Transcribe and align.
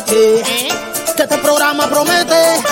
Que 0.00 0.42
este 1.18 1.36
programa 1.38 1.86
promete. 1.86 2.62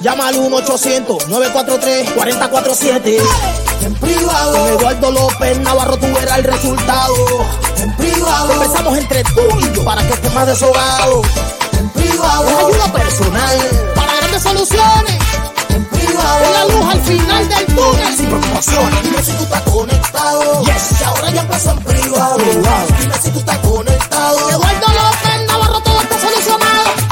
Llama 0.00 0.28
al 0.28 0.36
1-800-943-4047. 0.36 3.20
En 3.82 3.94
privado. 3.94 4.52
Con 4.52 4.68
Eduardo 4.68 5.10
López 5.10 5.58
Navarro 5.58 5.96
tú 5.96 6.06
verás 6.14 6.38
el 6.38 6.44
resultado. 6.44 7.12
En 7.76 7.92
privado. 7.96 8.52
Empezamos 8.52 8.98
entre 8.98 9.24
tú 9.24 9.40
y 9.58 9.72
yo 9.74 9.84
para 9.84 10.00
que 10.06 10.12
estés 10.12 10.32
más 10.32 10.46
deshogado. 10.46 11.22
En 11.76 11.90
privado. 11.90 12.48
Es 12.48 12.54
ayuda 12.54 12.92
personal. 12.92 13.58
Para 13.96 14.14
grandes 14.14 14.42
soluciones. 14.42 15.18
En 15.70 15.84
privado. 15.86 16.44
Es 16.44 16.50
la 16.52 16.66
luz 16.66 16.84
al 16.94 17.00
final 17.02 17.48
del 17.48 17.66
túnel. 17.66 18.16
Sin 18.16 18.26
preocupaciones. 18.26 19.02
Dime 19.02 19.20
si 19.24 19.32
tú 19.32 19.42
estás 19.42 19.62
conectado. 19.62 20.62
Yes. 20.62 21.00
Y 21.00 21.02
ahora 21.02 21.30
ya 21.30 21.40
empezó 21.40 21.72
en 21.72 21.80
privado. 21.80 22.36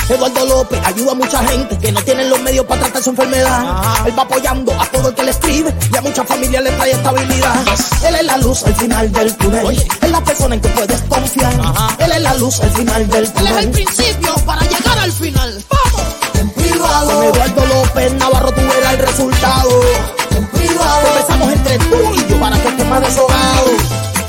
Eduardo 0.08 0.46
López 0.46 0.80
ayuda 0.86 1.12
a 1.12 1.14
mucha 1.14 1.44
gente 1.44 1.78
que 1.78 1.92
no 1.92 2.02
tienen 2.02 2.30
los 2.30 2.40
medios 2.40 2.64
para 2.64 2.80
tratar 2.82 3.02
su 3.02 3.10
enfermedad. 3.10 4.06
Él 4.06 4.18
va 4.18 4.22
apoyando 4.22 4.72
a 4.80 4.86
todo 4.86 5.10
el 5.10 5.14
que 5.14 5.22
le 5.22 5.30
escribe 5.32 5.74
y 5.92 5.96
a 5.96 6.00
muchas 6.00 6.26
familias 6.26 6.62
le 6.62 6.70
trae 6.70 6.92
estabilidad. 6.92 7.54
Él 8.06 8.14
es 8.14 8.24
la 8.24 8.38
luz 8.38 8.64
al 8.64 8.74
final 8.74 9.12
del 9.12 9.36
túnel. 9.36 9.86
Es 10.00 10.10
la 10.10 10.24
persona 10.24 10.54
en 10.54 10.60
que 10.62 10.68
puedes 10.70 11.02
confiar. 11.02 11.52
Él 11.98 12.12
es 12.12 12.22
la 12.22 12.34
luz 12.34 12.58
al 12.60 12.70
final 12.70 13.08
del 13.08 13.32
túnel. 13.32 13.52
Él 13.52 13.58
es 13.58 13.64
el 13.64 13.70
principio 13.70 14.34
para 14.46 14.62
llegar 14.62 14.98
al 14.98 15.12
final. 15.12 15.64
¡Vamos! 15.68 16.02
En 16.40 16.50
privado. 16.50 17.12
Con 17.12 17.24
Eduardo 17.24 17.66
López 17.66 18.12
Navarro 18.14 18.52
tú 18.52 18.60
verás 18.62 18.92
el 18.94 18.98
resultado. 19.00 19.70
En 20.36 20.46
privado. 20.46 21.06
Empezamos 21.16 21.52
entre 21.52 21.78
tú 21.78 22.14
y 22.14 22.30
yo 22.30 22.40
para 22.40 22.62
que 22.62 22.68
estés 22.68 22.86
más 22.86 23.00
deshogado. 23.02 23.70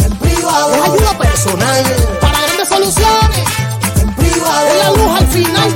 En 0.03 0.17
privado. 0.17 0.75
Es 0.75 0.81
ayuda 0.81 1.17
personal 1.17 2.18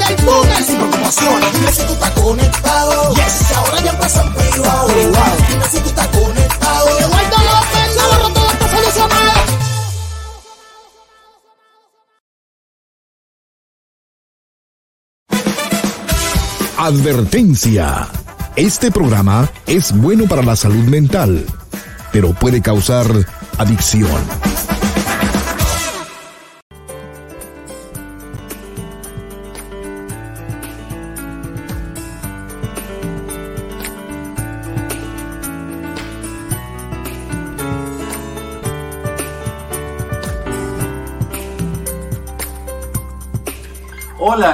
del 0.08 0.16
túnel. 0.18 0.66
Sin 0.66 0.78
preocupaciones. 0.78 1.54
Dime 1.54 1.72
si 1.72 1.82
tú 1.84 1.94
estás 1.94 2.12
conectado. 2.12 3.14
Yes. 3.16 3.52
Ahora 3.56 3.82
ya 3.82 3.92
empezó 3.92 4.22
en 4.22 4.34
privado. 4.34 4.88
Dime 4.88 5.66
si 5.72 5.80
tú 5.80 5.90
estás 5.90 6.08
conectado. 6.08 7.00
Eduardo 7.00 7.38
López 7.38 7.96
Navarro 7.98 8.30
todo 8.30 8.52
está 8.52 8.68
solucionado. 8.70 9.44
Advertencia. 16.78 18.08
Este 18.56 18.92
programa 18.92 19.50
es 19.66 19.92
bueno 19.94 20.26
para 20.26 20.44
la 20.44 20.56
salud 20.56 20.84
mental, 20.84 21.46
pero 22.12 22.34
puede 22.34 22.62
causar 22.62 23.08
adicción. 23.58 24.12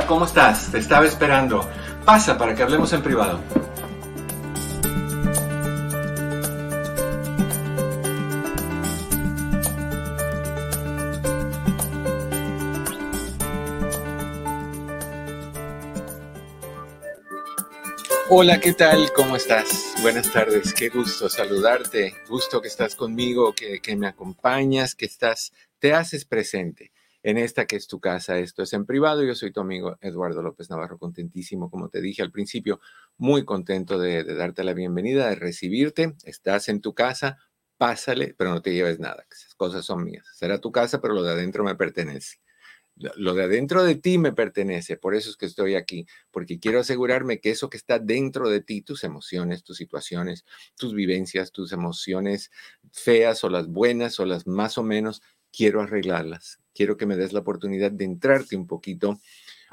¿Cómo 0.09 0.25
estás? 0.25 0.71
Te 0.71 0.79
estaba 0.79 1.05
esperando. 1.05 1.63
Pasa 2.03 2.35
para 2.35 2.55
que 2.55 2.63
hablemos 2.63 2.91
en 2.93 3.03
privado. 3.03 3.39
Hola, 18.31 18.59
¿qué 18.59 18.73
tal? 18.73 19.11
¿Cómo 19.15 19.35
estás? 19.35 19.93
Buenas 20.01 20.31
tardes, 20.31 20.73
qué 20.73 20.89
gusto 20.89 21.29
saludarte, 21.29 22.15
gusto 22.27 22.61
que 22.61 22.67
estás 22.67 22.95
conmigo, 22.95 23.53
que, 23.53 23.79
que 23.79 23.95
me 23.95 24.07
acompañas, 24.07 24.95
que 24.95 25.05
estás, 25.05 25.51
te 25.77 25.93
haces 25.93 26.25
presente 26.25 26.91
en 27.23 27.37
esta 27.37 27.65
que 27.65 27.75
es 27.75 27.87
tu 27.87 27.99
casa. 27.99 28.37
Esto 28.39 28.63
es 28.63 28.73
en 28.73 28.85
privado. 28.85 29.23
Yo 29.23 29.35
soy 29.35 29.51
tu 29.51 29.61
amigo 29.61 29.97
Eduardo 30.01 30.41
López 30.41 30.69
Navarro, 30.69 30.97
contentísimo, 30.97 31.69
como 31.69 31.89
te 31.89 32.01
dije 32.01 32.21
al 32.21 32.31
principio, 32.31 32.79
muy 33.17 33.45
contento 33.45 33.99
de, 33.99 34.23
darte 34.23 34.63
la 34.63 34.73
bienvenida, 34.73 35.29
de 35.29 35.35
recibirte. 35.35 36.15
Estás 36.23 36.69
en 36.69 36.81
tu 36.81 36.93
casa, 36.93 37.37
pásale, 37.77 38.33
pero 38.37 38.51
no 38.51 38.61
te 38.61 38.73
lleves 38.73 38.99
nada. 38.99 39.25
Esas 39.31 39.55
cosas 39.55 39.85
son 39.85 40.03
mías. 40.03 40.25
Será 40.33 40.59
tu 40.59 40.71
casa, 40.71 41.01
pero 41.01 41.13
lo 41.13 41.23
de 41.23 41.33
adentro 41.33 41.63
me 41.63 41.75
pertenece. 41.75 42.37
Lo 43.15 43.33
de 43.33 43.43
adentro 43.43 43.83
de 43.85 43.95
ti 43.95 44.17
me 44.17 44.33
pertenece, 44.33 44.97
por 44.97 45.15
eso 45.15 45.29
es 45.29 45.37
que 45.37 45.45
estoy 45.45 45.75
aquí, 45.75 46.05
porque 46.31 46.59
quiero 46.59 46.81
asegurarme 46.81 47.39
que 47.39 47.49
eso 47.49 47.69
que 47.69 47.77
está 47.77 47.97
dentro 47.97 48.49
de 48.49 48.59
ti, 48.59 48.81
tus 48.81 49.05
emociones, 49.05 49.63
tus 49.63 49.77
situaciones, 49.77 50.43
tus 50.75 50.93
vivencias, 50.93 51.53
tus 51.53 51.71
emociones 51.71 52.51
feas 52.91 53.41
o 53.45 53.49
las 53.49 53.67
buenas 53.67 54.19
o 54.19 54.25
las 54.25 54.47
más 54.47 54.77
o 54.77 54.83
menos, 54.83 55.21
quiero 55.51 55.81
arreglarlas. 55.81 56.59
Quiero 56.73 56.97
que 56.97 57.05
me 57.05 57.17
des 57.17 57.33
la 57.33 57.41
oportunidad 57.41 57.91
de 57.91 58.05
entrarte 58.05 58.55
un 58.55 58.67
poquito 58.67 59.19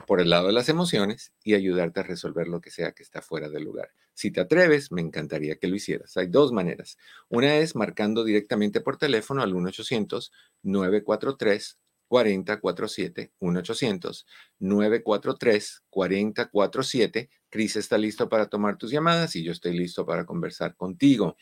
por 0.07 0.21
el 0.21 0.29
lado 0.31 0.49
de 0.49 0.53
las 0.53 0.69
emociones 0.69 1.33
y 1.43 1.55
ayudarte 1.55 2.01
a 2.01 2.03
resolver 2.03 2.49
lo 2.49 2.61
que 2.61 2.71
sea 2.71 2.93
que 2.93 3.03
está 3.03 3.23
fuera 3.23 3.49
del 3.49 3.65
lugar. 3.65 3.89
Si 4.13 4.31
te 4.31 4.41
atreves, 4.41 4.93
me 4.93 5.01
encantaría 5.01 5.57
que 5.57 5.69
lo 5.69 5.77
hicieras. 5.77 6.17
Hay 6.17 6.27
dos 6.27 6.53
maneras. 6.53 6.99
Una 7.29 7.57
es 7.57 7.77
marcando 7.77 8.25
directamente 8.25 8.81
por 8.81 8.97
teléfono 8.97 9.43
al 9.43 9.53
1-800-943. 9.53 11.77
4047 12.09 13.33
1-800 13.41 14.27
943 14.61 15.83
4047 15.91 17.31
Cris 17.51 17.77
está 17.77 17.99
listo 17.99 18.29
para 18.29 18.47
tomar 18.47 18.79
tus 18.79 18.93
llamadas 18.93 19.35
y 19.35 19.43
yo 19.43 19.51
estoy 19.51 19.77
listo 19.77 20.07
para 20.07 20.25
conversar 20.25 20.77
contigo. 20.77 21.37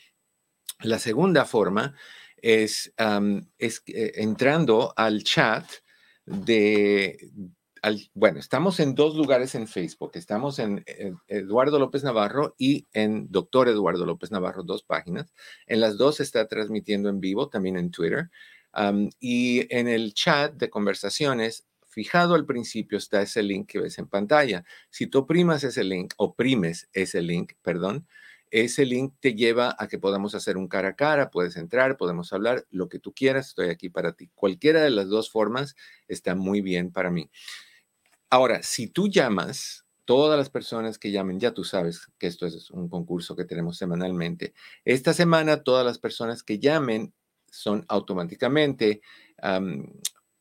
La 0.79 0.99
segunda 0.99 1.45
forma 1.45 1.95
es, 2.37 2.93
eh, 2.97 4.11
entrando 4.15 4.93
al 4.95 5.23
chat 5.23 5.65
de, 6.25 7.31
al, 7.81 8.09
bueno, 8.13 8.39
estamos 8.39 8.79
en 8.79 8.95
dos 8.95 9.15
lugares 9.15 9.55
en 9.55 9.67
Facebook. 9.67 10.11
Estamos 10.15 10.59
en 10.59 10.83
Eduardo 11.27 11.79
López 11.79 12.03
Navarro 12.03 12.55
y 12.57 12.87
en 12.93 13.31
Doctor 13.31 13.69
Eduardo 13.69 14.05
López 14.05 14.31
Navarro, 14.31 14.63
dos 14.63 14.83
páginas. 14.83 15.33
En 15.67 15.79
las 15.79 15.97
dos 15.97 16.17
se 16.17 16.23
está 16.23 16.47
transmitiendo 16.47 17.09
en 17.09 17.19
vivo, 17.19 17.49
también 17.49 17.77
en 17.77 17.91
Twitter. 17.91 18.29
Y 19.19 19.73
en 19.75 19.87
el 19.87 20.13
chat 20.13 20.53
de 20.55 20.69
conversaciones, 20.69 21.65
fijado 21.95 22.35
al 22.35 22.45
principio 22.45 22.97
está 22.97 23.21
ese 23.21 23.41
link 23.41 23.69
que 23.69 23.79
ves 23.79 23.97
en 23.99 24.07
pantalla. 24.07 24.65
Si 24.89 25.07
tú 25.07 25.19
oprimas 25.19 25.63
ese 25.63 25.83
link, 25.85 26.13
oprimes 26.17 26.89
ese 26.91 27.21
link, 27.21 27.53
perdón, 27.61 28.05
ese 28.63 28.85
link 28.85 29.13
te 29.19 29.35
lleva 29.35 29.75
a 29.77 29.89
que 29.89 29.99
podamos 29.99 30.33
hacer 30.33 30.55
un 30.55 30.69
cara 30.69 30.89
a 30.89 30.95
cara, 30.95 31.29
puedes 31.29 31.57
entrar, 31.57 31.97
podemos 31.97 32.31
hablar, 32.31 32.65
lo 32.71 32.87
que 32.87 32.99
tú 32.99 33.13
quieras, 33.13 33.49
estoy 33.49 33.69
aquí 33.69 33.89
para 33.89 34.13
ti. 34.13 34.29
Cualquiera 34.33 34.81
de 34.81 34.91
las 34.91 35.09
dos 35.09 35.29
formas 35.29 35.75
está 36.07 36.35
muy 36.35 36.61
bien 36.61 36.89
para 36.91 37.11
mí. 37.11 37.29
Ahora, 38.29 38.63
si 38.63 38.87
tú 38.87 39.09
llamas, 39.09 39.85
todas 40.05 40.37
las 40.39 40.49
personas 40.49 40.97
que 40.97 41.11
llamen, 41.11 41.37
ya 41.37 41.53
tú 41.53 41.65
sabes 41.65 42.07
que 42.17 42.27
esto 42.27 42.45
es 42.45 42.71
un 42.71 42.87
concurso 42.87 43.35
que 43.35 43.43
tenemos 43.43 43.77
semanalmente. 43.77 44.53
Esta 44.85 45.13
semana, 45.13 45.63
todas 45.63 45.85
las 45.85 45.99
personas 45.99 46.41
que 46.41 46.57
llamen 46.57 47.13
son 47.51 47.83
automáticamente, 47.89 49.01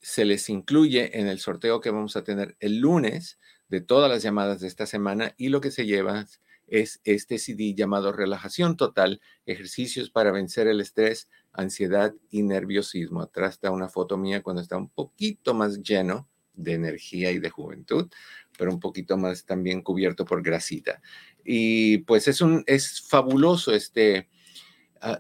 se 0.01 0.25
les 0.25 0.49
incluye 0.51 1.19
en 1.19 1.27
el 1.27 1.41
sorteo 1.41 1.81
que 1.81 1.91
vamos 1.91 2.15
a 2.15 2.23
tener 2.23 2.57
el 2.61 2.79
lunes 2.79 3.41
de 3.67 3.81
todas 3.81 4.09
las 4.09 4.23
llamadas 4.23 4.61
de 4.61 4.69
esta 4.69 4.87
semana 4.87 5.35
y 5.37 5.49
lo 5.49 5.61
que 5.61 5.73
se 5.73 5.85
lleva 5.85 6.29
es 6.67 7.01
este 7.05 7.39
CD 7.39 7.75
llamado 7.75 8.13
Relajación 8.13 8.77
Total, 8.77 9.21
ejercicios 9.47 10.11
para 10.11 10.33
vencer 10.33 10.67
el 10.67 10.81
estrés, 10.81 11.29
ansiedad 11.53 12.15
y 12.31 12.43
nerviosismo. 12.43 13.23
Atrás 13.23 13.55
está 13.55 13.71
una 13.71 13.89
foto 13.89 14.17
mía 14.17 14.43
cuando 14.43 14.63
está 14.63 14.77
un 14.77 14.89
poquito 14.89 15.55
más 15.55 15.83
lleno 15.83 16.29
de 16.55 16.75
energía 16.75 17.31
y 17.33 17.39
de 17.39 17.51
juventud, 17.51 18.09
pero 18.57 18.73
un 18.73 18.81
poquito 18.81 19.17
más 19.17 19.45
también 19.45 19.83
cubierto 19.83 20.25
por 20.25 20.43
grasita. 20.43 21.01
Y 21.45 21.99
pues 21.99 22.29
es 22.29 22.41
un 22.41 22.65
es 22.67 23.03
fabuloso 23.03 23.73
este 23.73 24.29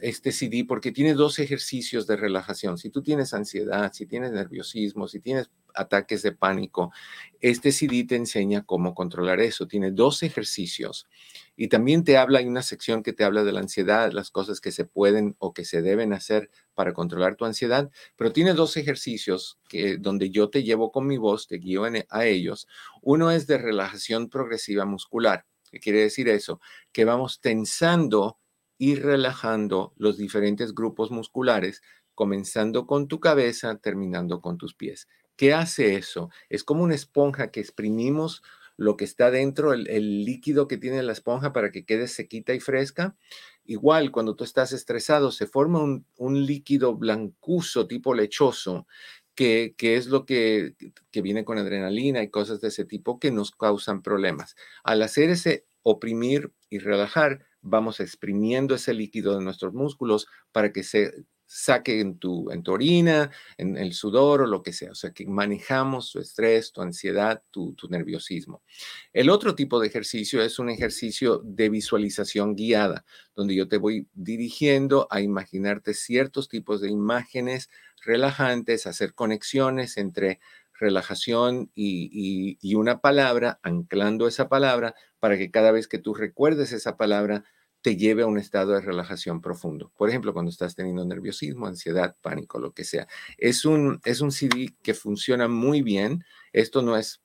este 0.00 0.32
CD 0.32 0.64
porque 0.66 0.92
tiene 0.92 1.12
dos 1.12 1.38
ejercicios 1.38 2.06
de 2.06 2.16
relajación. 2.16 2.78
Si 2.78 2.88
tú 2.88 3.02
tienes 3.02 3.34
ansiedad, 3.34 3.92
si 3.92 4.06
tienes 4.06 4.32
nerviosismo, 4.32 5.08
si 5.08 5.20
tienes 5.20 5.50
ataques 5.74 6.22
de 6.22 6.32
pánico, 6.32 6.92
este 7.40 7.72
CD 7.72 8.04
te 8.04 8.16
enseña 8.16 8.64
cómo 8.64 8.94
controlar 8.94 9.40
eso. 9.40 9.66
Tiene 9.66 9.90
dos 9.90 10.22
ejercicios 10.22 11.08
y 11.56 11.68
también 11.68 12.04
te 12.04 12.16
habla, 12.16 12.38
hay 12.38 12.46
una 12.46 12.62
sección 12.62 13.02
que 13.02 13.12
te 13.12 13.24
habla 13.24 13.44
de 13.44 13.52
la 13.52 13.60
ansiedad, 13.60 14.12
las 14.12 14.30
cosas 14.30 14.60
que 14.60 14.72
se 14.72 14.84
pueden 14.84 15.36
o 15.38 15.52
que 15.52 15.64
se 15.64 15.82
deben 15.82 16.12
hacer 16.12 16.50
para 16.74 16.92
controlar 16.92 17.36
tu 17.36 17.44
ansiedad, 17.44 17.90
pero 18.16 18.32
tiene 18.32 18.54
dos 18.54 18.76
ejercicios 18.76 19.58
que, 19.68 19.96
donde 19.98 20.30
yo 20.30 20.50
te 20.50 20.62
llevo 20.62 20.90
con 20.90 21.06
mi 21.06 21.18
voz, 21.18 21.46
te 21.46 21.56
guío 21.56 21.86
en, 21.86 22.04
a 22.08 22.24
ellos. 22.24 22.66
Uno 23.02 23.30
es 23.30 23.46
de 23.46 23.58
relajación 23.58 24.28
progresiva 24.28 24.84
muscular. 24.84 25.46
¿Qué 25.70 25.80
quiere 25.80 26.00
decir 26.00 26.28
eso? 26.28 26.60
Que 26.92 27.04
vamos 27.04 27.40
tensando 27.40 28.38
ir 28.78 29.04
relajando 29.04 29.92
los 29.96 30.16
diferentes 30.16 30.74
grupos 30.74 31.10
musculares 31.10 31.82
comenzando 32.14 32.86
con 32.86 33.08
tu 33.08 33.20
cabeza, 33.20 33.76
terminando 33.76 34.40
con 34.40 34.56
tus 34.56 34.74
pies. 34.74 35.08
¿Qué 35.36 35.52
hace 35.52 35.96
eso? 35.96 36.30
Es 36.48 36.64
como 36.64 36.84
una 36.84 36.94
esponja 36.94 37.50
que 37.50 37.60
exprimimos 37.60 38.42
lo 38.76 38.96
que 38.96 39.04
está 39.04 39.30
dentro, 39.30 39.72
el, 39.72 40.24
líquido 40.24 40.68
que 40.68 40.78
tiene 40.78 41.02
la 41.02 41.12
esponja 41.12 41.52
para 41.52 41.70
que 41.70 41.84
quede 41.84 42.08
sequita 42.08 42.54
y 42.54 42.60
fresca. 42.60 43.16
Igual, 43.64 44.10
cuando 44.10 44.34
tú 44.36 44.44
estás 44.44 44.72
estresado, 44.72 45.30
se 45.32 45.46
forma 45.46 46.04
un, 46.16 46.46
líquido 46.46 46.94
blancuzo 46.96 47.86
tipo 47.86 48.14
lechoso, 48.14 48.86
que, 49.34 49.74
es 49.78 50.06
lo 50.06 50.26
que, 50.26 50.74
que 51.10 51.22
viene 51.22 51.44
con 51.44 51.58
adrenalina 51.58 52.22
y 52.22 52.30
cosas 52.30 52.60
de 52.60 52.68
ese 52.68 52.84
tipo 52.84 53.18
que 53.18 53.30
nos 53.30 53.52
causan 53.52 54.02
problemas. 54.02 54.56
Al 54.82 55.02
hacer 55.02 55.30
ese 55.30 55.66
oprimir 55.82 56.52
y 56.70 56.78
relajar, 56.78 57.46
vamos 57.60 58.00
exprimiendo 58.00 58.74
ese 58.74 58.94
líquido 58.94 59.36
de 59.36 59.44
nuestros 59.44 59.72
músculos 59.72 60.26
para 60.52 60.72
que 60.72 60.82
se 60.82 61.24
saque 61.56 62.00
en 62.00 62.18
tu, 62.18 62.50
en 62.50 62.64
tu 62.64 62.72
orina, 62.72 63.30
en 63.58 63.76
el 63.76 63.92
sudor 63.92 64.42
o 64.42 64.46
lo 64.46 64.60
que 64.60 64.72
sea. 64.72 64.90
O 64.90 64.94
sea, 64.96 65.12
que 65.12 65.24
manejamos 65.24 66.10
tu 66.10 66.18
estrés, 66.18 66.72
tu 66.72 66.82
ansiedad, 66.82 67.44
tu, 67.52 67.76
nerviosismo. 67.88 68.64
El 69.12 69.30
otro 69.30 69.54
tipo 69.54 69.78
de 69.78 69.86
ejercicio 69.86 70.42
es 70.42 70.58
un 70.58 70.68
ejercicio 70.68 71.40
de 71.44 71.68
visualización 71.68 72.56
guiada, 72.56 73.04
donde 73.36 73.54
yo 73.54 73.68
te 73.68 73.76
voy 73.76 74.08
dirigiendo 74.14 75.06
a 75.10 75.20
imaginarte 75.20 75.94
ciertos 75.94 76.48
tipos 76.48 76.80
de 76.80 76.90
imágenes 76.90 77.70
relajantes, 78.04 78.88
hacer 78.88 79.14
conexiones 79.14 79.96
entre 79.96 80.40
relajación 80.72 81.70
y, 81.72 82.74
una 82.74 83.00
palabra, 83.00 83.60
anclando 83.62 84.26
esa 84.26 84.48
palabra 84.48 84.96
para 85.20 85.38
que 85.38 85.52
cada 85.52 85.70
vez 85.70 85.86
que 85.86 85.98
tú 85.98 86.14
recuerdes 86.14 86.72
esa 86.72 86.96
palabra, 86.96 87.44
te 87.84 87.96
lleve 87.96 88.22
a 88.22 88.26
un 88.26 88.38
estado 88.38 88.72
de 88.72 88.80
relajación 88.80 89.42
profundo. 89.42 89.92
Por 89.98 90.08
ejemplo, 90.08 90.32
cuando 90.32 90.50
estás 90.50 90.74
teniendo 90.74 91.04
nerviosismo, 91.04 91.66
ansiedad, 91.66 92.16
pánico, 92.22 92.58
lo 92.58 92.72
que 92.72 92.82
sea. 92.82 93.06
Es 93.36 93.66
un, 93.66 94.00
es 94.06 94.22
un 94.22 94.32
CD 94.32 94.74
que 94.82 94.94
funciona 94.94 95.48
muy 95.48 95.82
bien. 95.82 96.24
Esto 96.54 96.80
no 96.80 96.96
es, 96.96 97.20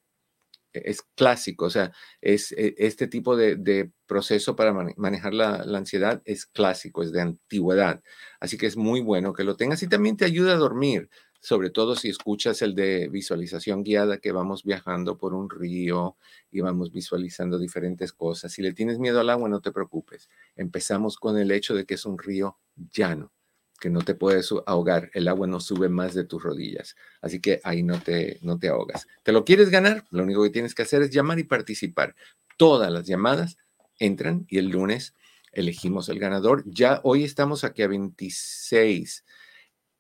es 0.74 1.02
clásico, 1.16 1.64
o 1.68 1.70
sea, 1.70 1.94
es 2.20 2.52
e, 2.52 2.76
este 2.78 3.08
tipo 3.08 3.38
de, 3.38 3.90
proceso 4.06 4.58
para 4.58 4.74
manejar 4.98 5.34
la, 5.34 5.64
la, 5.64 5.78
ansiedad 5.78 6.22
es 6.26 6.46
clásico, 6.46 7.04
es 7.04 7.14
de 7.14 7.22
antigüedad. 7.22 8.04
Así 8.42 8.58
que 8.58 8.66
es 8.66 8.76
muy 8.76 9.00
bueno 9.00 9.32
que 9.32 9.46
lo 9.46 9.56
tengas 9.56 9.82
y 9.82 9.88
también 9.88 10.18
te 10.18 10.26
ayuda 10.26 10.54
a 10.54 10.58
dormir 10.58 11.10
sobre 11.40 11.70
todo 11.70 11.96
si 11.96 12.10
escuchas 12.10 12.62
el 12.62 12.76
de 12.76 13.08
visualización 13.08 13.84
guiada, 13.84 14.18
que 14.18 14.32
vamos 14.32 14.64
viajando 14.64 15.18
por 15.18 15.34
un 15.34 15.50
río 15.50 16.18
y 16.52 16.60
vamos 16.60 16.92
visualizando 16.92 17.58
diferentes 17.58 18.12
cosas. 18.12 18.52
Si 18.52 18.62
le 18.62 18.74
tienes 18.74 19.00
miedo 19.00 19.20
al 19.20 19.30
agua, 19.30 19.48
no 19.48 19.62
te 19.62 19.72
preocupes. 19.72 20.30
Empezamos 20.56 21.18
con 21.18 21.38
el 21.38 21.52
hecho 21.52 21.76
de 21.76 21.86
que 21.86 21.94
es 21.94 22.06
un 22.06 22.18
río 22.18 22.58
llano, 22.92 23.32
que 23.80 23.90
no 23.90 24.02
te 24.02 24.16
puedes 24.16 24.54
ahogar. 24.66 25.10
El 25.14 25.30
agua 25.30 25.48
no 25.48 25.62
sube 25.62 25.88
más 25.88 26.14
de 26.14 26.26
tus 26.26 26.44
rodillas. 26.44 26.96
Así 27.22 27.40
que 27.40 27.62
ahí 27.64 27.84
no 27.84 28.02
te, 28.02 28.40
no 28.42 28.60
te 28.60 28.68
ahogas. 28.68 29.08
¿Te 29.24 29.32
lo 29.32 29.46
quieres 29.46 29.70
ganar? 29.70 30.06
Lo 30.12 30.24
único 30.24 30.44
que 30.44 30.50
tienes 30.50 30.76
que 30.76 30.82
hacer 30.82 31.02
es 31.04 31.10
llamar 31.10 31.40
y 31.40 31.46
participar. 31.46 32.16
Todas 32.58 32.92
las 32.92 33.08
llamadas 33.08 33.58
entran 33.98 34.46
y 34.50 34.58
el 34.58 34.68
lunes 34.68 35.16
elegimos 35.54 36.10
el 36.10 36.20
ganador. 36.20 36.64
Ya 36.66 37.00
hoy 37.04 37.24
estamos 37.24 37.64
aquí 37.64 37.82
a 37.82 37.88
26 37.88 39.24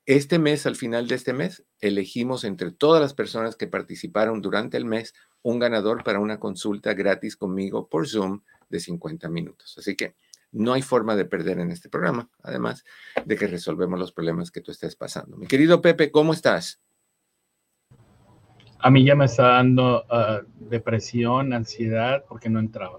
este 0.09 0.39
mes, 0.39 0.65
al 0.65 0.75
final 0.75 1.07
de 1.07 1.13
este 1.13 1.33
mes, 1.33 1.63
elegimos 1.81 2.43
entre 2.43 2.71
todas 2.71 2.99
las 2.99 3.13
personas 3.13 3.55
que 3.55 3.67
participaron 3.67 4.41
durante 4.41 4.75
el 4.75 4.83
mes 4.83 5.13
un 5.43 5.59
ganador 5.59 6.03
para 6.03 6.19
una 6.19 6.39
consulta 6.39 6.95
gratis 6.95 7.37
conmigo 7.37 7.87
por 7.87 8.07
Zoom 8.07 8.41
de 8.69 8.79
50 8.79 9.29
minutos. 9.29 9.77
Así 9.77 9.95
que 9.95 10.15
no 10.51 10.73
hay 10.73 10.81
forma 10.81 11.15
de 11.15 11.25
perder 11.25 11.59
en 11.59 11.69
este 11.69 11.89
programa, 11.89 12.27
además 12.41 12.85
de 13.23 13.35
que 13.35 13.45
resolvemos 13.45 13.99
los 13.99 14.11
problemas 14.11 14.49
que 14.49 14.61
tú 14.61 14.71
estés 14.71 14.95
pasando. 14.95 15.37
Mi 15.37 15.45
querido 15.45 15.79
Pepe, 15.79 16.09
¿cómo 16.09 16.33
estás? 16.33 16.81
A 18.79 18.89
mí 18.89 19.05
ya 19.05 19.13
me 19.13 19.25
está 19.25 19.43
dando 19.43 20.05
ah, 20.09 20.41
depresión, 20.55 21.53
ansiedad, 21.53 22.25
porque 22.27 22.49
no 22.49 22.59
entraba. 22.59 22.97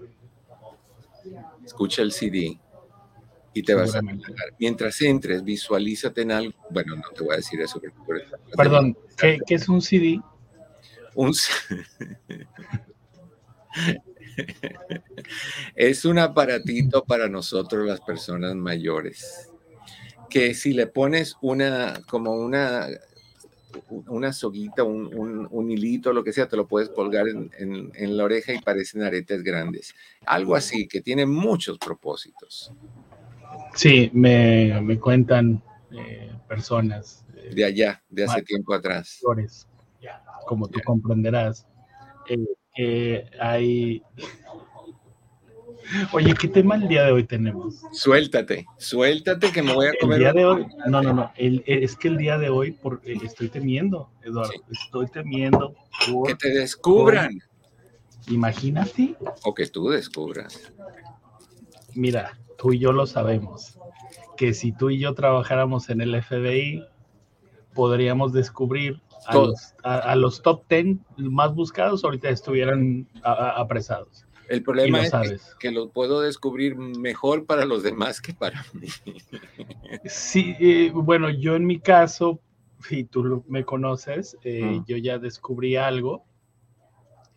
Escucha 1.65 2.03
el 2.03 2.13
CD 2.13 2.57
y 3.53 3.63
te 3.63 3.73
vas 3.73 3.95
a 3.95 4.01
relajar. 4.01 4.53
Mientras 4.59 5.01
entres, 5.01 5.43
visualízate 5.43 6.21
en 6.21 6.31
algo. 6.31 6.53
Bueno, 6.69 6.95
no 6.95 7.09
te 7.15 7.23
voy 7.23 7.33
a 7.33 7.37
decir 7.37 7.59
eso. 7.61 7.81
Perdón, 8.55 8.95
¿qué, 9.17 9.39
es 9.47 9.67
un 9.67 9.81
CD? 9.81 10.21
Un 11.15 11.33
es 15.75 16.05
un 16.05 16.19
aparatito 16.19 17.03
para 17.03 17.27
nosotros 17.27 17.85
las 17.85 17.99
personas 18.01 18.55
mayores 18.55 19.49
que 20.29 20.53
si 20.53 20.73
le 20.73 20.87
pones 20.87 21.35
una 21.41 22.01
como 22.07 22.33
una 22.33 22.87
una 23.89 24.33
soguita, 24.33 24.83
un, 24.83 25.47
un, 25.49 25.71
hilito, 25.71 26.11
lo 26.11 26.25
que 26.25 26.33
sea, 26.33 26.47
te 26.47 26.57
lo 26.57 26.67
puedes 26.67 26.89
colgar 26.89 27.29
en, 27.29 27.49
en 27.57 28.17
la 28.17 28.25
oreja 28.25 28.53
y 28.53 28.59
parecen 28.59 29.01
aretes 29.01 29.43
grandes. 29.43 29.95
Algo 30.25 30.55
así, 30.55 30.89
que 30.89 30.99
tiene 30.99 31.25
muchos 31.25 31.77
propósitos. 31.77 32.73
Sí, 33.73 34.09
me, 34.13 34.81
me 34.81 34.99
cuentan 34.99 35.63
eh, 35.91 36.31
personas. 36.47 37.25
Eh, 37.35 37.53
de 37.55 37.65
allá, 37.65 38.03
de 38.09 38.23
hace 38.25 38.41
tiempo 38.41 38.73
atrás. 38.73 39.21
Como 40.45 40.67
tú 40.67 40.79
comprenderás, 40.83 41.67
eh, 42.77 43.29
hay... 43.39 44.03
Oye, 46.13 46.33
¿qué 46.39 46.47
tema 46.47 46.75
el 46.75 46.87
día 46.87 47.03
de 47.03 47.11
hoy 47.11 47.25
tenemos? 47.25 47.81
Suéltate, 47.91 48.65
suéltate 48.77 49.51
que 49.51 49.61
me 49.61 49.73
voy 49.73 49.87
a 49.87 49.93
comer. 49.99 50.17
El 50.17 50.23
día 50.23 50.33
de 50.33 50.45
hoy, 50.45 50.65
no, 50.87 51.01
no, 51.01 51.13
no, 51.13 51.31
es 51.35 51.95
que 51.97 52.07
el 52.07 52.17
día 52.17 52.37
de 52.37 52.49
hoy 52.49 52.71
por, 52.71 53.01
estoy 53.03 53.49
temiendo, 53.49 54.09
Eduardo, 54.23 54.53
estoy 54.71 55.07
temiendo 55.07 55.75
que 56.25 56.35
te 56.35 56.49
descubran. 56.49 57.41
imagínate. 58.27 59.15
O 59.43 59.53
que 59.53 59.67
tú 59.67 59.89
descubras. 59.89 60.71
Mira, 61.93 62.37
tú 62.61 62.73
y 62.73 62.77
yo 62.77 62.91
lo 62.91 63.07
sabemos, 63.07 63.79
que 64.37 64.53
si 64.53 64.71
tú 64.71 64.91
y 64.91 64.99
yo 64.99 65.15
trabajáramos 65.15 65.89
en 65.89 65.99
el 65.99 66.21
FBI, 66.21 66.85
podríamos 67.73 68.33
descubrir 68.33 69.01
a 69.83 70.15
los, 70.15 70.43
top 70.43 70.63
10 70.69 70.97
más 71.17 71.55
buscados, 71.55 72.03
ahorita 72.03 72.29
estuvieran 72.29 73.07
apresados. 73.23 74.27
El 74.47 74.61
problema 74.61 75.01
es 75.01 75.11
que, 75.59 75.71
lo 75.71 75.89
puedo 75.89 76.21
descubrir 76.21 76.75
mejor 76.75 77.47
para 77.47 77.65
los 77.65 77.81
demás 77.81 78.21
que 78.21 78.33
para 78.33 78.63
mí. 78.73 78.89
Sí, 80.05 80.55
eh, 80.59 80.91
bueno, 80.93 81.31
yo 81.31 81.55
en 81.55 81.65
mi 81.65 81.79
caso, 81.79 82.41
si 82.87 83.05
tú 83.05 83.43
me 83.47 83.65
conoces, 83.65 84.37
eh, 84.43 84.81
yo 84.85 84.97
ya 84.97 85.17
descubrí 85.17 85.77
algo 85.77 86.25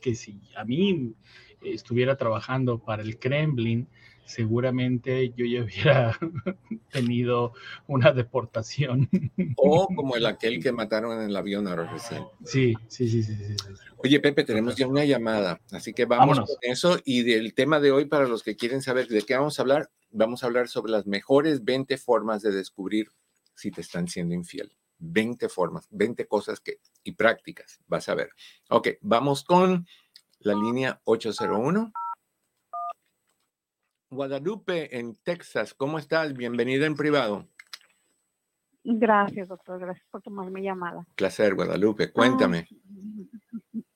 que 0.02 0.14
si 0.14 0.38
a 0.54 0.64
mí 0.64 1.14
estuviera 1.62 2.16
trabajando 2.16 2.78
para 2.78 3.02
el 3.02 3.18
Kremlin, 3.18 3.88
seguramente 4.24 5.32
yo 5.36 5.44
ya 5.46 5.62
hubiera 5.64 6.18
tenido 6.92 7.52
una 7.86 8.12
deportación. 8.12 9.08
O 9.56 9.86
como 9.96 10.16
el 10.16 10.26
aquel 10.26 10.62
que 10.62 10.72
mataron 10.72 11.18
en 11.20 11.28
el 11.28 11.36
avión 11.36 11.66
ahora 11.66 11.90
recién. 11.90 12.24
Sí, 12.44 12.74
sí, 12.88 13.08
sí, 13.08 13.22
sí, 13.22 13.34
sí, 13.36 13.56
Oye, 13.98 14.20
Pepe, 14.20 14.44
tenemos 14.44 14.76
ya 14.76 14.86
una 14.86 15.04
llamada, 15.04 15.60
así 15.72 15.92
que 15.92 16.04
vamos 16.04 16.38
con 16.38 16.56
eso. 16.62 16.98
Y 17.04 17.22
del 17.22 17.54
tema 17.54 17.80
de 17.80 17.92
hoy, 17.92 18.04
para 18.06 18.26
los 18.26 18.42
que 18.42 18.56
quieren 18.56 18.82
saber 18.82 19.08
de 19.08 19.22
qué 19.22 19.34
vamos 19.34 19.58
a 19.58 19.62
hablar, 19.62 19.90
vamos 20.10 20.42
a 20.42 20.46
hablar 20.46 20.68
sobre 20.68 20.92
las 20.92 21.06
mejores 21.06 21.64
20 21.64 21.96
formas 21.96 22.42
de 22.42 22.52
descubrir 22.52 23.08
si 23.54 23.70
te 23.70 23.80
están 23.80 24.08
siendo 24.08 24.34
infiel. 24.34 24.74
20 24.98 25.48
formas, 25.48 25.86
20 25.90 26.26
cosas 26.26 26.60
que 26.60 26.78
y 27.02 27.12
prácticas, 27.12 27.80
vas 27.86 28.08
a 28.08 28.14
ver. 28.14 28.30
Ok, 28.70 28.88
vamos 29.00 29.44
con 29.44 29.86
la 30.38 30.54
línea 30.54 31.00
801. 31.04 31.92
Guadalupe, 34.14 34.96
en 34.96 35.16
Texas. 35.16 35.74
¿Cómo 35.74 35.98
estás? 35.98 36.34
Bienvenida 36.34 36.86
en 36.86 36.94
privado. 36.94 37.48
Gracias, 38.84 39.48
doctor. 39.48 39.80
Gracias 39.80 40.06
por 40.10 40.22
tomar 40.22 40.50
mi 40.50 40.62
llamada. 40.62 41.04
Placer, 41.16 41.54
Guadalupe. 41.54 42.12
Cuéntame. 42.12 42.66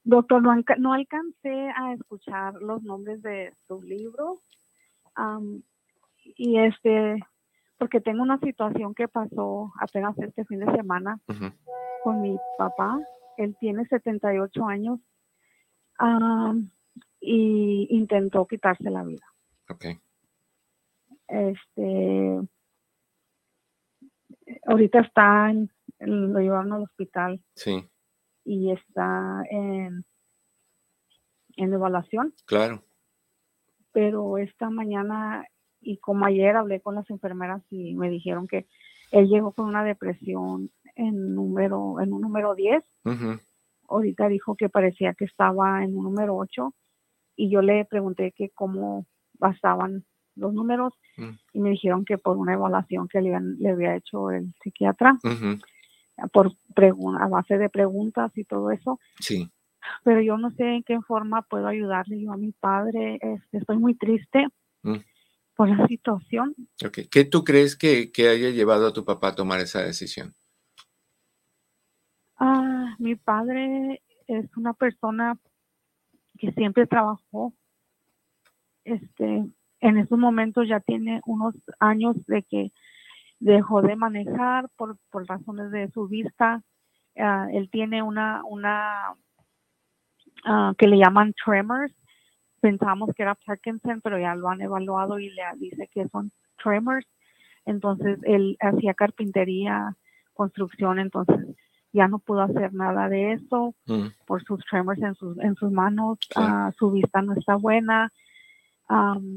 doctor, 0.02 0.42
no, 0.42 0.92
alcancé 0.92 1.70
a 1.76 1.92
escuchar 1.94 2.54
los 2.54 2.82
nombres 2.82 3.22
de 3.22 3.54
tu 3.68 3.80
libro. 3.82 4.42
y 6.24 6.58
este, 6.58 7.20
porque 7.78 8.00
tengo 8.00 8.22
una 8.22 8.38
situación 8.40 8.94
que 8.94 9.08
pasó 9.08 9.72
apenas 9.80 10.18
este 10.18 10.44
fin 10.46 10.60
de 10.60 10.76
semana 10.76 11.20
con 12.02 12.20
mi 12.20 12.36
papá. 12.58 12.98
Él 13.36 13.56
tiene 13.60 13.86
78 13.86 14.64
años 14.64 14.98
y 17.20 17.86
intentó 17.90 18.46
quitarse 18.46 18.90
la 18.90 19.04
vida. 19.04 19.24
Okay 19.70 20.00
este 21.28 22.40
ahorita 24.66 25.00
está 25.00 25.50
en, 25.50 25.70
lo 25.98 26.40
llevaron 26.40 26.72
al 26.72 26.82
hospital 26.82 27.40
sí. 27.54 27.88
y 28.44 28.72
está 28.72 29.42
en 29.50 30.04
en 31.58 31.72
evaluación. 31.72 32.32
Claro. 32.46 32.82
Pero 33.92 34.38
esta 34.38 34.70
mañana 34.70 35.44
y 35.80 35.98
como 35.98 36.24
ayer 36.24 36.56
hablé 36.56 36.80
con 36.80 36.94
las 36.94 37.08
enfermeras 37.10 37.62
y 37.70 37.94
me 37.94 38.10
dijeron 38.10 38.46
que 38.46 38.66
Él 39.10 39.28
llegó 39.28 39.52
con 39.52 39.66
una 39.66 39.84
depresión 39.84 40.70
en 40.94 41.34
número 41.34 42.00
en 42.00 42.12
un 42.12 42.22
número 42.22 42.54
10. 42.54 42.84
Ahorita 43.88 44.28
dijo 44.28 44.54
que 44.54 44.68
parecía 44.68 45.14
que 45.14 45.24
estaba 45.24 45.82
en 45.82 45.96
un 45.96 46.04
número 46.04 46.36
8 46.36 46.74
y 47.36 47.50
yo 47.50 47.62
le 47.62 47.84
pregunté 47.84 48.32
que 48.32 48.50
cómo 48.50 49.06
bastaban 49.34 50.04
los 50.38 50.54
números 50.54 50.94
mm. 51.16 51.30
y 51.52 51.60
me 51.60 51.70
dijeron 51.70 52.04
que 52.04 52.18
por 52.18 52.36
una 52.36 52.54
evaluación 52.54 53.08
que 53.08 53.20
le, 53.20 53.34
había 53.34 53.96
hecho 53.96 54.30
el 54.30 54.54
psiquiatra, 54.62 55.18
por 56.32 56.52
a 57.20 57.28
base 57.28 57.58
de 57.58 57.68
preguntas 57.68 58.32
y 58.36 58.44
todo 58.44 58.70
eso. 58.70 58.98
Sí. 59.20 59.50
Pero 60.04 60.20
yo 60.20 60.36
no 60.36 60.50
sé 60.52 60.64
en 60.64 60.82
qué 60.82 61.00
forma 61.00 61.42
puedo 61.42 61.66
ayudarle 61.66 62.20
yo 62.20 62.32
a 62.32 62.36
mi 62.36 62.52
padre. 62.52 63.18
Este, 63.20 63.58
estoy 63.58 63.78
muy 63.78 63.94
triste 63.94 64.46
mm. 64.82 64.96
por 65.54 65.68
la 65.68 65.86
situación. 65.86 66.54
Okay. 66.84 67.06
¿Qué 67.06 67.24
tú 67.24 67.44
crees 67.44 67.76
que, 67.76 68.10
que, 68.12 68.28
haya 68.28 68.50
llevado 68.50 68.88
a 68.88 68.92
tu 68.92 69.04
papá 69.04 69.28
a 69.28 69.34
tomar 69.34 69.60
esa 69.60 69.82
decisión? 69.82 70.34
Ah, 72.38 72.94
mi 72.98 73.16
padre 73.16 74.02
es 74.26 74.56
una 74.56 74.72
persona 74.72 75.38
que 76.38 76.52
siempre 76.52 76.86
trabajó 76.86 77.52
este 78.84 79.44
en 79.80 79.98
esos 79.98 80.18
momentos 80.18 80.68
ya 80.68 80.80
tiene 80.80 81.20
unos 81.26 81.54
años 81.78 82.16
de 82.26 82.42
que 82.42 82.72
dejó 83.40 83.82
de 83.82 83.96
manejar 83.96 84.68
por, 84.76 84.98
razones 85.12 85.70
de 85.70 85.90
su 85.90 86.08
vista. 86.08 86.62
Ah, 87.16 87.48
él 87.52 87.68
tiene 87.70 88.02
una, 88.02 88.42
una 88.44 89.14
ah, 90.44 90.72
que 90.76 90.88
le 90.88 90.98
llaman 90.98 91.34
tremors. 91.44 91.92
Pensamos 92.60 93.10
que 93.14 93.22
era 93.22 93.36
Parkinson, 93.36 94.00
pero 94.02 94.18
ya 94.18 94.34
lo 94.34 94.48
han 94.48 94.60
evaluado 94.60 95.18
y 95.20 95.30
le 95.30 95.42
dice 95.56 95.88
que 95.92 96.08
son 96.08 96.32
tremors. 96.62 97.06
Entonces 97.64 98.18
él 98.24 98.56
hacía 98.60 98.94
carpintería, 98.94 99.94
construcción, 100.32 100.98
entonces 100.98 101.54
ya 101.92 102.08
no 102.08 102.18
pudo 102.18 102.42
hacer 102.42 102.74
nada 102.74 103.08
de 103.08 103.32
eso 103.32 103.74
mm. 103.86 104.08
por 104.26 104.42
sus 104.42 104.64
tremors 104.64 105.00
en 105.02 105.14
sus, 105.14 105.38
en 105.38 105.54
sus 105.54 105.70
manos. 105.70 106.18
Ah, 106.34 106.72
su 106.76 106.90
vista 106.90 107.22
no 107.22 107.34
está 107.34 107.54
buena 107.56 108.10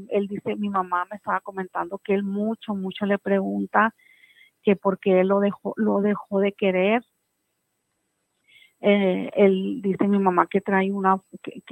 él 0.08 0.28
dice, 0.28 0.56
mi 0.56 0.68
mamá 0.68 1.06
me 1.10 1.16
estaba 1.16 1.40
comentando 1.40 1.98
que 1.98 2.14
él 2.14 2.22
mucho, 2.22 2.74
mucho 2.74 3.04
le 3.06 3.18
pregunta 3.18 3.94
que 4.62 4.76
por 4.76 4.98
qué 4.98 5.20
él 5.20 5.28
lo 5.28 5.40
dejó, 5.40 5.74
lo 5.76 6.00
dejó 6.00 6.40
de 6.40 6.52
querer. 6.52 7.04
Eh, 8.80 9.30
él 9.34 9.80
dice 9.82 10.08
mi 10.08 10.18
mamá 10.18 10.46
que 10.46 10.60
trae 10.60 10.90
una, 10.90 11.20
que, 11.42 11.62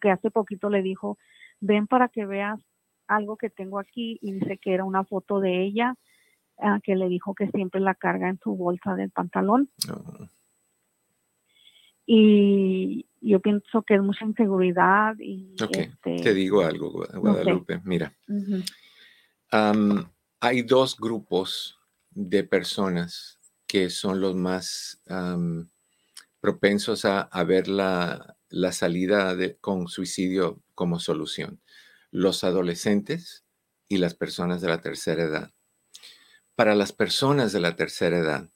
que, 0.00 0.10
hace 0.10 0.30
poquito 0.30 0.68
le 0.68 0.82
dijo, 0.82 1.16
ven 1.60 1.86
para 1.86 2.08
que 2.08 2.26
veas 2.26 2.60
algo 3.06 3.36
que 3.36 3.48
tengo 3.48 3.78
aquí 3.78 4.18
y 4.20 4.32
dice 4.32 4.58
que 4.58 4.74
era 4.74 4.84
una 4.84 5.04
foto 5.04 5.40
de 5.40 5.62
ella 5.62 5.94
ah, 6.58 6.78
que 6.82 6.94
le 6.94 7.08
dijo 7.08 7.34
que 7.34 7.48
siempre 7.48 7.80
la 7.80 7.94
carga 7.94 8.28
en 8.28 8.38
su 8.38 8.54
bolsa 8.54 8.94
del 8.96 9.10
pantalón. 9.10 9.70
Oh. 9.90 10.26
Y, 12.04 13.07
yo 13.20 13.40
pienso 13.40 13.82
que 13.82 13.94
es 13.94 14.02
mucha 14.02 14.24
inseguridad 14.24 15.14
y 15.18 15.54
este, 15.58 15.92
te 16.22 16.34
digo 16.34 16.62
algo 16.62 17.06
Guadalupe 17.14 17.80
mira. 17.84 18.16
Hay 20.40 20.62
dos 20.62 20.96
grupos 20.96 21.78
de 22.10 22.44
personas 22.44 23.38
que 23.66 23.90
son 23.90 24.20
los 24.20 24.34
más 24.34 25.02
propensos 26.40 27.04
a, 27.04 27.44
ver 27.44 27.68
la, 27.68 28.36
salida 28.72 29.34
de, 29.34 29.56
con 29.56 29.88
suicidio 29.88 30.62
como 30.74 31.00
solución. 31.00 31.60
Los 32.10 32.44
adolescentes 32.44 33.44
y 33.88 33.98
las 33.98 34.14
personas 34.14 34.60
de 34.60 34.68
la 34.68 34.80
tercera 34.80 35.24
edad. 35.24 35.52
Para 36.54 36.74
las 36.74 36.92
personas 36.92 37.52
de 37.52 37.60
la 37.60 37.76
tercera 37.76 38.18
edad 38.18 38.50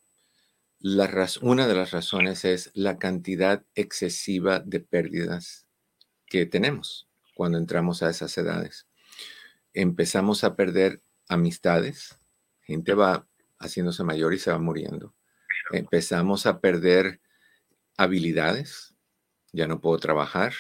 una 1.40 1.68
de 1.68 1.74
las 1.74 1.92
razones 1.92 2.44
es 2.44 2.70
la 2.74 2.98
cantidad 2.98 3.64
excesiva 3.74 4.58
de 4.60 4.80
pérdidas 4.80 5.66
que 6.26 6.44
tenemos 6.46 7.08
cuando 7.34 7.58
entramos 7.58 8.02
a 8.02 8.10
esas 8.10 8.36
edades. 8.36 8.88
Empezamos 9.74 10.44
a 10.44 10.56
perder 10.56 11.00
amistades, 11.28 12.18
gente 12.62 12.94
va 12.94 13.28
haciéndose 13.58 14.02
mayor 14.02 14.34
y 14.34 14.38
se 14.38 14.50
va 14.50 14.58
muriendo. 14.58 15.14
Empezamos 15.70 16.46
a 16.46 16.60
perder 16.60 17.20
habilidades, 17.96 18.94
ya 19.52 19.68
no 19.68 19.80
puedo 19.80 19.98
trabajar, 19.98 20.52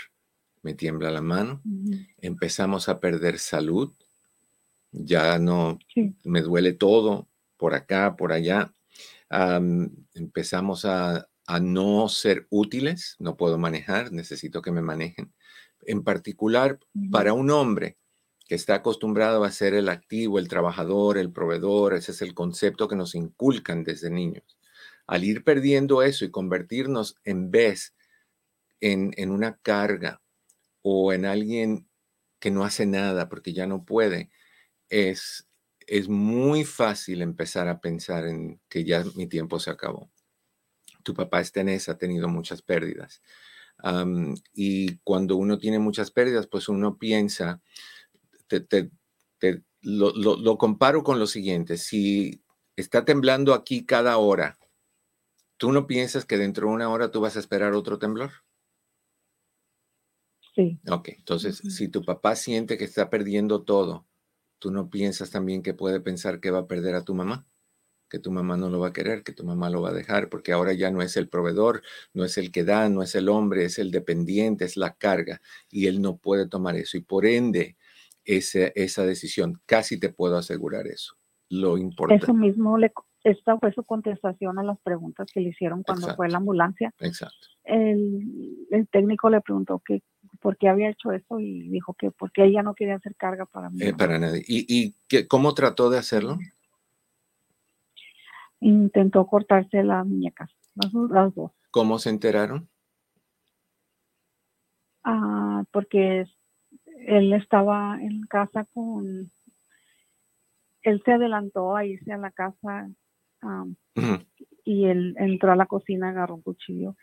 me 0.62 0.74
tiembla 0.74 1.10
la 1.10 1.22
mano. 1.22 1.62
Empezamos 2.18 2.88
a 2.88 3.00
perder 3.00 3.40
salud, 3.40 3.92
ya 4.92 5.38
no 5.38 5.78
me 6.22 6.42
duele 6.42 6.72
todo 6.74 7.28
por 7.56 7.74
acá, 7.74 8.14
por 8.16 8.32
allá 8.32 8.72
empezamos 10.14 10.84
a, 10.84 11.28
no 11.60 12.08
ser 12.08 12.46
útiles, 12.50 13.16
no 13.18 13.36
puedo 13.36 13.58
manejar, 13.58 14.12
necesito 14.12 14.62
que 14.62 14.70
me 14.70 14.80
manejen. 14.80 15.32
En 15.82 16.02
particular, 16.02 16.78
para 17.10 17.32
un 17.32 17.50
hombre 17.50 17.98
que 18.46 18.54
está 18.54 18.76
acostumbrado 18.76 19.44
a 19.44 19.50
ser 19.50 19.74
el 19.74 19.88
activo, 19.88 20.38
el 20.38 20.48
trabajador, 20.48 21.18
el 21.18 21.32
proveedor, 21.32 21.94
ese 21.94 22.12
es 22.12 22.22
el 22.22 22.34
concepto 22.34 22.88
que 22.88 22.96
nos 22.96 23.14
inculcan 23.14 23.84
desde 23.84 24.10
niños. 24.10 24.58
Al 25.06 25.24
ir 25.24 25.44
perdiendo 25.44 26.02
eso 26.02 26.24
y 26.24 26.30
convertirnos 26.30 27.16
en 27.24 27.50
vez 27.50 27.94
en, 28.80 29.12
en 29.16 29.30
una 29.30 29.58
carga 29.58 30.22
o 30.82 31.12
en 31.12 31.26
alguien 31.26 31.86
que 32.38 32.50
no 32.50 32.64
hace 32.64 32.86
nada 32.86 33.28
porque 33.28 33.52
ya 33.52 33.66
no 33.66 33.84
puede, 33.84 34.30
es 34.88 35.46
es 35.92 36.08
muy 36.08 36.64
fácil 36.64 37.20
empezar 37.20 37.68
a 37.68 37.78
pensar 37.78 38.26
en 38.26 38.58
que 38.70 38.82
ya 38.82 39.04
mi 39.14 39.26
tiempo 39.26 39.60
se 39.60 39.68
acabó. 39.68 40.10
Tu 41.02 41.12
papá 41.12 41.42
es 41.42 41.52
tenés, 41.52 41.90
ha 41.90 41.98
tenido 41.98 42.28
muchas 42.28 42.62
pérdidas. 42.62 43.20
y 44.54 44.96
cuando 45.04 45.36
uno 45.36 45.58
tiene 45.58 45.78
muchas 45.78 46.10
pérdidas, 46.10 46.46
pues 46.46 46.70
uno 46.70 46.96
piensa, 46.96 47.60
lo, 49.82 50.12
lo, 50.14 50.56
comparo 50.56 51.02
con 51.02 51.18
lo 51.18 51.26
siguiente, 51.26 51.76
si 51.76 52.42
está 52.74 53.04
temblando 53.04 53.52
aquí 53.52 53.84
cada 53.84 54.16
hora, 54.16 54.58
¿tú 55.58 55.72
no 55.72 55.86
piensas 55.86 56.24
que 56.24 56.38
dentro 56.38 56.68
de 56.68 56.74
una 56.74 56.88
hora 56.88 57.10
tú 57.10 57.20
vas 57.20 57.36
a 57.36 57.40
esperar 57.40 57.74
otro 57.74 57.98
temblor? 57.98 58.30
Sí. 60.54 60.80
Ok, 60.88 61.10
entonces, 61.18 61.58
si 61.58 61.88
tu 61.88 62.02
papá 62.02 62.34
siente 62.34 62.78
que 62.78 62.84
está 62.84 63.10
perdiendo 63.10 63.62
todo, 63.62 64.06
¿tú 64.62 64.70
no 64.70 64.88
piensas 64.88 65.32
también 65.32 65.60
que 65.60 65.74
puede 65.74 65.98
pensar 65.98 66.38
que 66.38 66.52
va 66.52 66.60
a 66.60 66.66
perder 66.68 66.94
a 66.94 67.02
tu 67.02 67.16
mamá? 67.16 67.44
Que 68.08 68.20
tu 68.20 68.30
mamá 68.30 68.56
no 68.56 68.70
lo 68.70 68.78
va 68.78 68.88
a 68.88 68.92
querer, 68.92 69.24
que 69.24 69.32
tu 69.32 69.44
mamá 69.44 69.70
lo 69.70 69.82
va 69.82 69.88
a 69.88 69.92
dejar, 69.92 70.28
porque 70.28 70.52
ahora 70.52 70.72
ya 70.72 70.92
no 70.92 71.02
es 71.02 71.16
el 71.16 71.28
proveedor, 71.28 71.82
no 72.14 72.24
es 72.24 72.38
el 72.38 72.52
que 72.52 72.62
da, 72.62 72.88
no 72.88 73.02
es 73.02 73.16
el 73.16 73.28
hombre, 73.28 73.64
es 73.64 73.80
el 73.80 73.90
dependiente, 73.90 74.64
es 74.64 74.76
la 74.76 74.94
carga, 74.94 75.40
y 75.68 75.88
él 75.88 76.00
no 76.00 76.16
puede 76.16 76.46
tomar 76.46 76.76
eso. 76.76 76.96
Y 76.96 77.00
por 77.00 77.26
ende, 77.26 77.76
esa 78.24 79.04
decisión, 79.04 79.60
casi 79.66 79.98
te 79.98 80.10
puedo 80.10 80.36
asegurar 80.36 80.86
eso. 80.86 81.16
Lo 81.48 81.76
importante. 81.76 82.24
Eso 82.24 82.32
mismo, 82.32 82.78
le, 82.78 82.92
esta 83.24 83.58
fue 83.58 83.72
su 83.72 83.82
contestación 83.82 84.60
a 84.60 84.62
las 84.62 84.78
preguntas 84.78 85.26
que 85.34 85.40
le 85.40 85.48
hicieron 85.48 85.82
cuando 85.82 86.14
fue 86.14 86.28
la 86.28 86.36
ambulancia. 86.36 86.94
Exacto. 87.00 87.48
El, 87.64 88.68
el 88.70 88.86
técnico 88.88 89.28
le 89.28 89.40
preguntó 89.40 89.82
que 89.84 90.02
por 90.42 90.58
qué 90.58 90.68
había 90.68 90.90
hecho 90.90 91.12
eso 91.12 91.38
y 91.38 91.68
dijo 91.68 91.94
que 91.94 92.10
porque 92.10 92.44
ella 92.44 92.62
no 92.62 92.74
quería 92.74 92.96
hacer 92.96 93.14
carga 93.14 93.46
para 93.46 93.70
mí. 93.70 93.78
Eh, 93.80 93.94
para 93.94 94.18
nadie. 94.18 94.42
¿Y, 94.46 94.66
y 94.68 94.94
qué, 95.08 95.26
cómo 95.28 95.54
trató 95.54 95.88
de 95.88 95.98
hacerlo? 95.98 96.38
Intentó 98.60 99.26
cortarse 99.26 99.82
las 99.82 100.04
muñecas, 100.06 100.50
las, 100.74 100.92
dos. 101.34 101.52
¿Cómo 101.70 101.98
se 101.98 102.10
enteraron? 102.10 102.68
Ah, 105.04 105.64
porque 105.70 106.26
él 107.06 107.32
estaba 107.32 107.98
en 108.00 108.22
casa 108.22 108.66
con, 108.74 109.30
él 110.82 111.02
se 111.04 111.12
adelantó 111.12 111.74
a 111.74 111.84
irse 111.84 112.12
a 112.12 112.18
la 112.18 112.30
casa 112.30 112.88
y 114.64 114.84
él 114.86 115.14
entró 115.18 115.52
a 115.52 115.56
la 115.56 115.66
cocina, 115.66 116.10
agarró 116.10 116.36
un 116.36 116.42
cuchillo 116.42 116.96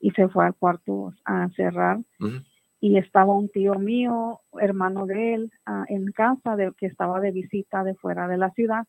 y 0.00 0.10
se 0.10 0.28
fue 0.28 0.44
al 0.46 0.54
cuarto 0.54 1.14
a 1.24 1.48
cerrar 1.56 2.00
y 2.80 2.98
estaba 2.98 3.34
un 3.34 3.48
tío 3.48 3.74
mío, 3.74 4.40
hermano 4.60 5.06
de 5.06 5.34
él, 5.34 5.52
ah, 5.64 5.84
en 5.88 6.12
casa, 6.12 6.56
de, 6.56 6.72
que 6.76 6.86
estaba 6.86 7.20
de 7.20 7.30
visita 7.30 7.84
de 7.84 7.94
fuera 7.94 8.28
de 8.28 8.36
la 8.36 8.50
ciudad. 8.50 8.86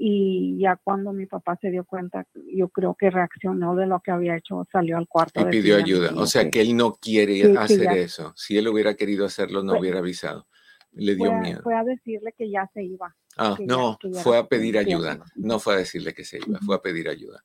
Y 0.00 0.58
ya 0.60 0.76
cuando 0.76 1.12
mi 1.12 1.26
papá 1.26 1.58
se 1.60 1.70
dio 1.70 1.84
cuenta, 1.84 2.24
yo 2.54 2.68
creo 2.68 2.94
que 2.94 3.10
reaccionó 3.10 3.74
de 3.74 3.86
lo 3.86 4.00
que 4.00 4.12
había 4.12 4.36
hecho, 4.36 4.64
salió 4.70 4.96
al 4.96 5.08
cuarto. 5.08 5.40
Y 5.40 5.44
pidió 5.46 5.76
ayuda. 5.76 6.12
O 6.14 6.26
sea, 6.26 6.50
que, 6.50 6.60
él 6.60 6.76
no 6.76 6.92
quiere 6.94 7.56
hacer 7.58 7.96
eso. 7.96 8.32
Si 8.36 8.56
él 8.56 8.68
hubiera 8.68 8.94
querido 8.94 9.24
hacerlo, 9.24 9.62
no 9.62 9.78
hubiera 9.78 9.98
avisado. 9.98 10.46
Le 10.92 11.16
dio 11.16 11.32
miedo. 11.32 11.62
Fue 11.62 11.74
a 11.74 11.84
decirle 11.84 12.32
que 12.36 12.50
ya 12.50 12.70
se 12.72 12.84
iba. 12.84 13.14
Ah, 13.36 13.56
no, 13.60 13.98
fue 14.22 14.38
a 14.38 14.46
pedir 14.46 14.78
ayuda. 14.78 15.24
No 15.34 15.58
fue 15.58 15.74
a 15.74 15.78
decirle 15.78 16.14
que 16.14 16.24
se 16.24 16.38
iba, 16.46 16.58
fue 16.60 16.76
a 16.76 16.82
pedir 16.82 17.08
ayuda. 17.08 17.42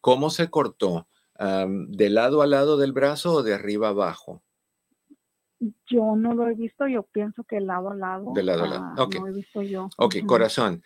¿Cómo 0.00 0.30
se 0.30 0.48
cortó? 0.48 1.06
¿De 1.38 2.10
lado 2.10 2.42
a 2.42 2.46
lado 2.46 2.76
del 2.76 2.92
brazo 2.92 3.34
o 3.34 3.42
de 3.42 3.54
arriba 3.54 3.88
abajo? 3.88 4.42
Yo 5.86 6.16
no 6.16 6.34
lo 6.34 6.48
he 6.48 6.54
visto, 6.54 6.86
yo 6.86 7.02
pienso 7.02 7.44
que 7.44 7.60
lado 7.60 7.90
a 7.90 7.94
lado. 7.94 8.32
De 8.34 8.42
lado 8.42 8.64
a 8.64 8.68
lado, 8.68 8.84
ah, 8.96 9.02
ok. 9.02 9.14
No 9.20 9.28
he 9.28 9.32
visto 9.32 9.62
yo. 9.62 9.88
Ok, 9.96 10.16
corazón, 10.26 10.82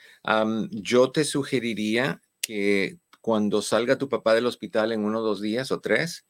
yo 0.71 1.11
te 1.11 1.25
sugeriría 1.25 2.23
que 2.41 2.99
cuando 3.21 3.63
salga 3.63 3.99
tu 3.99 4.09
papá 4.09 4.35
del 4.35 4.47
hospital 4.47 4.93
en 4.93 5.05
uno 5.05 5.21
dos 5.21 5.41
días 5.41 5.73
o 5.73 5.81
tres, 5.81 6.27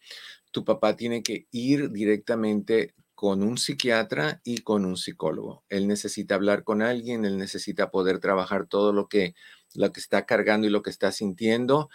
tu 0.51 0.65
papá 0.65 0.97
tiene 0.97 1.23
que 1.23 1.47
ir 1.51 1.91
directamente 1.91 2.95
con 3.15 3.43
un 3.43 3.59
psiquiatra 3.59 4.41
y 4.45 4.63
con 4.63 4.87
un 4.87 4.97
psicólogo. 4.97 5.63
Él 5.69 5.87
necesita 5.87 6.35
hablar 6.35 6.65
con 6.65 6.81
alguien, 6.81 7.27
él 7.27 7.37
necesita 7.37 7.91
poder 7.91 8.19
trabajar 8.19 8.67
todo 8.67 8.95
lo 8.95 9.09
que, 9.09 9.35
lo 9.75 9.93
que 9.93 10.01
está 10.01 10.25
cargando 10.25 10.67
y 10.67 10.71
lo 10.71 10.83
que 10.83 10.89
está 10.89 11.13
sintiendo 11.13 11.91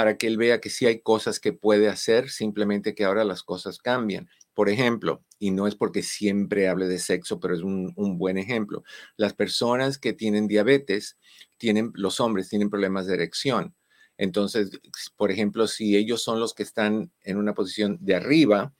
para 0.00 0.16
que 0.16 0.26
él 0.26 0.38
vea 0.38 0.62
que 0.62 0.70
sí 0.70 0.86
hay 0.86 1.00
cosas 1.02 1.38
que 1.40 1.52
puede 1.52 1.86
hacer, 1.86 2.30
simplemente 2.30 2.94
que 2.94 3.04
ahora 3.04 3.22
las 3.22 3.42
cosas 3.42 3.76
cambian. 3.76 4.30
Por 4.54 4.70
ejemplo, 4.70 5.22
y 5.38 5.50
no 5.50 5.66
es 5.66 5.74
porque 5.74 6.02
siempre 6.02 6.68
hable 6.68 6.88
de 6.88 6.98
sexo, 6.98 7.38
pero 7.38 7.54
es 7.54 7.60
un, 7.60 7.92
un 7.96 8.16
buen 8.16 8.38
ejemplo, 8.38 8.82
las 9.18 9.34
personas 9.34 9.98
que 9.98 10.14
tienen 10.14 10.48
diabetes, 10.48 11.18
tienen, 11.58 11.92
los 11.94 12.18
hombres 12.18 12.48
tienen 12.48 12.70
problemas 12.70 13.04
de 13.04 13.12
erección. 13.12 13.74
Entonces, 14.16 14.70
por 15.18 15.30
ejemplo, 15.30 15.66
si 15.68 15.94
ellos 15.98 16.22
son 16.22 16.40
los 16.40 16.54
que 16.54 16.62
están 16.62 17.12
en 17.22 17.36
una 17.36 17.52
posición 17.52 17.98
de 18.00 18.14
arriba, 18.14 18.72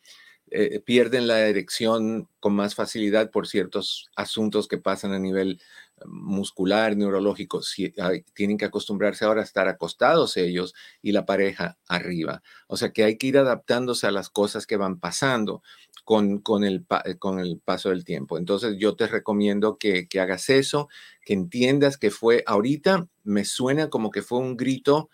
eh, 0.50 0.80
pierden 0.80 1.26
la 1.26 1.40
erección 1.40 2.30
con 2.40 2.54
más 2.54 2.74
facilidad 2.74 3.30
por 3.30 3.46
ciertos 3.46 4.08
asuntos 4.16 4.68
que 4.68 4.78
pasan 4.78 5.12
a 5.12 5.18
nivel 5.18 5.60
muscular, 6.06 6.96
neurológico. 6.96 7.62
Si, 7.62 7.92
hay- 7.98 8.22
tienen 8.34 8.58
que 8.58 8.64
acostumbrarse 8.66 9.24
ahora 9.24 9.40
a 9.42 9.44
estar 9.44 9.68
acostados 9.68 10.36
ellos 10.36 10.74
y 11.02 11.12
la 11.12 11.26
pareja 11.26 11.78
arriba. 11.88 12.42
O 12.68 12.76
sea 12.76 12.92
que 12.92 13.04
hay 13.04 13.16
que 13.18 13.28
ir 13.28 13.38
adaptándose 13.38 14.06
a 14.06 14.10
las 14.12 14.30
cosas 14.30 14.66
que 14.66 14.76
van 14.76 14.98
pasando 15.00 15.62
con, 16.04 16.38
con, 16.40 16.64
el, 16.64 16.86
eh, 17.04 17.16
con 17.18 17.38
el 17.38 17.60
paso 17.64 17.90
del 17.90 18.04
tiempo. 18.04 18.38
Entonces 18.38 18.76
yo 18.78 18.96
te 18.96 19.06
recomiendo 19.06 19.78
que, 19.78 20.08
que 20.08 20.20
hagas 20.20 20.48
eso, 20.50 20.88
que 21.24 21.34
entiendas 21.34 21.98
que 21.98 22.10
fue 22.10 22.42
ahorita, 22.46 23.08
me 23.24 23.44
suena 23.44 23.88
como 23.90 24.10
que 24.10 24.22
fue 24.22 24.38
un 24.38 24.56
grito 24.56 25.10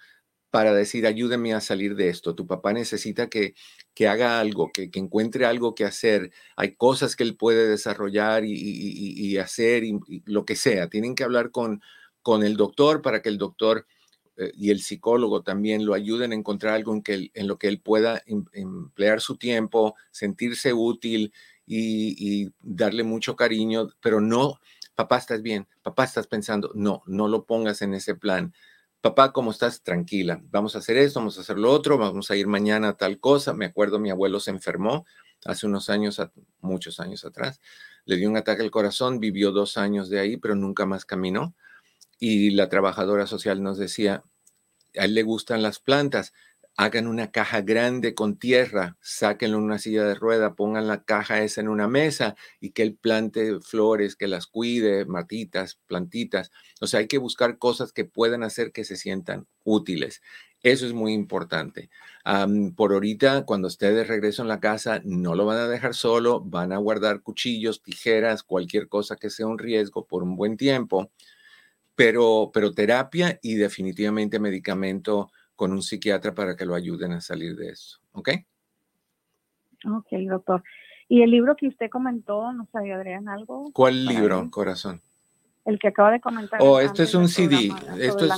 para 0.57 0.73
decir, 0.73 1.07
ayúdeme 1.07 1.53
a 1.53 1.61
salir 1.61 1.97
de 1.97 2.09
esto. 2.09 2.35
Tu 2.35 2.47
papá 2.47 2.73
necesita 2.73 3.29
que, 3.29 3.55
que 3.93 4.09
haga 4.09 4.41
algo, 4.41 4.73
que, 4.73 4.91
que 4.91 4.99
encuentre 4.99 5.45
algo 5.45 5.75
que 5.75 5.85
hacer. 5.85 6.33
Hay 6.57 6.77
cosas 6.77 7.15
que 7.15 7.25
él 7.25 7.37
puede 7.37 7.69
desarrollar 7.69 8.43
y, 8.47 8.55
y- 8.55 9.37
hacer, 9.37 9.85
y, 9.85 10.01
lo 10.25 10.47
que 10.47 10.57
sea. 10.57 10.89
Tienen 10.89 11.15
que 11.15 11.25
hablar 11.25 11.51
con, 11.51 11.83
con 12.23 12.43
el 12.43 12.57
doctor 12.57 13.03
para 13.03 13.21
que 13.21 13.29
el 13.29 13.37
doctor 13.37 13.87
eh, 14.39 14.51
y 14.55 14.71
el 14.71 14.81
psicólogo 14.81 15.43
también 15.43 15.85
lo 15.85 15.93
ayuden 15.93 16.33
a 16.33 16.37
encontrar 16.37 16.73
algo 16.73 16.95
en, 16.95 17.03
que 17.03 17.31
en 17.35 17.49
lo 17.49 17.59
que 17.59 17.69
él 17.69 17.79
pueda 17.79 18.23
em- 18.25 18.47
emplear 18.55 19.21
su 19.21 19.37
tiempo, 19.37 19.95
sentirse 20.11 20.73
útil 20.73 21.35
y 21.67 22.51
darle 22.63 23.03
mucho 23.03 23.37
cariño, 23.37 23.89
pero 24.01 24.23
no, 24.23 24.59
papá, 24.95 25.19
estás 25.19 25.43
bien, 25.43 25.69
papá, 25.83 26.05
estás 26.05 26.27
pensando, 26.27 26.71
no, 26.75 27.03
no 27.05 27.29
lo 27.29 27.45
pongas 27.45 27.83
en 27.83 27.93
ese 27.93 28.15
plan 28.15 28.55
papá, 29.01 29.33
¿cómo 29.33 29.51
estás? 29.51 29.83
Tranquila, 29.83 30.41
vamos 30.51 30.75
a 30.75 30.79
hacer 30.79 30.97
esto, 30.97 31.21
vamos 31.21 31.39
a 31.39 31.43
hacer 31.43 31.59
lo 31.59 31.71
otro, 31.71 31.99
vamos 31.99 32.31
a 32.31 32.37
ir 32.37 32.47
mañana 32.47 32.89
a 32.89 32.97
tal 32.97 33.21
cosa. 33.21 33.55
Me 33.55 33.67
acuerdo, 33.67 33.99
mi 33.99 34.11
abuelo 34.11 34.41
se 34.41 34.51
enfermó 34.51 35.07
hace 35.45 35.67
unos 35.67 35.91
años, 35.91 36.21
muchos 36.61 37.01
años 37.01 37.25
atrás, 37.25 37.61
le 38.05 38.17
dio 38.17 38.29
un 38.29 38.37
ataque 38.37 38.63
al 38.63 38.71
corazón, 38.71 39.21
vivió 39.21 39.53
dos 39.53 39.77
años 39.77 40.09
de 40.09 40.21
ahí, 40.21 40.37
pero 40.37 40.55
nunca 40.55 40.87
más 40.87 41.05
caminó. 41.05 41.55
Y 42.19 42.51
la 42.51 42.69
trabajadora 42.69 43.27
social 43.27 43.63
nos 43.63 43.79
decía, 43.79 44.25
a 44.99 45.05
él 45.05 45.15
le 45.15 45.23
gustan 45.23 45.63
las 45.63 45.79
plantas, 45.79 46.33
hagan 46.77 47.07
una 47.07 47.31
caja 47.31 47.63
grande 47.63 48.15
con 48.15 48.39
tierra, 48.39 48.99
sáquenlo 49.01 49.57
en 49.57 49.65
una 49.65 49.79
silla 49.79 50.05
de 50.05 50.15
rueda, 50.15 50.55
pongan 50.55 50.87
la 50.87 51.05
caja 51.05 51.43
esa 51.43 51.63
en 51.63 51.69
una 51.69 51.89
mesa 51.89 52.37
y 52.61 52.71
que 52.71 52.83
él 52.83 52.97
plante 52.97 53.61
flores, 53.61 54.15
que 54.15 54.29
las 54.29 54.47
cuide, 54.47 55.07
matitas, 55.07 55.81
plantitas. 55.87 56.51
O 56.81 56.87
sea, 56.87 57.01
hay 57.01 57.07
que 57.07 57.19
buscar 57.19 57.59
cosas 57.59 57.93
que 57.93 58.05
puedan 58.05 58.43
hacer 58.43 58.73
que 58.73 58.85
se 58.85 58.97
sientan 58.97 59.47
útiles. 59.65 60.21
Eso 60.63 60.87
es 60.87 60.93
muy 60.93 61.15
importante. 61.15 61.91
Am, 62.25 62.75
por 62.75 62.93
ahorita, 62.93 63.45
cuando 63.47 63.69
esté 63.69 63.93
de 63.93 64.03
en 64.03 64.49
la 64.49 64.61
casa, 64.61 65.01
no 65.05 65.35
lo 65.35 65.47
van 65.47 65.59
a 65.59 65.69
dejar 65.69 65.95
solo, 65.95 66.41
van 66.41 66.73
a 66.73 66.79
guardar 66.79 67.23
cuchillos, 67.23 67.83
tijeras, 67.83 68.43
cualquier 68.43 68.89
cosa 68.89 69.17
que 69.17 69.31
sea 69.31 69.47
un 69.47 69.59
riesgo 69.59 70.07
por 70.07 70.23
un 70.23 70.37
buen 70.37 70.57
tiempo, 70.57 71.11
pero, 71.95 72.51
pero 72.53 72.73
terapia 72.73 73.39
y 73.43 73.55
definitivamente 73.55 74.39
medicamento 74.39 75.31
con 75.57 75.73
un 75.73 75.83
psiquiatra 75.83 76.35
para 76.35 76.55
que 76.55 76.67
lo 76.67 76.75
ayuden 76.75 77.13
a 77.13 77.21
salir 77.21 77.57
de 77.57 77.71
eso. 77.71 77.99
¿Ok? 78.13 78.31
Ok, 79.85 80.07
doctor. 80.29 80.63
Y 81.09 81.23
el 81.23 81.31
libro 81.31 81.57
que 81.57 81.69
usted 81.69 81.89
comentó, 81.91 82.53
¿nos 82.53 82.73
ayudarían 82.75 83.29
algo? 83.29 83.71
¿Cuál 83.73 84.05
libro, 84.07 84.49
corazón? 84.51 85.03
El 85.65 85.79
que 85.79 85.89
acaba 85.89 86.13
de 86.13 86.21
comentar. 86.21 86.61
Oh, 86.63 86.77
antes 86.77 86.91
esto 86.91 87.03
es 87.03 87.15
un 87.15 87.29
CD. 87.29 87.73
Esto 87.99 88.25
es, 88.25 88.33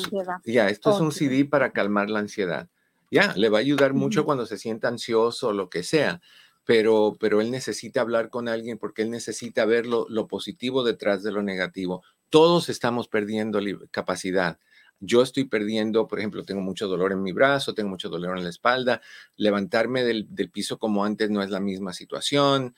ya, 0.45 0.69
esto 0.69 0.91
es 0.91 1.01
un. 1.01 1.13
CD 1.13 1.45
para 1.45 1.73
calmar 1.73 2.09
la 2.09 2.21
ansiedad. 2.21 2.69
Ya, 3.11 3.35
le 3.37 3.49
va 3.49 3.59
a 3.59 3.61
ayudar 3.61 3.95
mucho 3.95 4.25
cuando 4.25 4.47
se 4.47 4.59
sienta 4.59 4.89
ansioso 4.89 5.49
o 5.49 5.53
lo 5.53 5.71
que 5.71 5.83
sea, 5.83 6.21
pero, 6.65 7.17
pero 7.19 7.41
él 7.41 7.51
necesita 7.51 8.03
hablar 8.03 8.29
con 8.29 8.49
alguien 8.49 8.77
porque 8.77 9.01
él 9.01 9.11
necesita 9.11 9.65
ver 9.65 9.87
lo, 9.87 10.07
lo 10.11 10.27
positivo 10.27 10.85
detrás 10.85 11.23
de 11.23 11.33
lo 11.33 11.43
negativo. 11.43 12.03
Todos 12.29 12.69
estamos 12.69 13.09
perdiendo 13.09 13.61
capacidad. 13.91 14.59
Yo 15.01 15.23
estoy 15.23 15.45
perdiendo, 15.45 16.09
por 16.09 16.19
ejemplo, 16.19 16.45
tengo 16.45 16.61
mucho 16.61 16.89
dolor 16.89 17.13
en 17.13 17.23
mi 17.23 17.33
brazo, 17.33 17.75
tengo 17.75 17.89
mucho 17.89 18.09
dolor 18.09 18.37
en 18.37 18.45
la 18.45 18.51
espalda. 18.51 19.01
Levantarme 19.37 20.03
del, 20.03 20.27
del 20.29 20.51
piso 20.51 20.79
como 20.79 21.05
antes 21.05 21.31
no 21.31 21.43
es 21.43 21.51
la 21.51 21.61
misma 21.61 21.93
situación, 21.93 22.75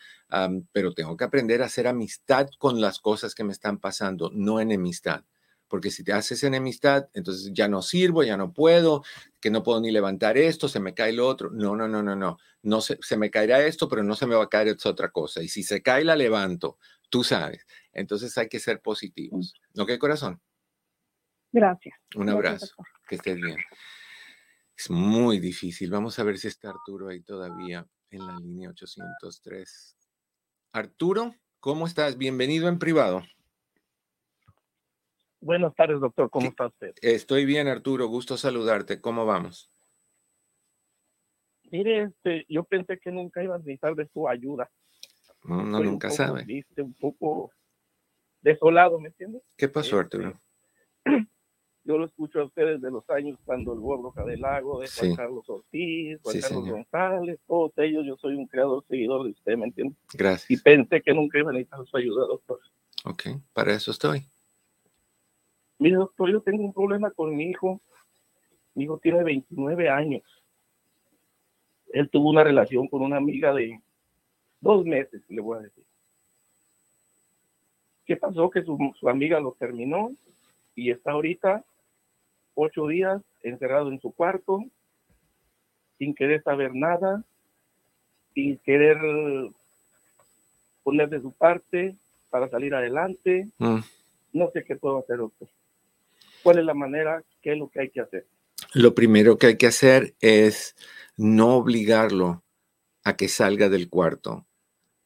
pero 0.72 0.92
tengo 0.92 1.16
que 1.16 1.24
aprender 1.24 1.62
a 1.62 1.66
hacer 1.66 1.86
amistad 1.86 2.48
con 2.58 2.80
las 2.80 2.98
cosas 3.00 3.34
que 3.34 3.44
me 3.44 3.52
están 3.52 3.78
pasando, 3.78 4.30
no 4.34 4.60
enemistad. 4.60 5.24
Porque 5.68 5.92
si 5.92 6.02
te 6.02 6.12
haces 6.12 6.42
enemistad, 6.42 7.08
entonces 7.14 7.52
ya 7.54 7.68
no 7.68 7.80
sirvo, 7.80 8.24
ya 8.24 8.36
no 8.36 8.52
puedo, 8.52 9.04
que 9.40 9.50
no 9.50 9.62
puedo 9.62 9.80
ni 9.80 9.92
levantar 9.92 10.36
esto, 10.36 10.68
se 10.68 10.80
me 10.80 10.94
cae 10.94 11.12
lo 11.12 11.28
otro. 11.28 11.50
No, 11.50 11.76
no, 11.76 11.86
no, 11.86 12.02
no, 12.02 12.16
no. 12.16 12.38
no 12.62 12.80
se, 12.80 12.98
se 13.00 13.16
me 13.16 13.30
caerá 13.30 13.64
esto, 13.64 13.88
pero 13.88 14.02
no 14.02 14.16
se 14.16 14.26
me 14.26 14.34
va 14.34 14.44
a 14.44 14.48
caer 14.48 14.66
esta 14.68 14.90
otra 14.90 15.10
cosa. 15.10 15.42
Y 15.42 15.48
si 15.48 15.62
se 15.62 15.80
cae, 15.80 16.04
la 16.04 16.16
levanto. 16.16 16.76
Tú 17.08 17.22
sabes. 17.22 17.66
Entonces 17.92 18.36
hay 18.36 18.48
que 18.48 18.58
ser 18.58 18.80
positivos. 18.82 19.54
¿Ok, 19.78 19.96
corazón? 19.98 20.40
Gracias. 21.52 21.98
Un 22.16 22.28
abrazo. 22.28 22.74
Que 23.08 23.16
estés 23.16 23.36
bien. 23.36 23.56
Es 24.76 24.90
muy 24.90 25.38
difícil. 25.40 25.90
Vamos 25.90 26.18
a 26.18 26.24
ver 26.24 26.38
si 26.38 26.48
está 26.48 26.70
Arturo 26.70 27.08
ahí 27.08 27.22
todavía 27.22 27.86
en 28.10 28.26
la 28.26 28.36
línea 28.36 28.70
803. 28.70 29.96
Arturo, 30.72 31.34
¿cómo 31.58 31.86
estás? 31.86 32.16
Bienvenido 32.16 32.68
en 32.68 32.78
privado. 32.78 33.22
Buenas 35.40 35.74
tardes, 35.74 36.00
doctor. 36.00 36.30
¿Cómo 36.30 36.48
está 36.48 36.66
usted? 36.66 36.94
Estoy 37.02 37.44
bien, 37.44 37.66
Arturo. 37.66 38.06
Gusto 38.06 38.36
saludarte. 38.36 39.00
¿Cómo 39.00 39.26
vamos? 39.26 39.70
Mire, 41.72 42.02
este, 42.04 42.44
yo 42.48 42.64
pensé 42.64 42.98
que 42.98 43.10
nunca 43.10 43.42
iba 43.42 43.54
a 43.54 43.58
necesitar 43.58 43.94
de 43.94 44.08
su 44.12 44.28
ayuda. 44.28 44.70
No, 45.44 45.62
no, 45.64 45.78
un 45.78 45.84
nunca 45.84 46.08
poco 46.08 46.16
sabe. 46.16 46.44
triste, 46.44 46.82
un 46.82 46.94
poco 46.94 47.52
desolado, 48.42 48.98
¿me 49.00 49.08
entiendes? 49.08 49.42
¿Qué 49.56 49.68
pasó, 49.68 50.00
Este, 50.00 50.16
Arturo? 50.16 50.40
Yo 51.90 51.98
lo 51.98 52.04
escucho 52.04 52.38
a 52.40 52.44
ustedes 52.44 52.80
de 52.80 52.88
los 52.88 53.10
años 53.10 53.36
cuando 53.44 53.72
el 53.72 53.80
Gordo 53.80 54.12
Cadelago, 54.12 54.78
de 54.80 54.86
Juan 54.86 55.10
Sí. 55.10 55.16
Carlos 55.16 55.50
Ortiz, 55.50 56.20
Juan 56.22 56.34
Sí, 56.36 56.40
Carlos 56.40 56.62
señor. 56.62 56.76
González, 56.76 57.40
todos 57.48 57.72
ellos. 57.78 58.06
Yo 58.06 58.16
soy 58.16 58.36
un 58.36 58.46
creador, 58.46 58.84
seguidor 58.86 59.24
de 59.24 59.30
usted, 59.32 59.56
¿me 59.56 59.64
entiende? 59.64 59.96
Y 60.14 60.16
Gracias. 60.16 60.62
pensé 60.62 61.02
que 61.02 61.12
nunca 61.12 61.40
iba 61.40 61.50
a 61.50 61.52
necesitar 61.52 61.84
su 61.84 61.96
ayuda, 61.96 62.26
doctor. 62.26 62.60
Ok, 63.06 63.22
para 63.52 63.74
eso 63.74 63.90
estoy. 63.90 64.22
Mire, 65.80 65.96
doctor, 65.96 66.30
yo 66.30 66.40
tengo 66.42 66.62
un 66.62 66.72
problema 66.72 67.10
con 67.10 67.34
mi 67.34 67.46
hijo. 67.50 67.80
Mi 68.76 68.84
hijo 68.84 68.98
tiene 68.98 69.24
29 69.24 69.88
años. 69.88 70.22
Él 71.92 72.08
tuvo 72.08 72.30
una 72.30 72.44
relación 72.44 72.86
con 72.86 73.02
una 73.02 73.16
amiga 73.16 73.52
de 73.52 73.80
dos 74.60 74.84
meses, 74.84 75.22
le 75.28 75.40
voy 75.40 75.58
a 75.58 75.62
decir. 75.62 75.82
¿Qué 78.04 78.16
pasó? 78.16 78.48
Que 78.48 78.62
su, 78.62 78.78
su 79.00 79.08
amiga 79.08 79.40
lo 79.40 79.56
terminó 79.58 80.12
y 80.76 80.92
está 80.92 81.10
ahorita 81.10 81.64
ocho 82.54 82.86
días 82.86 83.22
encerrado 83.42 83.88
en 83.90 84.00
su 84.00 84.12
cuarto, 84.12 84.64
sin 85.98 86.14
querer 86.14 86.42
saber 86.42 86.74
nada, 86.74 87.24
sin 88.34 88.58
querer 88.58 88.98
poner 90.82 91.08
de 91.08 91.20
su 91.20 91.32
parte 91.32 91.96
para 92.30 92.48
salir 92.48 92.74
adelante. 92.74 93.48
Mm. 93.58 93.80
No 94.32 94.50
sé 94.52 94.64
qué 94.64 94.76
puedo 94.76 94.98
hacer, 94.98 95.18
doctor. 95.18 95.48
¿Cuál 96.42 96.58
es 96.58 96.64
la 96.64 96.74
manera? 96.74 97.22
¿Qué 97.42 97.52
es 97.52 97.58
lo 97.58 97.68
que 97.68 97.80
hay 97.80 97.90
que 97.90 98.00
hacer? 98.00 98.26
Lo 98.72 98.94
primero 98.94 99.36
que 99.36 99.48
hay 99.48 99.56
que 99.56 99.66
hacer 99.66 100.14
es 100.20 100.76
no 101.16 101.56
obligarlo 101.56 102.42
a 103.04 103.16
que 103.16 103.28
salga 103.28 103.68
del 103.68 103.88
cuarto, 103.88 104.46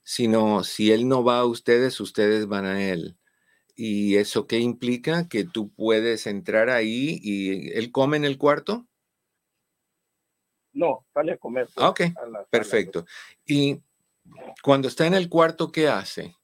sino 0.02 0.64
si 0.64 0.92
él 0.92 1.08
no 1.08 1.24
va 1.24 1.38
a 1.38 1.46
ustedes, 1.46 2.00
ustedes 2.00 2.46
van 2.46 2.66
a 2.66 2.82
él. 2.82 3.16
¿Y 3.74 4.16
eso 4.16 4.46
qué 4.46 4.58
implica? 4.58 5.28
Que 5.28 5.44
tú 5.44 5.70
puedes 5.70 6.26
entrar 6.26 6.70
ahí 6.70 7.18
y 7.22 7.72
él 7.76 7.90
come 7.90 8.16
en 8.16 8.24
el 8.24 8.38
cuarto. 8.38 8.86
No, 10.72 11.04
sale 11.12 11.32
a 11.32 11.38
comer. 11.38 11.66
pues, 11.66 11.84
Ah, 11.84 11.90
ok, 11.90 12.00
a 12.00 12.06
la 12.06 12.14
sala, 12.14 12.46
Perfecto. 12.50 13.06
Y 13.44 13.80
Cuando 14.62 14.88
está 14.88 15.06
en 15.06 15.14
el 15.14 15.28
cuarto, 15.28 15.70
¿qué 15.70 15.88
hace? 15.88 16.34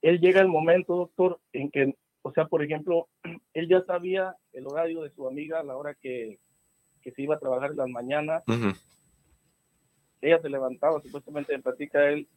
Él 0.00 0.18
llega 0.18 0.40
el 0.40 0.48
momento, 0.48 0.96
doctor, 0.96 1.40
en 1.52 1.70
que, 1.70 1.96
o 2.22 2.32
sea, 2.32 2.46
por 2.46 2.62
ejemplo, 2.64 3.08
él 3.54 3.68
ya 3.68 3.84
sabía 3.84 4.36
el 4.52 4.66
horario 4.66 5.02
de 5.02 5.10
su 5.10 5.28
amiga 5.28 5.60
a 5.60 5.64
la 5.64 5.76
hora 5.76 5.94
que, 5.94 6.40
que 7.02 7.12
se 7.12 7.22
iba 7.22 7.36
a 7.36 7.38
trabajar 7.38 7.70
en 7.70 7.76
las 7.76 7.88
mañanas. 7.88 8.42
Ella 10.20 10.40
se 10.40 10.48
levantaba, 10.48 11.00
supuestamente 11.00 11.54
en 11.54 11.62
platica 11.62 12.08
él, 12.08 12.28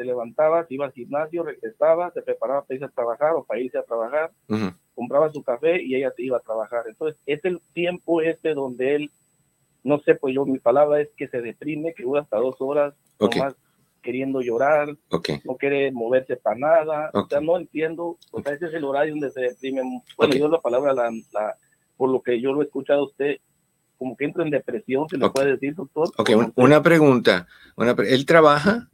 se 0.00 0.06
levantaba, 0.06 0.64
se 0.66 0.72
iba 0.72 0.86
al 0.86 0.92
gimnasio, 0.92 1.42
regresaba, 1.42 2.10
se 2.12 2.22
preparaba 2.22 2.62
para 2.62 2.74
irse 2.74 2.86
a 2.86 2.88
trabajar 2.88 3.34
o 3.34 3.44
para 3.44 3.60
irse 3.60 3.76
a 3.76 3.82
trabajar, 3.82 4.30
compraba 4.94 5.30
su 5.30 5.42
café 5.42 5.82
y 5.82 5.94
ella 5.94 6.10
se 6.16 6.22
iba 6.22 6.38
a 6.38 6.40
trabajar. 6.40 6.84
Entonces, 6.88 7.20
es 7.26 7.44
el 7.44 7.60
tiempo 7.74 8.22
este 8.22 8.54
donde 8.54 8.94
él, 8.94 9.10
no 9.84 10.00
sé, 10.00 10.14
pues 10.14 10.34
yo, 10.34 10.46
mi 10.46 10.58
palabra 10.58 11.02
es 11.02 11.10
que 11.18 11.28
se 11.28 11.42
deprime, 11.42 11.92
que 11.92 12.04
dura 12.04 12.22
hasta 12.22 12.38
dos 12.38 12.56
horas, 12.60 12.94
nomás 13.20 13.54
queriendo 14.00 14.40
llorar, 14.40 14.88
no 15.44 15.56
quiere 15.58 15.92
moverse 15.92 16.36
para 16.36 16.56
nada, 16.56 17.10
o 17.12 17.26
sea, 17.26 17.42
no 17.42 17.58
entiendo, 17.58 18.16
o 18.30 18.42
sea, 18.42 18.54
ese 18.54 18.68
es 18.68 18.72
el 18.72 18.84
horario 18.84 19.12
donde 19.12 19.30
se 19.32 19.42
deprime. 19.42 19.82
Bueno, 20.16 20.34
yo 20.34 20.48
la 20.48 20.62
palabra, 20.62 20.94
la, 20.94 21.10
la, 21.34 21.56
por 21.98 22.08
lo 22.08 22.22
que 22.22 22.40
yo 22.40 22.54
lo 22.54 22.62
he 22.62 22.64
escuchado 22.64 23.00
a 23.00 23.04
usted, 23.04 23.36
como 23.98 24.16
que 24.16 24.24
entra 24.24 24.44
en 24.44 24.50
depresión, 24.50 25.06
se 25.10 25.18
le 25.18 25.28
puede 25.28 25.50
decir, 25.50 25.74
doctor. 25.74 26.08
Ok, 26.16 26.30
una 26.54 26.82
pregunta. 26.82 27.46
Una 27.76 27.94
¿Él 28.08 28.24
trabaja? 28.24 28.88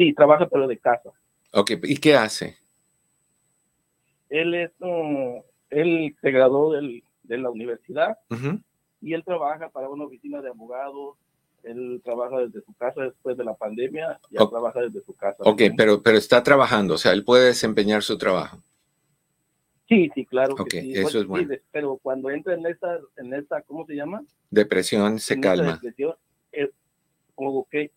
Sí, 0.00 0.14
trabaja, 0.14 0.48
pero 0.48 0.66
de 0.66 0.78
casa. 0.78 1.10
Ok, 1.52 1.72
¿y 1.82 1.98
qué 1.98 2.14
hace? 2.14 2.56
Él 4.30 4.54
es, 4.54 4.70
él 5.68 6.16
se 6.22 6.30
graduó 6.30 6.72
del, 6.72 7.04
de 7.22 7.36
la 7.36 7.50
universidad 7.50 8.16
y 9.02 9.12
él 9.12 9.22
trabaja 9.22 9.68
para 9.68 9.90
una 9.90 10.04
oficina 10.04 10.40
de 10.40 10.48
abogados. 10.48 11.18
Él 11.64 12.00
trabaja 12.02 12.38
desde 12.38 12.62
su 12.64 12.72
casa 12.72 13.02
después 13.02 13.36
de 13.36 13.44
la 13.44 13.52
pandemia, 13.52 14.18
ya 14.30 14.48
trabaja 14.48 14.80
desde 14.80 15.04
su 15.04 15.14
casa. 15.14 15.36
Ok, 15.40 15.60
pero, 15.76 16.02
pero 16.02 16.16
está 16.16 16.42
trabajando, 16.42 16.94
o 16.94 16.98
sea, 16.98 17.12
él 17.12 17.22
puede 17.22 17.48
desempeñar 17.48 18.02
su 18.02 18.16
trabajo. 18.16 18.62
Sí, 19.86 20.10
sí, 20.14 20.24
claro. 20.24 20.54
Ok, 20.54 20.72
eso 20.76 21.20
es 21.20 21.26
bueno. 21.26 21.54
pero 21.72 21.98
cuando 22.02 22.30
entra 22.30 22.54
en 22.54 22.64
esta, 22.64 23.00
en 23.18 23.34
esta, 23.34 23.60
¿cómo 23.60 23.84
se 23.84 23.96
llama? 23.96 24.24
Depresión, 24.48 25.18
se 25.18 25.38
calma. 25.38 25.74
Depresión, 25.74 26.14
como 27.34 27.66
que 27.70 27.90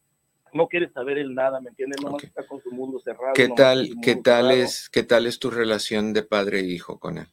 no 0.53 0.67
quiere 0.67 0.91
saber 0.91 1.17
el 1.17 1.33
nada, 1.33 1.59
¿me 1.59 1.69
entiendes? 1.69 2.01
No 2.01 2.17
está 2.17 2.45
con 2.47 2.61
su 2.61 2.71
mundo 2.71 2.99
cerrado. 2.99 3.33
¿Qué 3.33 3.49
tal, 3.49 3.95
qué 4.01 4.15
tal 4.15 4.51
es, 4.51 4.89
qué 4.89 5.03
tal 5.03 5.25
es 5.27 5.39
tu 5.39 5.49
relación 5.49 6.13
de 6.13 6.23
padre 6.23 6.59
e 6.59 6.65
hijo 6.65 6.99
con 6.99 7.17
él? 7.17 7.27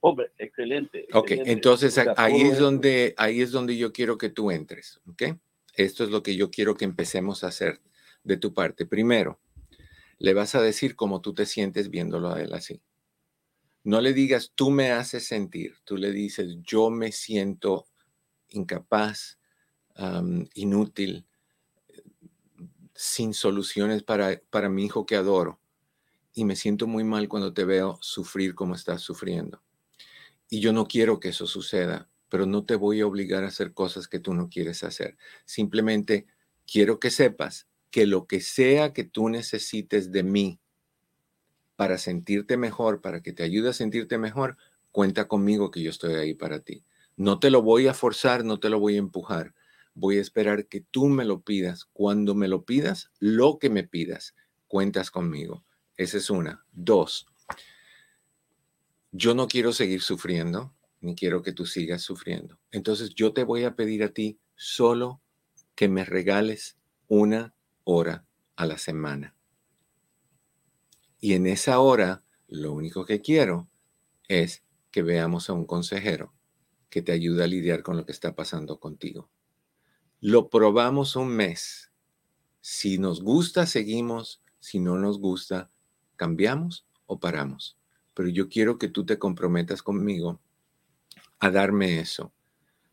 Hombre, 0.00 0.32
excelente. 0.38 1.06
Ok, 1.12 1.32
entonces 1.32 1.98
ahí 2.16 2.40
es 2.40 2.58
donde, 2.58 3.14
ahí 3.18 3.42
es 3.42 3.50
donde 3.50 3.76
yo 3.76 3.92
quiero 3.92 4.16
que 4.16 4.30
tú 4.30 4.50
entres, 4.50 5.00
¿ok? 5.06 5.22
Esto 5.74 6.04
es 6.04 6.10
lo 6.10 6.22
que 6.22 6.36
yo 6.36 6.50
quiero 6.50 6.74
que 6.74 6.84
empecemos 6.84 7.44
a 7.44 7.48
hacer 7.48 7.80
de 8.24 8.36
tu 8.36 8.54
parte. 8.54 8.86
Primero, 8.86 9.38
le 10.18 10.34
vas 10.34 10.54
a 10.54 10.62
decir 10.62 10.96
cómo 10.96 11.20
tú 11.20 11.34
te 11.34 11.44
sientes 11.46 11.90
viéndolo 11.90 12.32
a 12.32 12.40
él 12.40 12.52
así. 12.54 12.80
No 13.84 14.00
le 14.00 14.12
digas, 14.12 14.52
tú 14.54 14.70
me 14.70 14.90
haces 14.90 15.26
sentir, 15.26 15.76
tú 15.84 15.96
le 15.96 16.12
dices, 16.12 16.56
yo 16.62 16.90
me 16.90 17.12
siento 17.12 17.86
incapaz, 18.50 19.38
inútil, 20.54 21.26
sin 23.02 23.32
soluciones 23.32 24.02
para, 24.02 24.42
para 24.50 24.68
mi 24.68 24.84
hijo 24.84 25.06
que 25.06 25.16
adoro. 25.16 25.58
Y 26.34 26.44
me 26.44 26.54
siento 26.54 26.86
muy 26.86 27.02
mal 27.02 27.30
cuando 27.30 27.54
te 27.54 27.64
veo 27.64 27.98
sufrir 28.02 28.54
como 28.54 28.74
estás 28.74 29.00
sufriendo. 29.00 29.62
Y 30.50 30.60
yo 30.60 30.74
no 30.74 30.84
quiero 30.84 31.18
que 31.18 31.30
eso 31.30 31.46
suceda, 31.46 32.10
pero 32.28 32.44
no 32.44 32.66
te 32.66 32.76
voy 32.76 33.00
a 33.00 33.06
obligar 33.06 33.42
a 33.42 33.46
hacer 33.46 33.72
cosas 33.72 34.06
que 34.06 34.20
tú 34.20 34.34
no 34.34 34.50
quieres 34.50 34.84
hacer. 34.84 35.16
Simplemente 35.46 36.26
quiero 36.70 37.00
que 37.00 37.10
sepas 37.10 37.68
que 37.90 38.04
lo 38.04 38.26
que 38.26 38.42
sea 38.42 38.92
que 38.92 39.04
tú 39.04 39.30
necesites 39.30 40.12
de 40.12 40.22
mí 40.22 40.60
para 41.76 41.96
sentirte 41.96 42.58
mejor, 42.58 43.00
para 43.00 43.22
que 43.22 43.32
te 43.32 43.44
ayude 43.44 43.70
a 43.70 43.72
sentirte 43.72 44.18
mejor, 44.18 44.58
cuenta 44.92 45.26
conmigo 45.26 45.70
que 45.70 45.80
yo 45.80 45.88
estoy 45.88 46.16
ahí 46.16 46.34
para 46.34 46.60
ti. 46.60 46.84
No 47.16 47.38
te 47.38 47.48
lo 47.48 47.62
voy 47.62 47.86
a 47.86 47.94
forzar, 47.94 48.44
no 48.44 48.60
te 48.60 48.68
lo 48.68 48.78
voy 48.78 48.96
a 48.96 48.98
empujar. 48.98 49.54
Voy 50.00 50.16
a 50.16 50.22
esperar 50.22 50.66
que 50.66 50.80
tú 50.80 51.08
me 51.08 51.26
lo 51.26 51.42
pidas. 51.42 51.84
Cuando 51.84 52.34
me 52.34 52.48
lo 52.48 52.64
pidas, 52.64 53.10
lo 53.18 53.58
que 53.58 53.68
me 53.68 53.84
pidas, 53.84 54.34
cuentas 54.66 55.10
conmigo. 55.10 55.62
Esa 55.94 56.16
es 56.16 56.30
una. 56.30 56.64
Dos, 56.72 57.26
yo 59.12 59.34
no 59.34 59.46
quiero 59.46 59.74
seguir 59.74 60.00
sufriendo, 60.00 60.74
ni 61.02 61.14
quiero 61.14 61.42
que 61.42 61.52
tú 61.52 61.66
sigas 61.66 62.00
sufriendo. 62.00 62.58
Entonces 62.70 63.14
yo 63.14 63.34
te 63.34 63.44
voy 63.44 63.64
a 63.64 63.76
pedir 63.76 64.02
a 64.02 64.14
ti 64.14 64.40
solo 64.54 65.20
que 65.74 65.90
me 65.90 66.06
regales 66.06 66.78
una 67.06 67.54
hora 67.84 68.24
a 68.56 68.64
la 68.64 68.78
semana. 68.78 69.36
Y 71.20 71.34
en 71.34 71.46
esa 71.46 71.78
hora, 71.78 72.24
lo 72.48 72.72
único 72.72 73.04
que 73.04 73.20
quiero 73.20 73.68
es 74.28 74.64
que 74.90 75.02
veamos 75.02 75.50
a 75.50 75.52
un 75.52 75.66
consejero 75.66 76.32
que 76.88 77.02
te 77.02 77.12
ayude 77.12 77.44
a 77.44 77.48
lidiar 77.48 77.82
con 77.82 77.98
lo 77.98 78.06
que 78.06 78.12
está 78.12 78.34
pasando 78.34 78.80
contigo. 78.80 79.28
Lo 80.20 80.50
probamos 80.50 81.16
un 81.16 81.28
mes. 81.28 81.90
Si 82.60 82.98
nos 82.98 83.22
gusta, 83.22 83.66
seguimos. 83.66 84.42
Si 84.58 84.78
no 84.78 84.96
nos 84.98 85.18
gusta, 85.18 85.70
cambiamos 86.16 86.86
o 87.06 87.18
paramos. 87.18 87.78
Pero 88.14 88.28
yo 88.28 88.48
quiero 88.48 88.78
que 88.78 88.88
tú 88.88 89.06
te 89.06 89.18
comprometas 89.18 89.82
conmigo 89.82 90.40
a 91.38 91.50
darme 91.50 92.00
eso. 92.00 92.32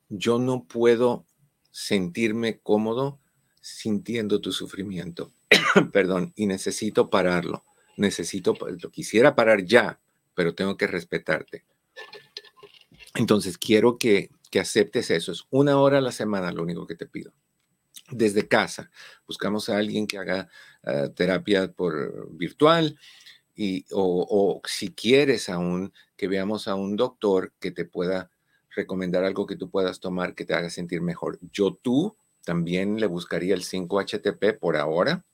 Yo 0.09 0.39
no 0.39 0.65
puedo 0.65 1.25
sentirme 1.69 2.59
cómodo 2.59 3.19
sintiendo 3.59 4.39
tu 4.39 4.53
sufrimiento. 4.53 5.33
Perdón, 5.91 6.31
y 6.35 6.45
necesito 6.45 7.09
pararlo 7.09 7.65
necesito, 7.97 8.55
lo 8.81 8.91
quisiera 8.91 9.35
parar 9.35 9.65
ya, 9.65 9.99
pero 10.33 10.55
tengo 10.55 10.77
que 10.77 10.87
respetarte. 10.87 11.65
Entonces, 13.15 13.57
quiero 13.57 13.97
que, 13.97 14.29
que 14.49 14.60
aceptes 14.60 15.12
eso. 15.12 15.31
Es 15.31 15.45
una 15.49 15.79
hora 15.79 15.99
a 15.99 16.01
la 16.01 16.12
semana 16.12 16.51
lo 16.51 16.63
único 16.63 16.88
que 16.88 16.95
te 16.95 17.05
pido. 17.05 17.33
Desde 18.12 18.47
casa, 18.47 18.89
buscamos 19.25 19.69
a 19.69 19.77
alguien 19.77 20.07
que 20.07 20.17
haga 20.17 20.49
ah, 20.83 21.10
terapia 21.15 21.71
por 21.71 22.29
virtual 22.38 22.97
y, 23.55 23.86
o, 23.91 24.25
o 24.29 24.62
si 24.67 24.93
quieres 24.93 25.49
aún 25.49 25.91
que 26.15 26.27
veamos 26.27 26.67
a 26.67 26.75
un 26.75 26.95
doctor 26.95 27.53
que 27.60 27.71
te 27.71 27.86
pueda 27.86 28.29
recomendar 28.69 29.23
algo 29.23 29.47
que 29.47 29.55
tú 29.55 29.69
puedas 29.69 29.99
tomar 29.99 30.36
que 30.36 30.45
te 30.45 30.53
haga 30.53 30.69
sentir 30.69 31.01
mejor. 31.01 31.39
Yo 31.51 31.73
tú 31.73 32.15
también 32.45 32.99
le 32.99 33.07
buscaría 33.07 33.55
el 33.55 33.63
5-HTP 33.63 34.60
por 34.60 34.77
ahora 34.77 35.25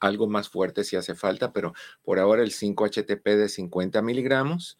algo 0.00 0.26
más 0.26 0.48
fuerte 0.48 0.82
si 0.82 0.96
hace 0.96 1.14
falta, 1.14 1.52
pero 1.52 1.74
por 2.02 2.18
ahora 2.18 2.42
el 2.42 2.50
5-HTP 2.50 3.24
de 3.36 3.48
50 3.48 4.02
miligramos, 4.02 4.78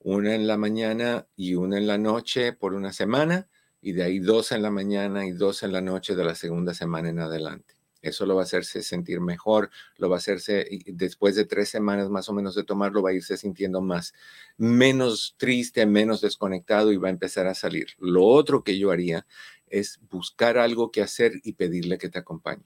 una 0.00 0.34
en 0.34 0.46
la 0.46 0.56
mañana 0.56 1.26
y 1.36 1.54
una 1.54 1.78
en 1.78 1.86
la 1.86 1.98
noche 1.98 2.52
por 2.52 2.74
una 2.74 2.92
semana, 2.92 3.48
y 3.80 3.92
de 3.92 4.02
ahí 4.02 4.18
dos 4.18 4.52
en 4.52 4.62
la 4.62 4.70
mañana 4.70 5.26
y 5.26 5.32
dos 5.32 5.62
en 5.62 5.72
la 5.72 5.80
noche 5.80 6.14
de 6.14 6.24
la 6.24 6.34
segunda 6.34 6.74
semana 6.74 7.08
en 7.08 7.20
adelante. 7.20 7.74
Eso 8.02 8.24
lo 8.24 8.34
va 8.34 8.42
a 8.42 8.44
hacerse 8.44 8.82
sentir 8.82 9.20
mejor, 9.20 9.70
lo 9.98 10.08
va 10.08 10.16
a 10.16 10.18
hacerse, 10.18 10.66
después 10.86 11.36
de 11.36 11.44
tres 11.44 11.68
semanas 11.68 12.08
más 12.08 12.30
o 12.30 12.32
menos 12.32 12.54
de 12.54 12.64
tomarlo, 12.64 13.02
va 13.02 13.10
a 13.10 13.14
irse 13.14 13.36
sintiendo 13.36 13.82
más, 13.82 14.14
menos 14.56 15.34
triste, 15.36 15.84
menos 15.84 16.22
desconectado 16.22 16.92
y 16.92 16.96
va 16.96 17.08
a 17.08 17.12
empezar 17.12 17.46
a 17.46 17.54
salir. 17.54 17.88
Lo 17.98 18.24
otro 18.24 18.64
que 18.64 18.78
yo 18.78 18.90
haría 18.90 19.26
es 19.66 20.00
buscar 20.10 20.56
algo 20.56 20.90
que 20.90 21.02
hacer 21.02 21.32
y 21.42 21.52
pedirle 21.52 21.98
que 21.98 22.08
te 22.08 22.18
acompañe 22.18 22.64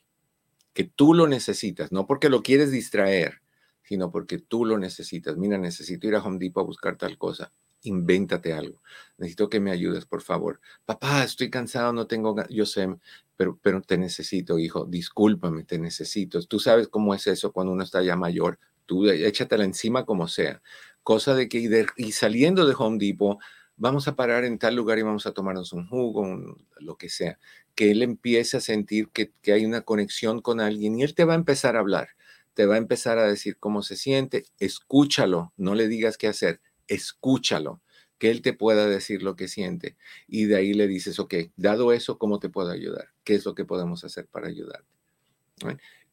que 0.75 0.85
tú 0.85 1.15
lo 1.15 1.27
necesitas, 1.29 1.93
no 1.93 2.07
porque 2.07 2.29
lo 2.29 2.43
quieres 2.43 2.71
distraer, 2.71 3.41
sino 3.85 4.11
porque 4.11 4.39
tú 4.39 4.65
lo 4.65 4.79
necesitas. 4.79 5.37
Mira, 5.37 5.59
necesito 5.59 6.09
ir 6.09 6.17
a 6.17 6.23
Home 6.23 6.39
Depot 6.39 6.63
a 6.63 6.67
buscar 6.67 6.97
tal 6.97 7.17
cosa. 7.17 7.53
Invéntate 7.83 8.53
algo. 8.53 8.83
Necesito 9.19 9.49
que 9.49 9.61
me 9.61 9.71
ayudes, 9.71 10.07
por 10.07 10.23
favor. 10.23 10.61
Papá, 10.85 11.23
estoy 11.23 11.51
cansado, 11.51 11.93
no 11.93 12.07
tengo 12.07 12.35
Yo 12.49 12.67
sé, 12.67 12.89
pero, 13.37 13.59
pero 13.63 13.83
te 13.83 13.99
necesito, 13.99 14.59
hijo. 14.59 14.87
Discúlpame, 14.87 15.65
te 15.65 15.79
necesito. 15.79 16.41
Tú 16.43 16.59
sabes 16.59 16.89
cómo 16.89 17.15
es 17.15 17.27
eso 17.27 17.53
cuando 17.53 17.73
uno 17.73 17.85
está 17.85 18.03
ya 18.03 18.17
mayor. 18.17 18.59
Tú 18.87 19.07
échatela 19.09 19.65
encima 19.65 20.05
como 20.05 20.29
sea. 20.29 20.63
Cosa 21.03 21.35
de 21.35 21.49
que 21.49 21.87
y 21.97 22.13
saliendo 22.13 22.67
de 22.67 22.75
Home 22.77 22.99
Depot, 22.99 23.39
vamos 23.77 24.09
a 24.09 24.17
parar 24.17 24.45
en 24.45 24.59
tal 24.59 24.77
lugar 24.77 24.99
y 24.99 25.03
vamos 25.03 25.27
a 25.27 25.33
tomarnos 25.33 25.73
un 25.73 25.89
jugo, 25.89 26.57
lo 26.79 26.97
que 26.97 27.09
sea, 27.09 27.39
que 27.75 27.91
él 27.91 28.03
empiece 28.03 28.57
a 28.57 28.61
sentir 28.61 29.09
que, 29.09 29.33
hay 29.53 29.65
una 29.65 29.83
conexión 29.83 30.41
con 30.41 30.61
alguien 30.61 30.99
y 30.99 31.03
él 31.03 31.15
te 31.15 31.25
va 31.25 31.33
a 31.35 31.37
empezar 31.37 31.77
a 31.77 31.81
hablar, 31.81 32.09
te 32.55 32.67
va 32.67 32.77
a 32.77 32.79
empezar 32.79 33.19
a 33.19 33.27
decir 33.27 33.59
cómo 33.59 33.83
se 33.83 33.97
siente, 33.97 34.47
escúchalo, 34.59 35.53
no 35.57 35.75
le 35.75 35.89
digas 35.89 36.17
qué 36.17 36.29
hacer, 36.29 36.61
escúchalo, 36.87 37.83
que 38.19 38.31
él 38.31 38.43
te 38.43 38.53
pueda 38.53 38.87
decir 38.87 39.23
lo 39.23 39.37
que 39.37 39.49
siente 39.49 39.97
y 40.27 40.45
de 40.45 40.57
ahí 40.57 40.73
le 40.73 40.87
dices, 40.87 41.19
ok, 41.19 41.35
dado 41.57 41.93
eso, 41.93 42.17
¿cómo 42.17 42.39
te 42.39 42.49
puedo 42.49 42.71
ayudar? 42.71 43.09
¿Qué 43.25 43.35
es 43.35 43.45
lo 43.45 43.55
que 43.55 43.65
podemos 43.65 44.05
hacer 44.05 44.27
para 44.27 44.49
ayudarte? 44.49 44.87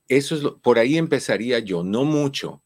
Eso 0.08 0.36
es 0.36 0.44
por 0.62 0.80
ahí 0.80 0.98
empezaría 0.98 1.60
yo, 1.60 1.84
no 1.84 2.04
mucho, 2.04 2.64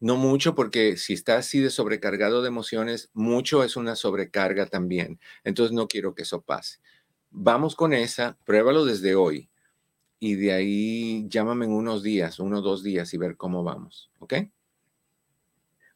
no 0.00 0.16
mucho, 0.16 0.54
porque 0.54 0.96
si 0.96 1.12
está 1.12 1.36
así 1.36 1.60
de 1.60 1.70
sobrecargado 1.70 2.42
de 2.42 2.48
emociones, 2.48 3.10
mucho 3.12 3.62
es 3.62 3.76
una 3.76 3.94
sobrecarga 3.94 4.66
también. 4.66 5.20
Entonces 5.44 5.72
no 5.72 5.88
quiero 5.88 6.14
que 6.14 6.22
eso 6.22 6.40
pase. 6.40 6.78
Vamos 7.30 7.76
con 7.76 7.92
esa, 7.92 8.38
pruébalo 8.44 8.84
desde 8.84 9.14
hoy 9.14 9.50
y 10.20 10.34
de 10.34 10.52
ahí 10.52 11.28
llámame 11.28 11.66
en 11.66 11.72
unos 11.72 12.02
días, 12.02 12.38
uno 12.40 12.58
o 12.58 12.62
dos 12.62 12.82
días 12.82 13.12
y 13.14 13.18
ver 13.18 13.36
cómo 13.36 13.62
vamos, 13.62 14.10
¿ok? 14.18 14.34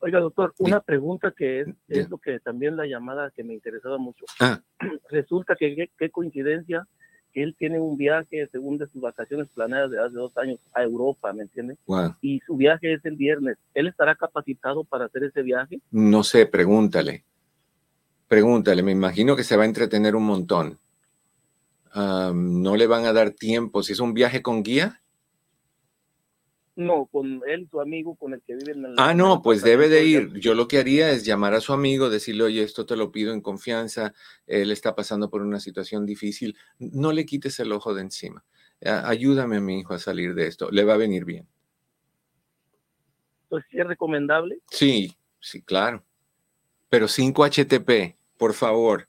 Oiga, 0.01 0.19
doctor, 0.19 0.53
una 0.59 0.81
pregunta 0.81 1.33
que 1.37 1.61
es, 1.61 1.69
es, 1.87 2.11
lo 2.11 2.19
que 2.19 2.41
también 2.41 2.77
la 2.77 2.87
llamada 2.87 3.31
que 3.31 3.45
me 3.45 3.55
interesaba 3.55 3.99
mucho. 3.99 4.25
Ah. 4.41 4.61
Resulta 5.11 5.55
que 5.55 5.89
qué 5.97 6.11
coincidencia 6.11 6.89
que 7.33 7.43
él 7.43 7.57
tiene 7.59 7.81
un 7.81 7.97
viaje 7.97 8.49
según 8.53 8.79
de 8.79 8.87
sus 8.89 9.01
vacaciones 9.01 9.49
planeadas 9.49 9.91
de 9.91 9.99
hace 10.01 10.15
dos 10.15 10.37
años 10.37 10.59
a 10.75 10.83
Europa, 10.83 11.33
¿me 11.33 11.43
entiende? 11.43 11.77
Y 12.21 12.41
su 12.41 12.57
viaje 12.57 12.93
es 12.95 13.05
el 13.05 13.17
viernes. 13.17 13.57
¿Él 13.75 13.87
estará 13.87 14.15
capacitado 14.15 14.85
para 14.85 15.07
hacer 15.07 15.25
ese 15.25 15.43
viaje? 15.43 15.81
No 15.91 16.23
sé, 16.23 16.47
pregúntale. 16.47 17.25
Pregúntale, 18.29 18.83
me 18.83 18.93
imagino 18.93 19.35
que 19.35 19.45
se 19.45 19.57
va 19.57 19.65
a 19.65 19.67
entretener 19.67 20.15
un 20.15 20.25
montón. 20.25 20.79
No 21.95 22.77
le 22.77 22.87
van 22.87 23.05
a 23.05 23.13
dar 23.13 23.31
tiempo. 23.31 23.83
Si 23.83 23.93
es 23.93 24.01
un 24.01 24.15
viaje 24.15 24.43
con 24.43 24.63
guía, 24.63 25.03
no, 26.75 27.07
con 27.07 27.43
él, 27.47 27.69
su 27.71 27.81
amigo, 27.83 28.15
con 28.17 28.33
el 28.33 28.41
que 28.41 28.55
vive 28.55 28.73
en 28.73 28.85
el... 28.87 28.95
Ah, 28.97 29.13
no, 29.13 29.43
pues 29.43 29.63
debe 29.63 29.91
de 29.91 30.07
ir. 30.07 30.33
Yo 30.41 30.55
lo 30.55 30.69
que 30.69 30.79
haría 30.79 31.11
es 31.11 31.25
llamar 31.25 31.53
a 31.53 31.61
su 31.61 31.75
amigo, 31.75 32.09
decirle, 32.09 32.45
oye, 32.45 32.63
esto 32.63 32.87
te 32.87 32.97
lo 32.97 33.13
pido 33.13 33.35
en 33.35 33.43
confianza, 33.43 34.15
él 34.47 34.71
está 34.71 34.95
pasando 34.95 35.29
por 35.29 35.43
una 35.43 35.61
situación 35.61 36.07
difícil, 36.07 36.57
no 36.79 37.13
le 37.13 37.27
quites 37.27 37.61
el 37.61 37.73
ojo 37.73 37.95
de 37.95 38.03
encima. 38.03 38.45
Ayúdame 38.81 39.59
a 39.59 39.61
mi 39.61 39.81
hijo 39.81 39.93
a 39.93 39.99
salir 39.99 40.35
de 40.35 40.47
esto, 40.47 40.71
le 40.71 40.85
va 40.85 40.95
a 40.95 40.97
venir 40.99 41.27
bien. 41.27 41.47
Entonces, 43.45 43.71
¿sí 43.71 43.79
es 43.79 43.87
recomendable? 43.87 44.59
Sí, 44.71 45.15
sí, 45.41 45.61
claro. 45.63 46.03
Pero 46.89 47.07
5 47.07 47.45
HTP, 47.45 48.17
por 48.39 48.55
favor. 48.55 49.09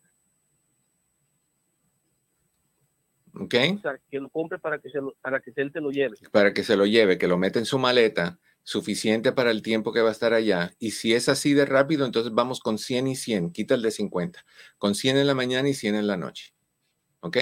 ¿Ok? 3.36 3.56
O 3.76 3.82
sea, 3.82 4.00
que 4.10 4.20
lo 4.20 4.30
compre 4.30 4.60
para 4.60 4.80
que, 4.80 4.90
se 4.90 5.00
lo, 5.00 5.16
para 5.22 5.40
que 5.40 5.52
él 5.56 5.72
te 5.72 5.82
lo 5.82 5.90
lleve. 5.90 6.16
Para 6.32 6.54
que 6.54 6.64
se 6.64 6.76
lo 6.76 6.86
lleve, 6.86 7.18
que 7.18 7.28
lo 7.28 7.38
meta 7.38 7.60
en 7.60 7.66
su 7.66 7.80
maleta, 7.80 8.40
suficiente 8.62 9.32
para 9.32 9.52
el 9.52 9.62
tiempo 9.62 9.92
que 9.92 10.02
va 10.02 10.10
a 10.10 10.12
estar 10.12 10.34
allá. 10.34 10.72
Y 10.80 10.92
si 10.92 11.14
es 11.14 11.30
así 11.30 11.54
de 11.54 11.66
rápido, 11.66 12.06
entonces 12.06 12.34
vamos 12.34 12.60
con 12.60 12.78
100 12.78 13.08
y 13.08 13.16
100, 13.16 13.52
quita 13.52 13.76
el 13.76 13.82
de 13.82 13.92
50. 13.92 14.46
Con 14.78 14.94
100 14.94 15.18
en 15.18 15.28
la 15.28 15.36
mañana 15.36 15.68
y 15.68 15.74
100 15.74 15.96
en 15.96 16.08
la 16.08 16.18
noche. 16.18 16.54
¿Ok? 17.22 17.38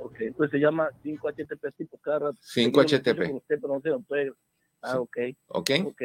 Ok, 0.00 0.20
entonces 0.20 0.50
se 0.50 0.58
llama 0.58 0.88
5 1.02 1.28
HTP 1.28 1.76
tipo 1.76 1.98
cada 1.98 2.32
5 2.40 2.80
HTP. 2.80 3.42
Ah, 4.82 5.00
ok. 5.00 5.16
Ok. 5.48 5.70
Ok. 5.84 6.02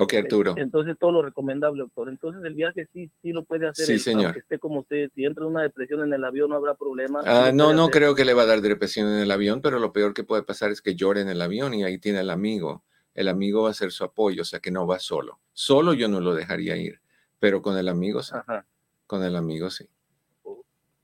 Ok, 0.00 0.14
Arturo. 0.14 0.54
Entonces 0.56 0.96
todo 0.96 1.10
lo 1.10 1.22
recomendable, 1.22 1.82
doctor. 1.82 2.08
Entonces 2.08 2.40
el 2.44 2.54
viaje 2.54 2.86
sí, 2.92 3.10
sí 3.20 3.32
lo 3.32 3.44
puede 3.44 3.66
hacer. 3.66 3.84
Sí, 3.84 3.98
señor. 3.98 4.32
Que 4.32 4.38
esté 4.38 4.58
como 4.60 4.80
usted, 4.80 5.10
si 5.12 5.24
entra 5.24 5.44
en 5.44 5.50
una 5.50 5.62
depresión 5.62 6.04
en 6.04 6.12
el 6.12 6.24
avión 6.24 6.50
no 6.50 6.56
habrá 6.56 6.74
problema. 6.74 7.20
Ah, 7.26 7.50
no, 7.52 7.72
no 7.72 7.88
creo 7.88 8.14
que 8.14 8.24
le 8.24 8.32
va 8.32 8.42
a 8.42 8.46
dar 8.46 8.60
depresión 8.60 9.08
en 9.08 9.18
el 9.18 9.30
avión, 9.30 9.60
pero 9.60 9.80
lo 9.80 9.92
peor 9.92 10.14
que 10.14 10.22
puede 10.22 10.44
pasar 10.44 10.70
es 10.70 10.80
que 10.80 10.94
llore 10.94 11.22
en 11.22 11.28
el 11.28 11.42
avión 11.42 11.74
y 11.74 11.82
ahí 11.82 11.98
tiene 11.98 12.20
el 12.20 12.30
amigo. 12.30 12.84
El 13.12 13.26
amigo 13.26 13.64
va 13.64 13.70
a 13.70 13.74
ser 13.74 13.90
su 13.90 14.04
apoyo, 14.04 14.42
o 14.42 14.44
sea 14.44 14.60
que 14.60 14.70
no 14.70 14.86
va 14.86 15.00
solo. 15.00 15.40
Solo 15.52 15.94
yo 15.94 16.06
no 16.06 16.20
lo 16.20 16.32
dejaría 16.32 16.76
ir, 16.76 17.00
pero 17.40 17.60
con 17.60 17.76
el 17.76 17.88
amigo 17.88 18.22
sí. 18.22 18.36
Ajá. 18.36 18.64
Con 19.04 19.24
el 19.24 19.34
amigo 19.34 19.68
sí. 19.68 19.88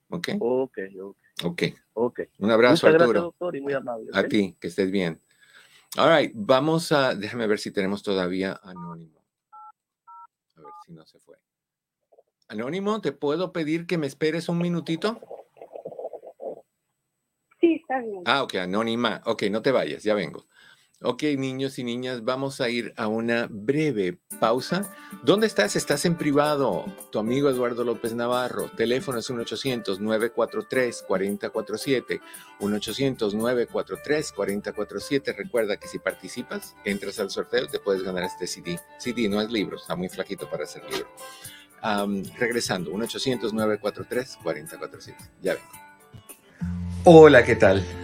¿Ok? 0.08 0.28
Ok, 0.38 0.78
ok. 1.42 1.62
Ok. 1.94 2.20
Un 2.38 2.50
abrazo, 2.52 2.86
Muchas 2.86 3.02
Arturo. 3.02 3.20
Gracias, 3.20 3.22
doctor, 3.24 3.56
y 3.56 3.60
muy 3.60 3.72
amable. 3.72 4.10
A 4.12 4.22
ti, 4.22 4.56
que 4.60 4.68
estés 4.68 4.92
bien. 4.92 5.20
All 5.96 6.10
right, 6.10 6.32
vamos 6.34 6.90
a, 6.90 7.14
déjame 7.14 7.46
ver 7.46 7.60
si 7.60 7.70
tenemos 7.70 8.02
todavía 8.02 8.58
anónimo. 8.64 9.24
A 10.56 10.60
ver 10.60 10.72
si 10.84 10.92
no 10.92 11.06
se 11.06 11.20
fue. 11.20 11.36
Anónimo, 12.48 13.00
¿te 13.00 13.12
puedo 13.12 13.52
pedir 13.52 13.86
que 13.86 13.96
me 13.96 14.08
esperes 14.08 14.48
un 14.48 14.58
minutito? 14.58 15.20
Sí, 17.60 17.74
está 17.74 18.00
bien. 18.00 18.22
Ah, 18.24 18.42
ok, 18.42 18.56
anónima. 18.56 19.22
Ok, 19.24 19.44
no 19.50 19.62
te 19.62 19.70
vayas, 19.70 20.02
ya 20.02 20.14
vengo. 20.14 20.46
Ok, 21.06 21.22
niños 21.36 21.78
y 21.78 21.84
niñas, 21.84 22.24
vamos 22.24 22.62
a 22.62 22.70
ir 22.70 22.94
a 22.96 23.08
una 23.08 23.46
breve 23.50 24.16
pausa. 24.40 24.90
¿Dónde 25.22 25.46
estás? 25.46 25.76
Estás 25.76 26.06
en 26.06 26.16
privado. 26.16 26.86
Tu 27.12 27.18
amigo 27.18 27.50
Eduardo 27.50 27.84
López 27.84 28.14
Navarro. 28.14 28.70
Teléfono 28.74 29.18
es 29.18 29.28
1-800-943-4047. 29.28 32.22
1-800-943-4047. 32.58 35.36
Recuerda 35.36 35.76
que 35.76 35.88
si 35.88 35.98
participas, 35.98 36.74
entras 36.86 37.20
al 37.20 37.28
sorteo, 37.28 37.66
te 37.66 37.80
puedes 37.80 38.02
ganar 38.02 38.24
este 38.24 38.46
CD. 38.46 38.80
CD 38.98 39.28
no 39.28 39.42
es 39.42 39.50
libro, 39.50 39.76
está 39.76 39.96
muy 39.96 40.08
flaquito 40.08 40.48
para 40.48 40.66
ser 40.66 40.84
libro. 40.90 41.06
regresando, 42.38 42.90
1-800-943-4047. 42.92 45.16
Ya 45.42 45.52
vengo. 45.52 45.68
Hola, 47.04 47.44
¿qué 47.44 47.56
tal? 47.56 47.84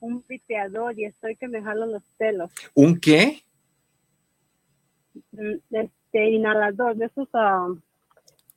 un 0.00 0.22
pipeador 0.22 0.98
y 0.98 1.06
estoy 1.06 1.36
que 1.36 1.48
me 1.48 1.62
jalo 1.62 1.86
los 1.86 2.02
pelos. 2.18 2.50
¿Un 2.74 3.00
qué? 3.00 3.42
Mm, 5.32 5.56
este 5.70 6.30
inhalador, 6.30 6.96
de 6.96 7.06
esos 7.06 7.28
um, 7.34 7.80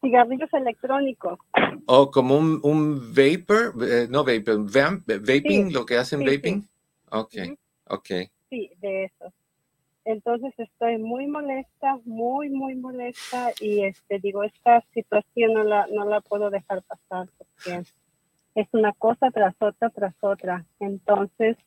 cigarrillos 0.01 0.51
electrónicos. 0.53 1.39
Oh, 1.85 2.11
como 2.11 2.37
un, 2.37 2.59
un 2.63 3.13
vapor, 3.13 3.73
eh, 3.83 4.07
no 4.09 4.23
vapor, 4.23 4.65
vaping, 4.71 5.73
lo 5.73 5.85
que 5.85 5.97
hacen 5.97 6.21
vaping. 6.21 6.67
Ok, 7.11 7.33
ok. 7.87 8.09
Sí, 8.49 8.71
de 8.79 9.05
eso. 9.05 9.33
Entonces 10.05 10.53
estoy 10.57 10.97
muy 10.97 11.27
molesta, 11.27 11.99
muy, 12.05 12.49
muy 12.49 12.75
molesta 12.75 13.51
y 13.59 13.83
este 13.83 14.19
digo, 14.19 14.43
esta 14.43 14.83
situación 14.93 15.53
no 15.53 15.63
la, 15.63 15.87
no 15.87 16.05
la 16.05 16.21
puedo 16.21 16.49
dejar 16.49 16.81
pasar 16.83 17.27
porque 17.37 17.83
es 18.55 18.67
una 18.71 18.93
cosa 18.93 19.29
tras 19.31 19.55
otra, 19.59 19.89
tras 19.89 20.15
otra. 20.21 20.65
Entonces, 20.79 21.57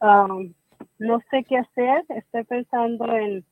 um, 0.00 0.54
no 0.98 1.20
sé 1.30 1.44
qué 1.44 1.58
hacer, 1.58 2.04
estoy 2.08 2.44
pensando 2.44 3.04
en, 3.16 3.44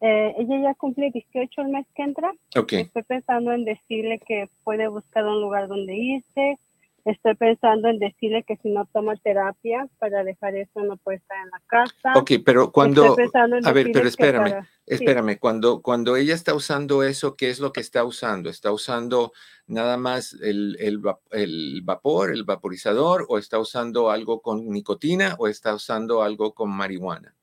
eh, 0.00 0.34
ella 0.38 0.62
ya 0.62 0.74
cumple 0.74 1.10
18 1.10 1.60
el 1.62 1.68
mes 1.68 1.86
que 1.94 2.02
entra, 2.02 2.32
okay. 2.56 2.82
estoy 2.82 3.02
pensando 3.02 3.52
en 3.52 3.64
decirle 3.64 4.18
que 4.18 4.48
puede 4.64 4.88
buscar 4.88 5.26
un 5.26 5.40
lugar 5.40 5.68
donde 5.68 5.94
irse, 5.94 6.58
Estoy 7.04 7.34
pensando 7.34 7.88
en 7.88 7.98
decirle 7.98 8.44
que 8.46 8.56
si 8.56 8.68
no 8.70 8.86
toma 8.92 9.16
terapia 9.16 9.88
para 9.98 10.22
dejar 10.22 10.54
eso 10.56 10.80
no 10.80 10.96
puede 10.98 11.18
estar 11.18 11.38
en 11.38 11.50
la 11.50 11.60
casa. 11.66 12.18
Ok, 12.18 12.32
pero 12.44 12.70
cuando... 12.70 13.16
A 13.64 13.72
ver, 13.72 13.90
pero 13.92 14.06
espérame, 14.06 14.66
espérame, 14.86 15.38
cuando, 15.38 15.80
cuando 15.80 16.16
ella 16.16 16.34
está 16.34 16.54
usando 16.54 17.02
eso, 17.02 17.36
¿qué 17.36 17.48
es 17.48 17.58
lo 17.58 17.72
que 17.72 17.80
está 17.80 18.04
usando? 18.04 18.50
¿Está 18.50 18.70
usando 18.70 19.32
nada 19.66 19.96
más 19.96 20.34
el, 20.42 20.76
el, 20.78 21.00
el 21.32 21.80
vapor, 21.82 22.32
el 22.32 22.44
vaporizador, 22.44 23.24
o 23.28 23.38
está 23.38 23.58
usando 23.58 24.10
algo 24.10 24.42
con 24.42 24.68
nicotina 24.68 25.36
o 25.38 25.48
está 25.48 25.74
usando 25.74 26.22
algo 26.22 26.54
con 26.54 26.70
marihuana? 26.70 27.34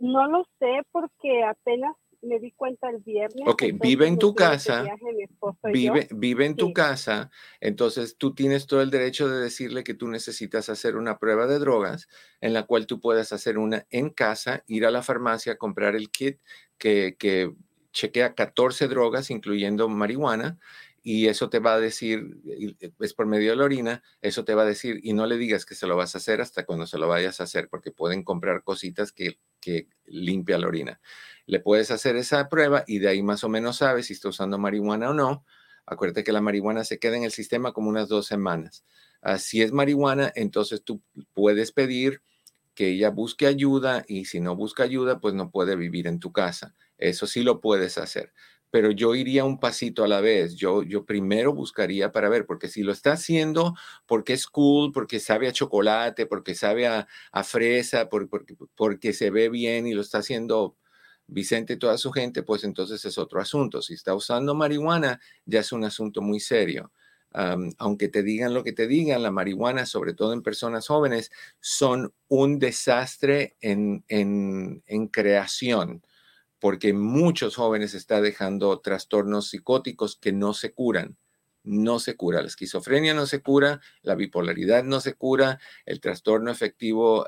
No 0.00 0.26
lo 0.28 0.44
sé 0.58 0.82
porque 0.90 1.44
apenas 1.44 1.94
me 2.22 2.38
di 2.38 2.52
cuenta 2.52 2.90
el 2.90 2.98
viernes. 2.98 3.46
Ok, 3.46 3.64
vive 3.80 4.06
en 4.06 4.18
tu 4.18 4.34
casa. 4.34 4.84
Vive, 5.64 6.08
vive 6.10 6.46
en 6.46 6.56
tu 6.56 6.72
casa. 6.72 7.30
Entonces 7.60 8.16
tú 8.16 8.34
tienes 8.34 8.66
todo 8.66 8.82
el 8.82 8.90
derecho 8.90 9.28
de 9.28 9.40
decirle 9.40 9.84
que 9.84 9.94
tú 9.94 10.08
necesitas 10.08 10.68
hacer 10.68 10.96
una 10.96 11.18
prueba 11.18 11.46
de 11.46 11.58
drogas 11.58 12.08
en 12.40 12.52
la 12.52 12.64
cual 12.64 12.86
tú 12.86 13.00
puedas 13.00 13.32
hacer 13.32 13.58
una 13.58 13.86
en 13.90 14.10
casa, 14.10 14.64
ir 14.66 14.84
a 14.84 14.90
la 14.90 15.02
farmacia, 15.02 15.56
comprar 15.56 15.96
el 15.96 16.10
kit 16.10 16.38
que, 16.78 17.16
que 17.18 17.52
chequea 17.92 18.34
14 18.34 18.88
drogas, 18.88 19.30
incluyendo 19.30 19.88
marihuana, 19.88 20.58
y 21.02 21.28
eso 21.28 21.48
te 21.48 21.58
va 21.58 21.74
a 21.74 21.80
decir, 21.80 22.36
es 23.00 23.14
por 23.14 23.26
medio 23.26 23.50
de 23.50 23.56
la 23.56 23.64
orina, 23.64 24.02
eso 24.20 24.44
te 24.44 24.54
va 24.54 24.62
a 24.62 24.66
decir, 24.66 25.00
y 25.02 25.14
no 25.14 25.26
le 25.26 25.38
digas 25.38 25.64
que 25.64 25.74
se 25.74 25.86
lo 25.86 25.96
vas 25.96 26.14
a 26.14 26.18
hacer 26.18 26.40
hasta 26.40 26.66
cuando 26.66 26.86
se 26.86 26.98
lo 26.98 27.08
vayas 27.08 27.40
a 27.40 27.44
hacer, 27.44 27.68
porque 27.68 27.90
pueden 27.90 28.22
comprar 28.22 28.62
cositas 28.62 29.10
que, 29.10 29.38
que 29.60 29.88
limpia 30.06 30.58
la 30.58 30.66
orina. 30.66 31.00
Le 31.46 31.60
puedes 31.60 31.90
hacer 31.90 32.16
esa 32.16 32.48
prueba 32.48 32.84
y 32.86 32.98
de 32.98 33.08
ahí 33.08 33.22
más 33.22 33.44
o 33.44 33.48
menos 33.48 33.78
sabes 33.78 34.06
si 34.06 34.12
está 34.12 34.28
usando 34.28 34.58
marihuana 34.58 35.10
o 35.10 35.14
no. 35.14 35.44
Acuérdate 35.86 36.24
que 36.24 36.32
la 36.32 36.40
marihuana 36.40 36.84
se 36.84 36.98
queda 36.98 37.16
en 37.16 37.24
el 37.24 37.32
sistema 37.32 37.72
como 37.72 37.88
unas 37.88 38.08
dos 38.08 38.26
semanas. 38.26 38.84
Ah, 39.22 39.38
si 39.38 39.62
es 39.62 39.72
marihuana, 39.72 40.32
entonces 40.34 40.82
tú 40.82 41.02
puedes 41.34 41.72
pedir 41.72 42.22
que 42.74 42.88
ella 42.88 43.10
busque 43.10 43.46
ayuda 43.46 44.04
y 44.08 44.24
si 44.26 44.40
no 44.40 44.56
busca 44.56 44.84
ayuda, 44.84 45.20
pues 45.20 45.34
no 45.34 45.50
puede 45.50 45.76
vivir 45.76 46.06
en 46.06 46.20
tu 46.20 46.32
casa. 46.32 46.74
Eso 46.98 47.26
sí 47.26 47.42
lo 47.42 47.60
puedes 47.60 47.98
hacer 47.98 48.32
pero 48.70 48.90
yo 48.92 49.14
iría 49.14 49.44
un 49.44 49.58
pasito 49.58 50.04
a 50.04 50.08
la 50.08 50.20
vez. 50.20 50.54
Yo, 50.54 50.82
yo 50.82 51.04
primero 51.04 51.52
buscaría 51.52 52.12
para 52.12 52.28
ver, 52.28 52.46
porque 52.46 52.68
si 52.68 52.82
lo 52.82 52.92
está 52.92 53.12
haciendo 53.12 53.74
porque 54.06 54.32
es 54.32 54.46
cool, 54.46 54.92
porque 54.92 55.20
sabe 55.20 55.48
a 55.48 55.52
chocolate, 55.52 56.26
porque 56.26 56.54
sabe 56.54 56.86
a, 56.86 57.06
fresa, 57.44 58.08
porque, 58.08 58.56
porque, 58.76 59.12
se 59.12 59.30
ve 59.30 59.48
bien 59.48 59.86
y 59.86 59.92
lo 59.94 60.02
está 60.02 60.18
haciendo 60.18 60.76
Vicente 61.26 61.74
y 61.74 61.78
toda 61.78 61.96
su 61.98 62.10
gente, 62.12 62.42
pues 62.42 62.64
entonces 62.64 63.04
es 63.04 63.18
otro 63.18 63.40
asunto. 63.40 63.82
Si 63.82 63.94
está 63.94 64.14
usando 64.14 64.54
marihuana, 64.54 65.20
ya 65.44 65.60
es 65.60 65.72
un 65.72 65.84
asunto 65.84 66.22
muy 66.22 66.40
serio. 66.40 66.92
aunque 67.78 68.08
te 68.08 68.22
digan 68.22 68.54
lo 68.54 68.64
que 68.64 68.72
te 68.72 68.86
digan, 68.88 69.22
la 69.22 69.30
marihuana, 69.30 69.86
sobre 69.86 70.14
todo 70.14 70.32
en 70.32 70.42
personas 70.42 70.88
jóvenes, 70.88 71.30
son 71.60 72.12
un 72.28 72.58
desastre 72.58 73.56
en, 73.60 74.04
en, 74.08 74.82
en 74.86 75.06
creación 75.08 76.02
porque 76.60 76.92
muchos 76.92 77.56
jóvenes 77.56 77.94
está 77.94 78.20
dejando 78.20 78.78
trastornos 78.80 79.48
psicóticos 79.48 80.16
que 80.16 80.32
no 80.32 80.52
se 80.52 80.72
curan. 80.72 81.16
No 81.62 81.98
se 81.98 82.16
cura. 82.16 82.40
La 82.40 82.48
esquizofrenia 82.48 83.14
no 83.14 83.26
se 83.26 83.42
cura, 83.42 83.80
la 84.02 84.14
bipolaridad 84.14 84.84
no 84.84 85.00
se 85.00 85.14
cura, 85.14 85.58
el 85.86 86.00
trastorno 86.00 86.50
efectivo, 86.50 87.24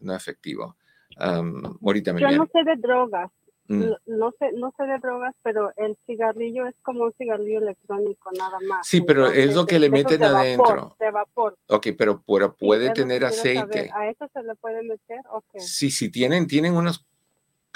no 0.00 0.14
efectivo. 0.14 0.76
ahorita 1.18 2.18
Yo 2.18 2.30
no 2.32 2.48
sé 2.52 2.64
de 2.64 2.76
drogas. 2.76 3.30
Mm. 3.68 3.84
No, 4.06 4.32
sé, 4.38 4.52
no 4.54 4.74
sé 4.76 4.84
de 4.84 4.98
drogas, 4.98 5.34
pero 5.42 5.72
el 5.76 5.96
cigarrillo 6.04 6.66
es 6.66 6.74
como 6.82 7.04
un 7.04 7.12
cigarrillo 7.12 7.58
electrónico, 7.60 8.30
nada 8.36 8.58
más. 8.68 8.86
Sí, 8.86 9.00
pero 9.00 9.28
es 9.28 9.54
lo 9.54 9.64
que 9.66 9.78
le 9.78 9.88
meten 9.88 10.22
adentro. 10.24 10.96
de 10.98 11.10
vapor. 11.10 11.56
Ok, 11.68 11.88
pero, 11.96 12.22
puede 12.22 12.90
tener 12.90 13.24
aceite. 13.24 13.90
¿A 13.94 14.10
eso 14.10 14.28
se 14.32 14.42
le 14.42 14.54
puede 14.56 14.82
meter? 14.82 15.20
Okay. 15.30 15.60
Sí, 15.60 15.90
sí, 15.90 16.10
tienen, 16.10 16.46
tienen 16.46 16.74
unos 16.74 17.06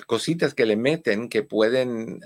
cositas 0.06 0.54
que 0.54 0.66
le 0.66 0.76
meten 0.76 1.28
que 1.28 1.42
pueden, 1.42 2.20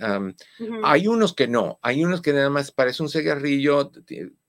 hay 0.82 1.06
unos 1.06 1.34
que 1.34 1.48
no, 1.48 1.78
hay 1.82 2.04
unos 2.04 2.22
que 2.22 2.32
nada 2.32 2.50
más 2.50 2.72
parece 2.72 3.02
un 3.02 3.08
cigarrillo, 3.08 3.92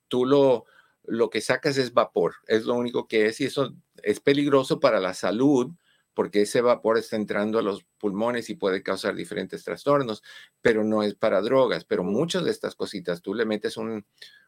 tú 0.08 0.26
lo, 0.26 0.66
lo 1.06 1.30
que 1.30 1.42
sacas 1.42 1.78
es 1.78 1.94
vapor, 1.94 2.36
es 2.48 2.66
lo 2.66 2.74
único 2.74 3.08
que 3.08 3.28
es 3.28 3.40
y 3.42 3.46
eso 3.46 3.76
es 4.02 4.20
peligroso 4.20 4.80
para 4.80 5.00
la 5.00 5.14
salud 5.14 5.72
porque 6.14 6.42
ese 6.42 6.62
vapor 6.62 6.98
está 6.98 7.16
entrando 7.16 7.60
a 7.60 7.62
los 7.62 7.86
pulmones 7.98 8.50
y 8.50 8.56
puede 8.56 8.84
causar 8.84 9.16
diferentes 9.16 9.64
trastornos, 9.64 10.24
pero 10.62 10.84
no 10.84 11.04
es 11.04 11.16
para 11.16 11.42
drogas, 11.42 11.86
pero 11.86 12.04
muchas 12.04 12.44
de 12.44 12.52
estas 12.52 12.76
cositas, 12.76 13.22
tú 13.22 13.34
le 13.34 13.46
metes 13.46 13.78
un, 13.78 14.06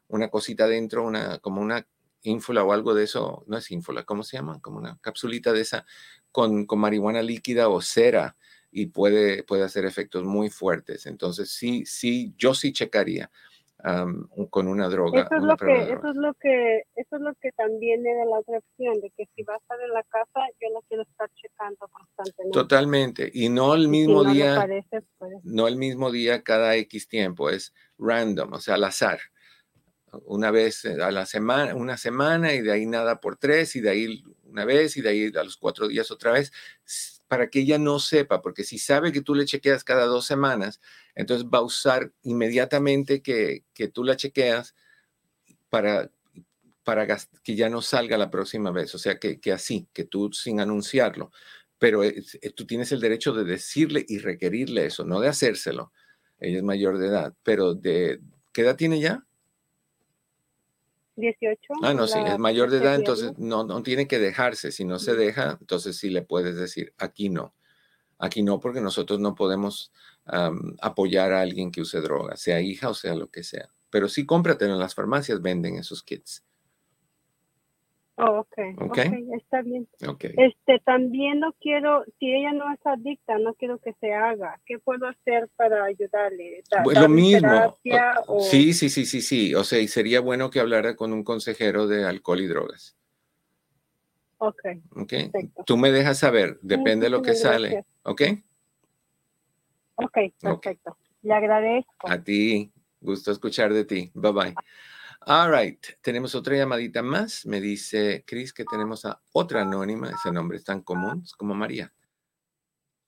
una 0.08 0.30
cosita 0.30 0.68
dentro, 0.68 1.04
una, 1.04 1.40
como 1.40 1.62
una 1.62 1.88
ínfula 2.22 2.64
o 2.64 2.74
algo 2.74 2.94
de 2.94 3.04
eso, 3.04 3.44
no 3.48 3.58
es 3.58 3.72
ínfula, 3.72 4.04
¿cómo 4.04 4.24
se 4.24 4.38
llama? 4.38 4.60
Como 4.62 4.78
una 4.78 4.98
capsulita 5.02 5.54
de 5.54 5.62
esa 5.62 5.86
con, 6.32 6.66
con 6.66 6.80
marihuana 6.80 7.22
líquida 7.22 7.70
o 7.70 7.82
cera 7.82 8.36
y 8.74 8.88
puede, 8.88 9.44
puede 9.44 9.64
hacer 9.64 9.86
efectos 9.86 10.24
muy 10.24 10.50
fuertes. 10.50 11.06
Entonces, 11.06 11.52
sí, 11.52 11.86
sí, 11.86 12.34
yo 12.38 12.56
sí 12.56 12.74
checaría 12.74 13.30
con 14.50 14.68
una 14.70 14.88
droga. 14.88 15.24
Eso 15.24 15.36
es, 15.36 15.44
lo 15.44 15.58
que, 15.58 15.84
eso 15.84 16.10
es 16.10 16.16
lo 16.16 16.34
que, 16.36 16.84
eso 16.96 17.16
es 17.18 17.22
lo 17.22 17.34
que 17.36 17.52
también 17.52 18.06
era 18.08 18.24
la 18.26 18.40
otra 18.40 18.58
opción, 18.60 19.02
de 19.02 19.12
que 19.12 19.28
si 19.36 19.44
va 19.44 19.56
a 19.56 19.58
estar 19.58 19.78
en 19.82 19.94
la 19.94 20.04
casa, 20.04 20.40
yo 20.62 20.70
la 20.74 20.80
quiero 20.88 21.04
estar 21.04 21.30
checando 21.36 21.88
constantemente. 21.90 22.54
Totalmente. 22.58 23.32
Y 23.34 23.50
no 23.50 23.74
el 23.74 23.90
mismo 23.90 24.24
día, 24.24 24.66
no 25.44 25.68
el 25.68 25.76
mismo 25.76 26.12
día 26.12 26.44
cada 26.44 26.76
X 26.78 27.10
tiempo, 27.10 27.50
es 27.50 27.74
random, 27.98 28.54
o 28.54 28.60
sea, 28.60 28.76
al 28.76 28.86
azar. 28.86 29.20
Una 30.26 30.52
vez 30.52 30.86
a 30.86 31.12
la 31.12 31.26
semana, 31.26 31.76
una 31.76 31.98
semana 31.98 32.54
y 32.54 32.62
de 32.62 32.72
ahí 32.72 32.86
nada 32.86 33.20
por 33.20 33.36
tres 33.36 33.76
y 33.76 33.82
de 33.82 33.90
ahí 33.90 34.24
una 34.44 34.64
vez 34.64 34.96
y 34.96 35.02
de 35.02 35.10
ahí 35.10 35.32
a 35.36 35.44
los 35.44 35.58
cuatro 35.58 35.88
días 35.88 36.12
otra 36.12 36.32
vez 36.32 36.52
para 37.34 37.50
que 37.50 37.62
ella 37.62 37.80
no 37.80 37.98
sepa, 37.98 38.44
porque 38.44 38.64
si 38.64 38.78
sabe 38.78 39.12
que 39.12 39.22
tú 39.22 39.34
le 39.34 39.46
chequeas 39.46 39.84
cada 39.84 40.06
dos 40.06 40.28
semanas, 40.28 40.80
entonces 41.16 41.48
va 41.52 41.58
a 41.58 41.64
usar 41.64 42.14
inmediatamente 42.22 43.24
que, 43.24 43.64
que 43.74 43.88
tú 43.88 44.04
la 44.04 44.16
chequeas 44.16 44.76
para, 45.68 46.12
para 46.84 47.08
que 47.44 47.56
ya 47.56 47.70
no 47.70 47.82
salga 47.82 48.20
la 48.20 48.30
próxima 48.30 48.70
vez. 48.70 48.94
O 48.94 49.00
sea, 49.00 49.18
que, 49.18 49.40
que 49.40 49.52
así, 49.52 49.88
que 49.94 50.04
tú 50.04 50.32
sin 50.32 50.60
anunciarlo. 50.60 51.32
Pero 51.80 52.04
eh, 52.04 52.22
tú 52.56 52.68
tienes 52.68 52.92
el 52.92 53.00
derecho 53.00 53.34
de 53.34 53.46
decirle 53.46 54.06
y 54.08 54.20
requerirle 54.20 54.86
eso, 54.86 55.04
no 55.04 55.20
de 55.20 55.30
hacérselo. 55.30 55.92
Ella 56.40 56.58
es 56.58 56.64
mayor 56.64 57.00
de 57.00 57.08
edad, 57.08 57.34
pero 57.42 57.74
de, 57.74 58.22
¿qué 58.54 58.62
edad 58.62 58.76
tiene 58.76 59.00
ya? 59.00 59.26
18. 61.16 61.74
Ah, 61.84 61.94
no, 61.94 62.08
sí, 62.08 62.20
es 62.26 62.40
mayor 62.40 62.72
de 62.72 62.78
edad, 62.78 62.96
entonces 62.96 63.34
no, 63.38 63.64
no 63.64 63.84
tiene 63.84 64.08
que 64.08 64.20
dejarse. 64.20 64.72
Si 64.72 64.86
no 64.86 65.00
se 65.00 65.16
deja, 65.16 65.58
entonces 65.60 65.98
sí 65.98 66.10
le 66.10 66.22
puedes 66.22 66.56
decir, 66.56 66.94
aquí 66.98 67.30
no. 67.30 67.54
Aquí 68.18 68.42
no, 68.42 68.60
porque 68.60 68.82
nosotros 68.82 69.20
no 69.20 69.36
podemos 69.36 69.92
apoyar 70.82 71.34
a 71.34 71.42
alguien 71.42 71.72
que 71.72 71.82
use 71.82 72.00
droga, 72.00 72.38
sea 72.38 72.62
hija 72.62 72.90
o 72.90 72.94
sea 72.94 73.14
lo 73.16 73.30
que 73.30 73.44
sea. 73.44 73.70
Pero 73.90 74.08
sí 74.08 74.26
cómpratelo 74.26 74.74
en 74.74 74.80
las 74.80 74.96
farmacias, 74.96 75.42
venden 75.42 75.76
esos 75.76 76.02
kits. 76.04 76.44
Oh, 78.16 78.40
okay. 78.40 78.76
okay. 78.78 79.28
está 79.36 79.64
bien. 79.64 79.88
Este, 80.38 80.80
también 80.86 81.40
no 81.40 81.54
quiero, 81.54 82.06
si 82.20 82.32
ella 82.32 82.54
no 82.54 82.72
es 82.72 82.80
adicta, 82.86 83.40
no 83.40 83.56
quiero 83.56 83.80
que 83.80 83.94
se 84.00 84.14
haga. 84.14 84.62
¿Qué 84.66 84.78
puedo 84.78 85.08
hacer 85.08 85.50
para 85.56 85.86
ayudarle? 85.86 86.64
pues 86.84 87.00
lo 87.00 87.10
mismo. 87.10 87.80
Sí, 88.40 88.74
sí, 88.74 88.90
sí, 88.90 89.06
sí, 89.06 89.22
sí. 89.22 89.56
O 89.56 89.64
sea, 89.64 89.80
y 89.80 89.88
sería 89.88 90.20
bueno 90.20 90.52
que 90.52 90.60
hablara 90.60 90.96
con 90.96 91.12
un 91.12 91.24
consejero 91.24 91.88
de 91.88 92.06
alcohol 92.06 92.42
y 92.42 92.48
drogas. 92.48 92.96
Ok. 94.38 94.62
okay. 94.98 95.32
Tú 95.66 95.78
me 95.78 95.92
dejas 95.92 96.20
saber, 96.20 96.60
depende 96.62 97.06
de 97.06 97.10
lo 97.10 97.22
que 97.24 97.34
sale. 97.34 97.84
¿Ok? 98.04 98.22
Ok, 99.96 100.18
perfecto. 100.40 100.98
Le 101.24 101.34
agradezco. 101.34 102.10
A 102.10 102.22
ti, 102.24 102.72
gusto 103.00 103.32
escuchar 103.32 103.74
de 103.74 103.86
ti. 103.86 104.12
Bye 104.14 104.32
bye. 104.32 104.56
All 105.26 105.54
right, 105.54 105.80
tenemos 106.02 106.36
otra 106.36 106.58
llamadita 106.58 107.02
más. 107.02 107.46
Me 107.46 107.62
dice 107.62 108.26
Chris 108.28 108.52
que 108.52 108.66
tenemos 108.66 109.06
a 109.06 109.22
otra 109.32 109.62
anónima. 109.62 110.10
Ese 110.10 110.34
nombre 110.34 110.58
es 110.58 110.66
tan 110.66 110.82
común 110.82 111.24
como 111.38 111.54
María. 111.54 111.94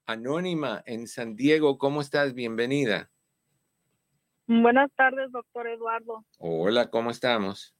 Anónima 0.06 0.82
en 0.86 1.08
San 1.08 1.36
Diego, 1.36 1.78
¿cómo 1.78 2.00
estás? 2.00 2.34
Bienvenida. 2.34 3.10
Buenas 4.48 4.92
tardes, 4.94 5.30
doctor 5.32 5.68
Eduardo. 5.68 6.24
Hola, 6.38 6.90
¿cómo 6.90 7.12
estamos? 7.12 7.76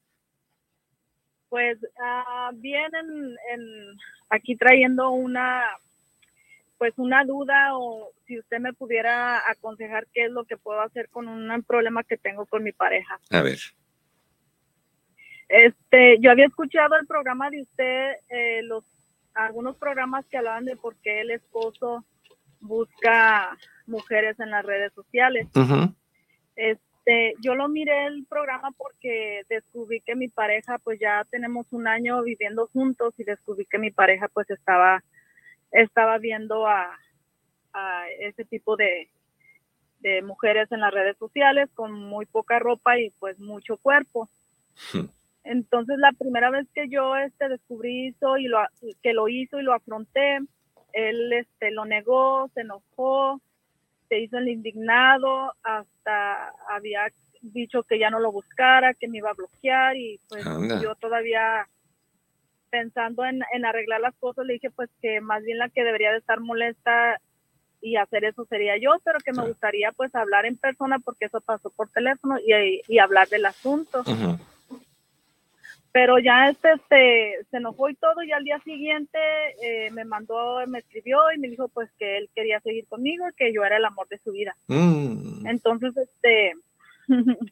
Pues 1.48 1.78
uh, 1.82 2.54
bien, 2.56 2.90
aquí 4.28 4.54
trayendo 4.56 5.12
una, 5.12 5.64
pues 6.76 6.92
una 6.98 7.24
duda 7.24 7.78
o 7.78 8.10
si 8.26 8.38
usted 8.38 8.58
me 8.58 8.74
pudiera 8.74 9.48
aconsejar 9.48 10.06
qué 10.12 10.26
es 10.26 10.30
lo 10.30 10.44
que 10.44 10.58
puedo 10.58 10.82
hacer 10.82 11.08
con 11.08 11.26
un 11.26 11.62
problema 11.62 12.04
que 12.04 12.18
tengo 12.18 12.44
con 12.44 12.62
mi 12.62 12.72
pareja. 12.72 13.18
A 13.30 13.40
ver. 13.40 13.60
Este, 15.48 16.18
yo 16.20 16.30
había 16.30 16.46
escuchado 16.46 16.96
el 16.96 17.06
programa 17.06 17.50
de 17.50 17.62
usted, 17.62 18.12
eh, 18.28 18.62
los 18.62 18.84
algunos 19.34 19.76
programas 19.76 20.24
que 20.26 20.38
hablaban 20.38 20.64
de 20.64 20.76
por 20.76 20.96
qué 20.96 21.20
el 21.20 21.30
esposo 21.30 22.04
busca 22.60 23.56
mujeres 23.86 24.40
en 24.40 24.50
las 24.50 24.64
redes 24.64 24.92
sociales. 24.94 25.46
Este, 26.56 27.34
yo 27.40 27.54
lo 27.54 27.68
miré 27.68 28.06
el 28.06 28.24
programa 28.24 28.70
porque 28.76 29.42
descubrí 29.48 30.00
que 30.00 30.16
mi 30.16 30.28
pareja, 30.28 30.78
pues 30.78 30.98
ya 30.98 31.24
tenemos 31.30 31.66
un 31.70 31.86
año 31.86 32.22
viviendo 32.22 32.66
juntos 32.72 33.14
y 33.18 33.24
descubrí 33.24 33.66
que 33.66 33.78
mi 33.78 33.90
pareja, 33.90 34.28
pues 34.28 34.48
estaba, 34.50 35.04
estaba 35.70 36.18
viendo 36.18 36.66
a, 36.66 36.98
a 37.74 38.08
ese 38.18 38.44
tipo 38.46 38.76
de, 38.76 39.10
de 40.00 40.22
mujeres 40.22 40.72
en 40.72 40.80
las 40.80 40.92
redes 40.92 41.16
sociales 41.18 41.68
con 41.74 41.92
muy 41.92 42.24
poca 42.26 42.58
ropa 42.58 42.98
y 42.98 43.10
pues 43.18 43.38
mucho 43.38 43.76
cuerpo. 43.76 44.28
Entonces, 45.46 45.96
la 45.98 46.12
primera 46.12 46.50
vez 46.50 46.66
que 46.74 46.88
yo 46.88 47.16
este, 47.16 47.48
descubrí 47.48 48.08
eso 48.08 48.36
y 48.36 48.48
lo, 48.48 48.58
que 49.02 49.12
lo 49.12 49.28
hizo 49.28 49.60
y 49.60 49.62
lo 49.62 49.74
afronté, 49.74 50.38
él 50.92 51.32
este, 51.32 51.70
lo 51.70 51.84
negó, 51.84 52.50
se 52.54 52.62
enojó, 52.62 53.40
se 54.08 54.18
hizo 54.18 54.38
el 54.38 54.48
indignado, 54.48 55.52
hasta 55.62 56.52
había 56.68 57.12
dicho 57.42 57.84
que 57.84 57.98
ya 57.98 58.10
no 58.10 58.18
lo 58.18 58.32
buscara, 58.32 58.94
que 58.94 59.06
me 59.06 59.18
iba 59.18 59.30
a 59.30 59.34
bloquear 59.34 59.96
y 59.96 60.18
pues 60.28 60.44
yo 60.82 60.94
todavía 60.96 61.68
pensando 62.70 63.24
en, 63.24 63.42
arreglar 63.64 64.00
las 64.00 64.14
cosas 64.16 64.46
le 64.46 64.54
dije 64.54 64.70
pues 64.70 64.90
que 65.00 65.20
más 65.20 65.44
bien 65.44 65.58
la 65.58 65.68
que 65.68 65.84
debería 65.84 66.10
de 66.10 66.18
estar 66.18 66.40
molesta 66.40 67.20
y 67.80 67.96
hacer 67.96 68.24
eso 68.24 68.44
sería 68.46 68.76
yo, 68.78 68.90
pero 69.04 69.18
que 69.20 69.32
me 69.32 69.46
gustaría 69.46 69.92
pues 69.92 70.12
hablar 70.14 70.44
en 70.44 70.56
persona 70.56 70.98
porque 70.98 71.26
eso 71.26 71.40
pasó 71.40 71.70
por 71.70 71.88
teléfono 71.90 72.36
y, 72.40 72.98
hablar 72.98 73.28
del 73.28 73.46
asunto 73.46 74.02
pero 75.96 76.18
ya 76.18 76.50
este, 76.50 76.72
este, 76.74 77.46
se 77.50 77.56
enojó 77.56 77.88
y 77.88 77.94
todo 77.94 78.22
y 78.22 78.30
al 78.30 78.44
día 78.44 78.58
siguiente 78.58 79.18
eh, 79.62 79.90
me 79.92 80.04
mandó, 80.04 80.58
me 80.66 80.80
escribió 80.80 81.18
y 81.34 81.38
me 81.38 81.48
dijo 81.48 81.68
pues 81.68 81.90
que 81.98 82.18
él 82.18 82.28
quería 82.34 82.60
seguir 82.60 82.86
conmigo 82.86 83.26
y 83.26 83.32
que 83.32 83.50
yo 83.50 83.64
era 83.64 83.78
el 83.78 83.84
amor 83.86 84.06
de 84.08 84.18
su 84.18 84.32
vida. 84.32 84.54
Mm. 84.66 85.46
Entonces, 85.46 85.96
este, 85.96 86.52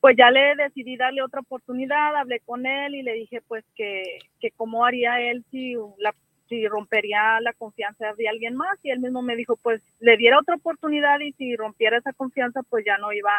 pues 0.00 0.16
ya 0.16 0.30
le 0.30 0.54
decidí 0.54 0.96
darle 0.96 1.22
otra 1.22 1.40
oportunidad, 1.40 2.14
hablé 2.14 2.38
con 2.38 2.66
él 2.66 2.94
y 2.94 3.02
le 3.02 3.14
dije 3.14 3.40
pues 3.48 3.64
que, 3.74 4.20
que 4.38 4.52
cómo 4.52 4.86
haría 4.86 5.20
él 5.20 5.44
si, 5.50 5.74
la, 5.98 6.14
si 6.48 6.68
rompería 6.68 7.40
la 7.40 7.52
confianza 7.52 8.14
de 8.16 8.28
alguien 8.28 8.54
más 8.54 8.78
y 8.84 8.90
él 8.90 9.00
mismo 9.00 9.22
me 9.22 9.34
dijo 9.34 9.56
pues 9.56 9.82
le 9.98 10.16
diera 10.16 10.38
otra 10.38 10.54
oportunidad 10.54 11.18
y 11.18 11.32
si 11.32 11.56
rompiera 11.56 11.98
esa 11.98 12.12
confianza 12.12 12.62
pues 12.62 12.84
ya 12.84 12.96
no 12.98 13.12
iba 13.12 13.32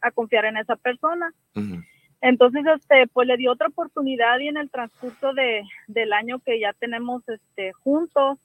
a 0.00 0.10
confiar 0.10 0.46
en 0.46 0.56
esa 0.56 0.76
persona. 0.76 1.34
Entonces, 2.20 2.64
este, 2.66 3.06
pues 3.06 3.28
le 3.28 3.36
dio 3.36 3.52
otra 3.52 3.68
oportunidad 3.68 4.38
y 4.40 4.48
en 4.48 4.56
el 4.56 4.70
transcurso 4.70 5.32
de, 5.34 5.62
del 5.86 6.12
año 6.12 6.40
que 6.40 6.58
ya 6.58 6.72
tenemos 6.72 7.22
este, 7.28 7.72
juntos, 7.72 8.38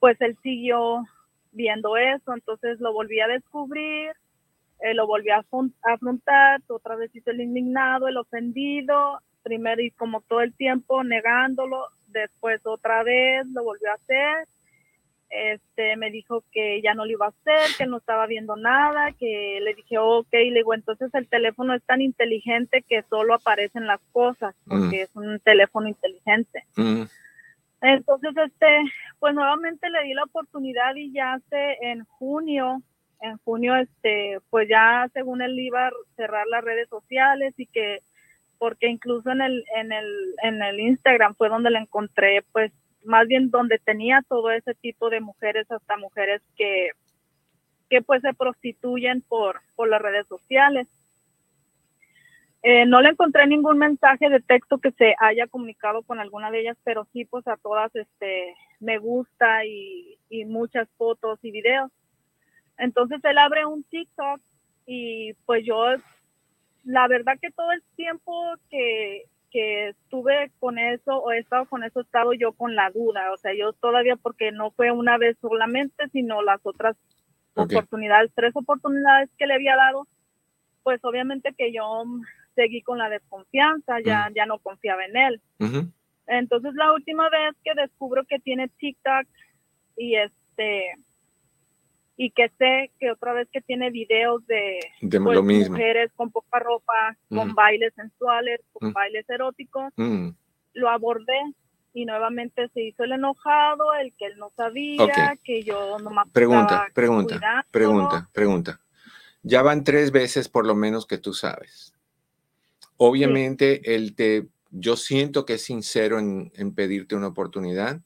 pues 0.00 0.20
él 0.20 0.36
siguió 0.42 1.04
viendo 1.52 1.96
eso, 1.96 2.32
entonces 2.34 2.80
lo 2.80 2.92
volví 2.92 3.20
a 3.20 3.28
descubrir, 3.28 4.12
eh, 4.80 4.94
lo 4.94 5.06
volví 5.06 5.28
a 5.30 5.44
afrontar, 5.82 6.60
otra 6.68 6.96
vez 6.96 7.14
hizo 7.14 7.30
el 7.30 7.42
indignado, 7.42 8.08
el 8.08 8.16
ofendido, 8.16 9.20
primero 9.42 9.82
y 9.82 9.90
como 9.90 10.22
todo 10.22 10.40
el 10.40 10.54
tiempo 10.54 11.04
negándolo, 11.04 11.88
después 12.08 12.60
otra 12.64 13.02
vez 13.02 13.46
lo 13.48 13.62
volvió 13.62 13.90
a 13.90 13.94
hacer 13.94 14.48
este, 15.32 15.96
me 15.96 16.10
dijo 16.10 16.44
que 16.52 16.82
ya 16.82 16.92
no 16.92 17.06
lo 17.06 17.10
iba 17.10 17.26
a 17.26 17.30
hacer, 17.30 17.76
que 17.78 17.86
no 17.86 17.96
estaba 17.96 18.26
viendo 18.26 18.54
nada, 18.54 19.12
que 19.12 19.60
le 19.62 19.74
dije, 19.74 19.96
ok, 19.96 20.28
le 20.30 20.58
digo, 20.58 20.74
entonces 20.74 21.12
el 21.14 21.26
teléfono 21.26 21.74
es 21.74 21.82
tan 21.84 22.02
inteligente 22.02 22.84
que 22.86 23.02
solo 23.04 23.34
aparecen 23.34 23.86
las 23.86 24.00
cosas, 24.12 24.54
porque 24.66 24.98
mm. 24.98 25.02
es 25.02 25.10
un 25.14 25.40
teléfono 25.40 25.88
inteligente. 25.88 26.64
Mm. 26.76 27.04
Entonces, 27.80 28.30
este, 28.36 28.66
pues 29.18 29.34
nuevamente 29.34 29.88
le 29.88 30.02
di 30.04 30.12
la 30.12 30.24
oportunidad 30.24 30.94
y 30.96 31.12
ya 31.12 31.32
hace 31.32 31.78
en 31.80 32.04
junio, 32.04 32.82
en 33.22 33.38
junio, 33.38 33.74
este, 33.76 34.38
pues 34.50 34.68
ya 34.68 35.08
según 35.14 35.40
él 35.40 35.58
iba 35.58 35.88
a 35.88 35.92
cerrar 36.14 36.46
las 36.46 36.62
redes 36.62 36.88
sociales 36.90 37.54
y 37.56 37.66
que, 37.66 38.02
porque 38.58 38.88
incluso 38.88 39.30
en 39.30 39.40
el, 39.40 39.64
en 39.76 39.92
el, 39.92 40.34
en 40.42 40.62
el 40.62 40.78
Instagram 40.78 41.34
fue 41.36 41.48
donde 41.48 41.70
le 41.70 41.78
encontré, 41.78 42.44
pues, 42.52 42.70
más 43.04 43.26
bien 43.26 43.50
donde 43.50 43.78
tenía 43.78 44.22
todo 44.28 44.50
ese 44.50 44.74
tipo 44.74 45.10
de 45.10 45.20
mujeres, 45.20 45.70
hasta 45.70 45.96
mujeres 45.96 46.42
que, 46.56 46.90
que 47.90 48.02
pues 48.02 48.22
se 48.22 48.34
prostituyen 48.34 49.22
por, 49.22 49.60
por 49.74 49.88
las 49.88 50.00
redes 50.00 50.26
sociales. 50.26 50.88
Eh, 52.62 52.86
no 52.86 53.00
le 53.00 53.10
encontré 53.10 53.46
ningún 53.46 53.78
mensaje 53.78 54.28
de 54.28 54.40
texto 54.40 54.78
que 54.78 54.92
se 54.92 55.16
haya 55.18 55.48
comunicado 55.48 56.02
con 56.02 56.20
alguna 56.20 56.50
de 56.50 56.60
ellas, 56.60 56.78
pero 56.84 57.06
sí 57.12 57.24
pues 57.24 57.46
a 57.48 57.56
todas 57.56 57.94
este 57.96 58.54
me 58.78 58.98
gusta 58.98 59.64
y, 59.64 60.16
y 60.28 60.44
muchas 60.44 60.88
fotos 60.96 61.40
y 61.42 61.50
videos. 61.50 61.90
Entonces 62.78 63.20
él 63.24 63.38
abre 63.38 63.64
un 63.66 63.82
TikTok 63.84 64.40
y 64.86 65.34
pues 65.44 65.64
yo 65.64 65.86
la 66.84 67.08
verdad 67.08 67.38
que 67.40 67.50
todo 67.50 67.72
el 67.72 67.82
tiempo 67.96 68.54
que 68.70 69.24
que 69.52 69.88
estuve 69.88 70.50
con 70.58 70.78
eso 70.78 71.18
o 71.18 71.30
he 71.30 71.38
estado 71.38 71.66
con 71.66 71.84
eso, 71.84 72.00
he 72.00 72.02
estado 72.02 72.32
yo 72.32 72.52
con 72.52 72.74
la 72.74 72.90
duda. 72.90 73.32
O 73.32 73.36
sea, 73.36 73.52
yo 73.54 73.72
todavía, 73.74 74.16
porque 74.16 74.50
no 74.50 74.70
fue 74.70 74.90
una 74.90 75.18
vez 75.18 75.36
solamente, 75.40 76.08
sino 76.08 76.42
las 76.42 76.60
otras 76.64 76.96
oportunidades, 77.54 78.32
tres 78.34 78.56
oportunidades 78.56 79.28
que 79.38 79.46
le 79.46 79.54
había 79.54 79.76
dado, 79.76 80.08
pues 80.82 81.04
obviamente 81.04 81.54
que 81.56 81.72
yo 81.72 82.04
seguí 82.54 82.82
con 82.82 82.98
la 82.98 83.10
desconfianza, 83.10 84.00
ya, 84.00 84.30
ya 84.34 84.46
no 84.46 84.58
confiaba 84.58 85.04
en 85.04 85.16
él. 85.16 85.40
Entonces 86.26 86.72
la 86.74 86.92
última 86.92 87.28
vez 87.28 87.54
que 87.62 87.74
descubro 87.74 88.24
que 88.24 88.38
tiene 88.38 88.68
TikTok 88.68 89.26
y 89.96 90.16
este 90.16 90.94
y 92.22 92.30
que 92.30 92.52
sé 92.56 92.92
que 93.00 93.10
otra 93.10 93.32
vez 93.32 93.48
que 93.52 93.60
tiene 93.60 93.90
videos 93.90 94.46
de, 94.46 94.78
pues, 95.00 95.42
mujeres 95.42 96.12
con 96.14 96.30
poca 96.30 96.60
ropa, 96.60 97.16
con 97.28 97.52
bailes 97.52 97.92
sensuales, 97.96 98.60
con 98.72 98.92
bailes 98.92 99.28
eróticos, 99.28 99.92
lo 100.72 100.88
abordé 100.88 101.40
y 101.92 102.04
nuevamente 102.04 102.68
se 102.72 102.80
hizo 102.80 103.02
el 103.02 103.12
enojado, 103.12 103.92
el 103.94 104.14
que 104.16 104.26
él 104.26 104.34
no 104.38 104.52
sabía, 104.56 105.36
que 105.42 105.64
yo 105.64 105.98
no 105.98 106.10
me 106.10 106.22
Pregunta, 106.32 106.86
pregunta, 106.94 107.66
pregunta, 107.72 108.30
pregunta. 108.32 108.80
Ya 109.42 109.62
van 109.62 109.82
tres 109.82 110.12
veces 110.12 110.48
por 110.48 110.64
lo 110.64 110.76
menos 110.76 111.06
que 111.06 111.18
tú 111.18 111.34
sabes. 111.34 111.92
Obviamente, 112.98 113.96
él 113.96 114.14
te, 114.14 114.46
yo 114.70 114.94
siento 114.94 115.44
que 115.44 115.54
es 115.54 115.64
sincero 115.64 116.20
en, 116.20 116.52
en 116.54 116.72
pedirte 116.72 117.16
una 117.16 117.26
oportunidad 117.26 118.00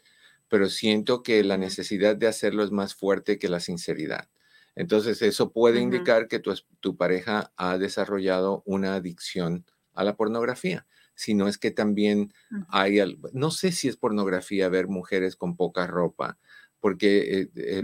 pero 0.49 0.69
siento 0.69 1.23
que 1.23 1.43
la 1.45 1.57
necesidad 1.57 2.17
de 2.17 2.29
hacerlo 2.29 2.63
es 2.63 2.71
más 2.71 2.95
fuerte 2.95 3.39
que 3.39 3.49
la 3.49 3.61
sinceridad. 3.61 4.29
Entonces, 4.75 5.23
eso 5.23 5.53
puede 5.53 5.81
indicar 5.81 6.29
que 6.29 6.39
tu, 6.39 6.53
tu, 6.81 6.97
pareja 6.97 7.53
ha 7.57 7.79
desarrollado 7.79 8.63
una 8.67 8.95
adicción 8.95 9.65
a 9.95 10.05
la 10.05 10.17
pornografía. 10.17 10.87
Si 11.15 11.33
no 11.33 11.49
es 11.49 11.57
que 11.57 11.71
también 11.71 12.35
hay, 12.69 13.01
no 13.33 13.51
sé 13.51 13.73
si 13.73 13.89
es 13.89 13.97
pornografía 13.97 14.69
ver 14.69 14.87
mujeres 14.87 15.35
con 15.35 15.57
poca 15.57 15.87
ropa, 15.87 16.39
porque 16.79 17.41
eh, 17.41 17.51
eh, 17.57 17.83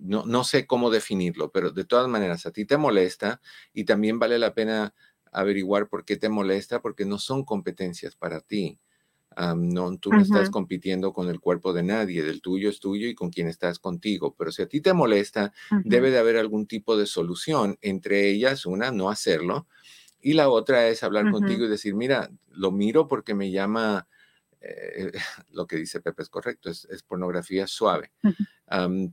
no, 0.00 0.24
no 0.24 0.44
sé 0.44 0.68
cómo 0.68 0.90
definirlo, 0.90 1.50
pero 1.50 1.72
de 1.72 1.84
todas 1.84 2.08
maneras, 2.08 2.46
a 2.46 2.52
ti 2.52 2.64
te 2.64 2.76
molesta 2.76 3.40
y 3.72 3.84
también 3.84 4.20
vale 4.20 4.38
la 4.38 4.54
pena 4.54 4.94
averiguar 5.32 5.88
por 5.88 6.04
qué 6.04 6.16
te 6.16 6.28
molesta, 6.28 6.80
porque 6.80 7.04
no 7.04 7.18
son 7.18 7.44
competencias 7.44 8.14
para 8.14 8.40
ti 8.40 8.78
no, 9.56 9.96
tú 9.98 10.10
no 10.10 10.20
estás 10.20 10.50
compitiendo 10.50 11.12
con 11.12 11.28
el 11.28 11.40
cuerpo 11.40 11.72
de 11.72 11.82
nadie, 11.82 12.22
del 12.22 12.40
tuyo 12.40 12.68
es 12.68 12.80
tuyo 12.80 13.08
y 13.08 13.14
con 13.14 13.30
quien 13.30 13.48
estás 13.48 13.78
contigo. 13.78 14.34
Pero 14.36 14.52
si 14.52 14.62
a 14.62 14.66
ti 14.66 14.80
te 14.80 14.92
molesta, 14.92 15.52
debe 15.84 16.10
de 16.10 16.18
haber 16.18 16.36
algún 16.36 16.66
tipo 16.66 16.96
de 16.96 17.06
solución. 17.06 17.78
Entre 17.80 18.28
ellas, 18.28 18.66
una, 18.66 18.90
no 18.90 19.10
hacerlo. 19.10 19.66
Y 20.20 20.34
la 20.34 20.50
otra 20.50 20.88
es 20.88 21.02
hablar 21.02 21.30
contigo 21.30 21.64
y 21.64 21.68
decir, 21.68 21.94
mira, 21.94 22.30
lo 22.50 22.72
miro 22.72 23.08
porque 23.08 23.34
me 23.34 23.50
llama, 23.50 24.06
eh, 24.60 25.12
lo 25.52 25.66
que 25.66 25.76
dice 25.76 26.00
Pepe 26.00 26.22
es 26.22 26.28
correcto, 26.28 26.68
es, 26.70 27.02
pornografía 27.06 27.66
suave. 27.66 28.10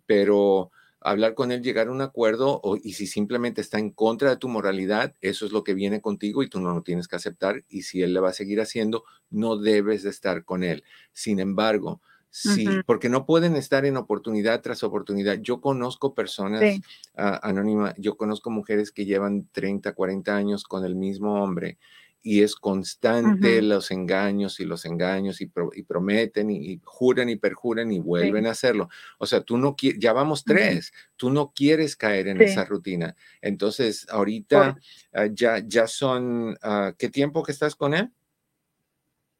pero 0.05 0.72
hablar 1.10 1.34
con 1.34 1.51
él, 1.51 1.62
llegar 1.62 1.88
a 1.88 1.91
un 1.91 2.01
acuerdo, 2.01 2.60
o, 2.64 2.78
y 2.78 2.93
si 2.93 3.08
simplemente 3.08 3.62
está 3.62 3.80
en 3.80 3.91
contra 3.91 4.30
de 4.30 4.38
tu 4.38 4.49
moralidad, 4.49 5.16
eso 5.22 5.45
es 5.45 5.51
lo 5.51 5.64
que 5.64 5.74
viene 5.74 6.01
contigo 6.01 6.43
y 6.43 6.49
tú 6.49 6.60
no 6.60 6.74
lo 6.74 6.82
tienes 6.82 7.08
que 7.08 7.16
aceptar. 7.16 7.64
Y 7.70 7.84
si 7.84 8.01
él 8.01 8.14
le 8.14 8.20
va 8.20 8.30
a 8.30 8.34
seguir 8.34 8.62
haciendo, 8.62 9.03
no 9.30 9.58
debes 9.58 10.03
de 10.03 10.10
estar 10.10 10.43
con 10.43 10.64
él. 10.64 10.84
Sin 11.14 11.39
embargo, 11.39 12.01
sí, 12.30 12.68
porque 12.86 13.10
no 13.10 13.26
pueden 13.26 13.55
estar 13.55 13.86
en 13.86 13.97
oportunidad 13.97 14.62
tras 14.62 14.84
oportunidad. 14.84 15.39
Yo 15.39 15.62
conozco 15.62 16.14
personas 16.14 16.82
anónimas, 17.16 17.93
yo 17.97 18.18
conozco 18.18 18.49
mujeres 18.49 18.91
que 18.91 19.05
llevan 19.05 19.47
30, 19.51 19.93
40 19.93 20.36
años 20.36 20.64
con 20.64 20.86
el 20.86 20.95
mismo 20.95 21.41
hombre 21.41 21.78
y 22.22 22.41
es 22.41 22.55
constante 22.55 23.61
los 23.61 23.91
engaños 23.91 24.59
y 24.59 24.65
los 24.65 24.86
engaños 24.86 25.39
y, 25.41 25.47
prometen 25.47 26.51
y, 26.51 26.82
juran 26.84 27.30
y 27.30 27.38
perjuran 27.38 27.91
y 27.91 27.99
vuelven 27.99 28.47
a 28.47 28.51
hacerlo. 28.51 28.89
O 29.18 29.26
sea, 29.26 29.41
tú 29.41 29.57
no 29.57 29.76
quieres, 29.76 29.99
ya 29.99 30.13
vamos 30.13 30.43
tres, 30.43 30.93
tú 31.15 31.30
no 31.30 31.53
quieres 31.55 31.95
caer 31.95 32.28
en 32.28 32.41
esa 32.41 32.65
rutina. 32.65 33.15
Entonces, 33.41 34.07
ahorita 34.09 34.78
ah, 35.13 35.28
ya, 35.32 35.63
ya 35.65 35.88
son, 35.88 36.57
ah, 36.61 36.93
¿qué 36.97 37.09
tiempo 37.09 37.43
que 37.43 37.51
estás 37.51 37.76
con 37.76 37.93
él? 37.93 38.11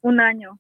Un 0.02 0.20
año. 0.22 0.60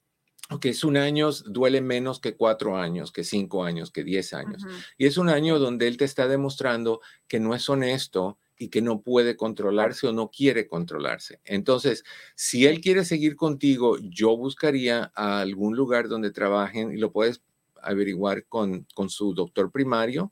Ok, 0.50 0.66
es 0.66 0.84
un 0.86 0.96
año, 0.96 1.30
duele 1.46 1.82
menos 1.82 2.22
que 2.22 2.36
cuatro 2.36 2.78
años, 2.78 3.12
que 3.12 3.26
cinco 3.26 3.66
años, 3.66 3.92
que 3.92 4.04
diez 4.04 4.34
años. 4.34 4.64
Y 4.98 5.06
es 5.06 5.18
un 5.18 5.28
año 5.28 5.60
donde 5.60 5.88
él 5.88 5.98
te 5.98 6.06
está 6.06 6.28
demostrando 6.28 7.02
que 7.28 7.40
no 7.40 7.54
es 7.54 7.70
honesto 7.70 8.38
y 8.58 8.70
que 8.70 8.82
no 8.82 9.02
puede 9.02 9.36
controlarse 9.36 10.08
o 10.08 10.14
no 10.14 10.30
quiere 10.30 10.68
controlarse. 10.68 11.40
Entonces, 11.46 12.04
si 12.36 12.66
él 12.66 12.82
quiere 12.82 13.06
seguir 13.06 13.36
contigo, 13.36 13.98
yo 14.02 14.36
buscaría 14.36 15.12
a 15.16 15.40
algún 15.42 15.76
lugar 15.76 16.08
donde 16.08 16.32
trabajen 16.32 16.92
y 16.92 16.98
lo 16.98 17.12
puedes 17.12 17.42
averiguar 17.82 18.46
con, 18.46 18.88
con 18.96 19.10
su 19.10 19.34
doctor 19.34 19.72
primario 19.72 20.32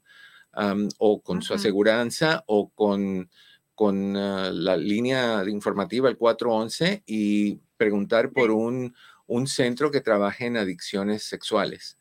o 0.98 1.22
con 1.22 1.42
su 1.42 1.54
aseguranza 1.54 2.44
o 2.48 2.70
con, 2.70 3.30
con 3.76 4.16
ah, 4.16 4.52
la 4.52 4.78
línea 4.78 5.44
informativa, 5.48 6.08
el 6.08 6.18
411, 6.18 7.04
y 7.06 7.60
preguntar 7.76 8.32
por 8.32 8.52
un, 8.52 8.96
un 9.28 9.48
centro 9.48 9.92
que 9.92 10.00
trabaje 10.00 10.46
en 10.46 10.56
adicciones 10.56 11.24
sexuales 11.24 11.98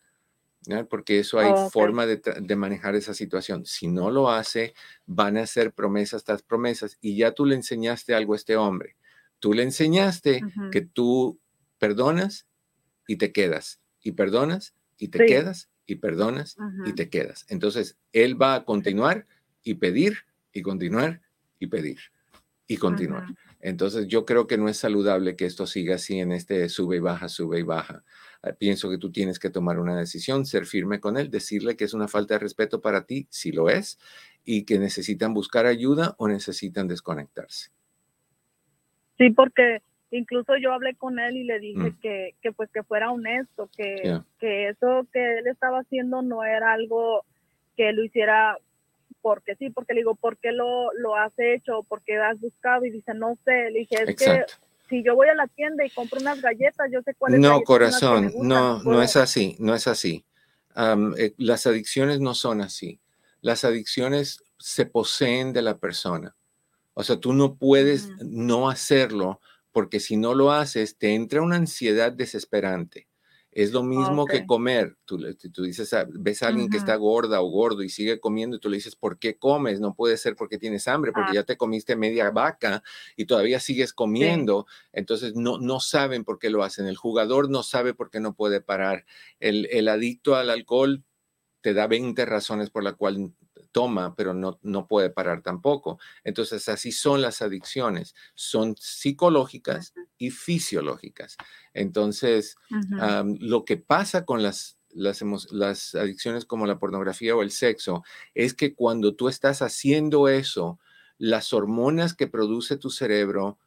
porque 0.89 1.19
eso 1.19 1.39
hay 1.39 1.53
forma 1.71 2.07
de, 2.07 2.57
manejar 2.57 2.95
esa 2.95 3.15
situación. 3.15 3.65
Si 3.67 3.89
no 3.89 4.11
lo 4.11 4.31
hace, 4.31 4.75
van 5.07 5.37
a 5.37 5.43
hacer 5.43 5.73
promesas 5.73 6.25
tras 6.25 6.43
promesas 6.43 6.99
y 7.01 7.17
ya 7.17 7.33
tú 7.33 7.47
le 7.47 7.55
enseñaste 7.55 8.15
algo 8.15 8.35
a 8.35 8.37
este 8.37 8.57
hombre. 8.57 8.97
Tú 9.39 9.53
le 9.53 9.63
enseñaste 9.63 10.43
que 10.71 10.81
tú 10.81 11.39
perdonas 11.79 12.47
y 13.07 13.17
te 13.17 13.33
quedas, 13.33 13.81
y 14.03 14.13
perdonas 14.13 14.75
y 14.97 15.09
te 15.09 15.27
quedas, 15.27 15.69
y 15.87 15.97
perdonas 15.97 16.57
y 16.87 16.93
te 16.95 17.11
quedas. 17.11 17.45
Entonces, 17.49 17.99
él 18.13 18.41
va 18.41 18.55
a 18.55 18.65
continuar 18.65 19.27
y 19.63 19.75
pedir 19.75 20.19
y 20.53 20.63
continuar 20.63 21.21
y 21.59 21.67
pedir 21.67 21.99
y 22.67 22.77
continuar. 22.77 23.27
Entonces, 23.65 24.09
yo 24.09 24.27
creo 24.27 24.47
que 24.47 24.59
no 24.59 24.69
es 24.69 24.77
saludable 24.77 25.37
que 25.37 25.47
esto 25.47 25.67
siga 25.67 25.95
así 25.95 26.21
en 26.21 26.33
este 26.33 26.69
sube 26.69 26.97
y 26.97 27.01
baja, 27.01 27.31
sube 27.31 27.61
y 27.61 27.63
baja. 27.63 28.05
Ah, 28.43 28.53
pienso 28.53 28.91
que 28.91 28.99
tú 28.99 29.11
tienes 29.11 29.39
que 29.39 29.49
tomar 29.49 29.81
una 29.81 29.97
decisión, 29.97 30.45
ser 30.45 30.67
firme 30.67 31.01
con 31.01 31.17
él, 31.17 31.31
decirle 31.31 31.75
que 31.75 31.85
es 31.85 31.95
una 31.95 32.07
falta 32.07 32.35
de 32.35 32.41
respeto 32.41 32.83
para 32.83 33.07
ti, 33.07 33.27
si 33.31 33.53
lo 33.53 33.71
es, 33.71 33.99
y 34.45 34.67
que 34.67 34.79
necesitan 34.79 35.33
buscar 35.33 35.65
ayuda 35.65 36.15
o 36.19 36.29
necesitan 36.29 36.89
desconectarse. 36.89 37.71
Sí, 39.17 39.31
porque 39.31 39.81
incluso 40.11 40.59
yo 40.59 40.75
hablé 40.75 40.95
con 40.97 41.19
él 41.19 41.39
y 41.39 41.45
le 41.45 41.59
dije 41.59 41.91
mm. 41.91 42.01
que, 42.03 42.35
que, 42.43 42.53
pues 42.53 42.69
que 42.71 42.83
fuera 42.83 43.11
honesto, 43.11 43.71
que, 43.75 44.21
que 44.41 44.69
eso 44.69 45.07
que 45.11 45.39
él 45.39 45.47
estaba 45.47 45.79
haciendo 45.79 46.21
no 46.21 46.45
era 46.45 46.75
algo 46.75 47.25
que 47.79 47.95
lo 47.95 48.05
hiciera 48.05 48.59
porque 49.25 49.57
sí, 49.57 49.71
porque 49.71 49.95
le 49.95 50.01
digo, 50.01 50.17
¿por 50.17 50.37
qué 50.37 50.53
lo, 50.53 50.93
lo 50.93 51.17
has 51.17 51.33
hecho? 51.39 51.83
¿Por 51.85 52.03
qué 52.03 52.19
has 52.19 52.39
buscado? 52.39 52.85
Y 52.85 52.91
dice, 52.91 53.15
no 53.15 53.39
sé, 53.43 53.71
le 53.71 53.79
dije, 53.79 53.97
es 54.07 54.17
que 54.17 54.45
si 54.91 55.03
yo 55.03 55.15
voy 55.15 55.29
a 55.29 55.35
la 55.35 55.47
tienda 55.47 55.83
y 55.83 55.89
compro 55.89 56.21
unas 56.21 56.43
galletas, 56.43 56.91
yo 56.93 57.01
sé 57.01 57.15
cuáles 57.15 57.41
No, 57.41 57.63
corazón, 57.63 58.31
no, 58.37 58.83
no 58.83 59.01
es 59.01 59.17
así, 59.17 59.57
no 59.59 59.75
es 59.75 59.89
así. 59.89 60.27
Eh, 61.17 61.33
las 61.39 61.67
adicciones 61.67 62.21
no 62.21 62.35
son 62.35 62.61
así. 62.61 63.01
Las 63.41 63.65
adicciones 63.65 64.45
se 64.59 64.85
poseen 64.85 65.55
de 65.55 65.63
la 65.63 65.79
persona. 65.79 66.37
O 66.93 67.03
sea, 67.03 67.17
tú 67.17 67.33
no 67.33 67.55
puedes 67.55 68.11
no 68.21 68.69
hacerlo 68.69 69.41
porque 69.73 70.01
si 70.01 70.19
no 70.19 70.35
lo 70.35 70.53
haces, 70.53 70.99
te 70.99 71.15
entra 71.15 71.41
una 71.41 71.57
ansiedad 71.57 72.13
desesperante. 72.13 73.09
Es 73.55 73.71
lo 73.71 73.85
mismo 73.85 74.27
que 74.27 74.47
comer. 74.47 74.97
Tú, 75.05 75.17
tú 75.53 75.63
dices, 75.63 75.93
ah, 75.95 76.09
ves 76.11 76.43
a 76.43 76.49
alguien 76.49 76.69
que 76.69 76.77
está 76.77 76.97
gorda 76.97 77.41
o 77.41 77.49
gordo 77.49 77.85
y 77.85 77.89
sigue 77.89 78.19
comiendo 78.19 78.57
y 78.57 78.59
tú 78.61 78.69
le 78.69 78.79
dices, 78.79 78.97
¿por 78.97 79.17
qué 79.17 79.39
comes? 79.39 79.79
No 79.79 79.95
puede 79.95 80.17
ser 80.17 80.35
porque 80.35 80.59
tienes 80.59 80.89
hambre, 80.89 81.13
porque 81.13 81.31
ah. 81.31 81.35
ya 81.35 81.43
te 81.45 81.57
comiste 81.57 81.95
media 81.95 82.33
vaca 82.33 82.83
y 83.17 83.27
todavía 83.27 83.61
sigues 83.61 83.93
comiendo. 83.93 84.67
Entonces 84.93 85.37
no, 85.37 85.59
no 85.59 85.79
saben 85.79 86.25
por 86.25 86.41
qué 86.41 86.51
lo 86.51 86.65
hacen. 86.65 86.89
El 86.89 86.97
jugador 86.97 87.49
no 87.49 87.63
sabe 87.63 87.95
por 87.95 88.11
qué 88.11 88.19
no 88.19 88.35
puede 88.35 88.61
parar. 88.61 89.07
El, 89.39 89.69
el 89.71 89.87
adicto 89.87 90.35
al 90.35 90.51
alcohol 90.51 91.05
te 91.61 91.75
da 91.75 91.87
20 91.87 92.27
razones 92.27 92.71
por 92.71 92.83
la 92.83 92.95
cual 92.95 93.33
toma, 93.75 94.15
pero 94.15 94.33
no, 94.33 94.61
no 94.63 94.87
puede 94.87 95.11
parar 95.11 95.43
tampoco. 95.43 95.99
Entonces, 96.23 96.69
así 96.69 96.93
son 96.93 97.21
las 97.21 97.43
adicciones, 97.43 98.15
son 98.35 98.77
psicológicas 98.79 99.93
y 100.17 100.31
fisiológicas. 100.31 101.37
Entonces, 101.75 102.57
lo 103.41 103.65
que 103.65 103.77
pasa 103.77 104.25
con 104.25 104.45
las, 104.45 104.79
las, 104.91 105.23
las 105.51 105.95
adicciones 105.97 106.45
como 106.45 106.67
la 106.67 106.79
pornografía 106.79 107.35
o 107.35 107.43
el 107.43 107.51
sexo 107.51 108.05
es 108.33 108.55
que 108.55 108.75
cuando 108.75 109.17
tú 109.17 109.29
estás 109.29 109.61
haciendo 109.61 110.29
eso, 110.29 110.79
las 111.19 111.53
hormonas 111.53 112.15
que 112.15 112.29
produce 112.29 112.77
tu 112.77 112.91
cerebro 112.91 113.59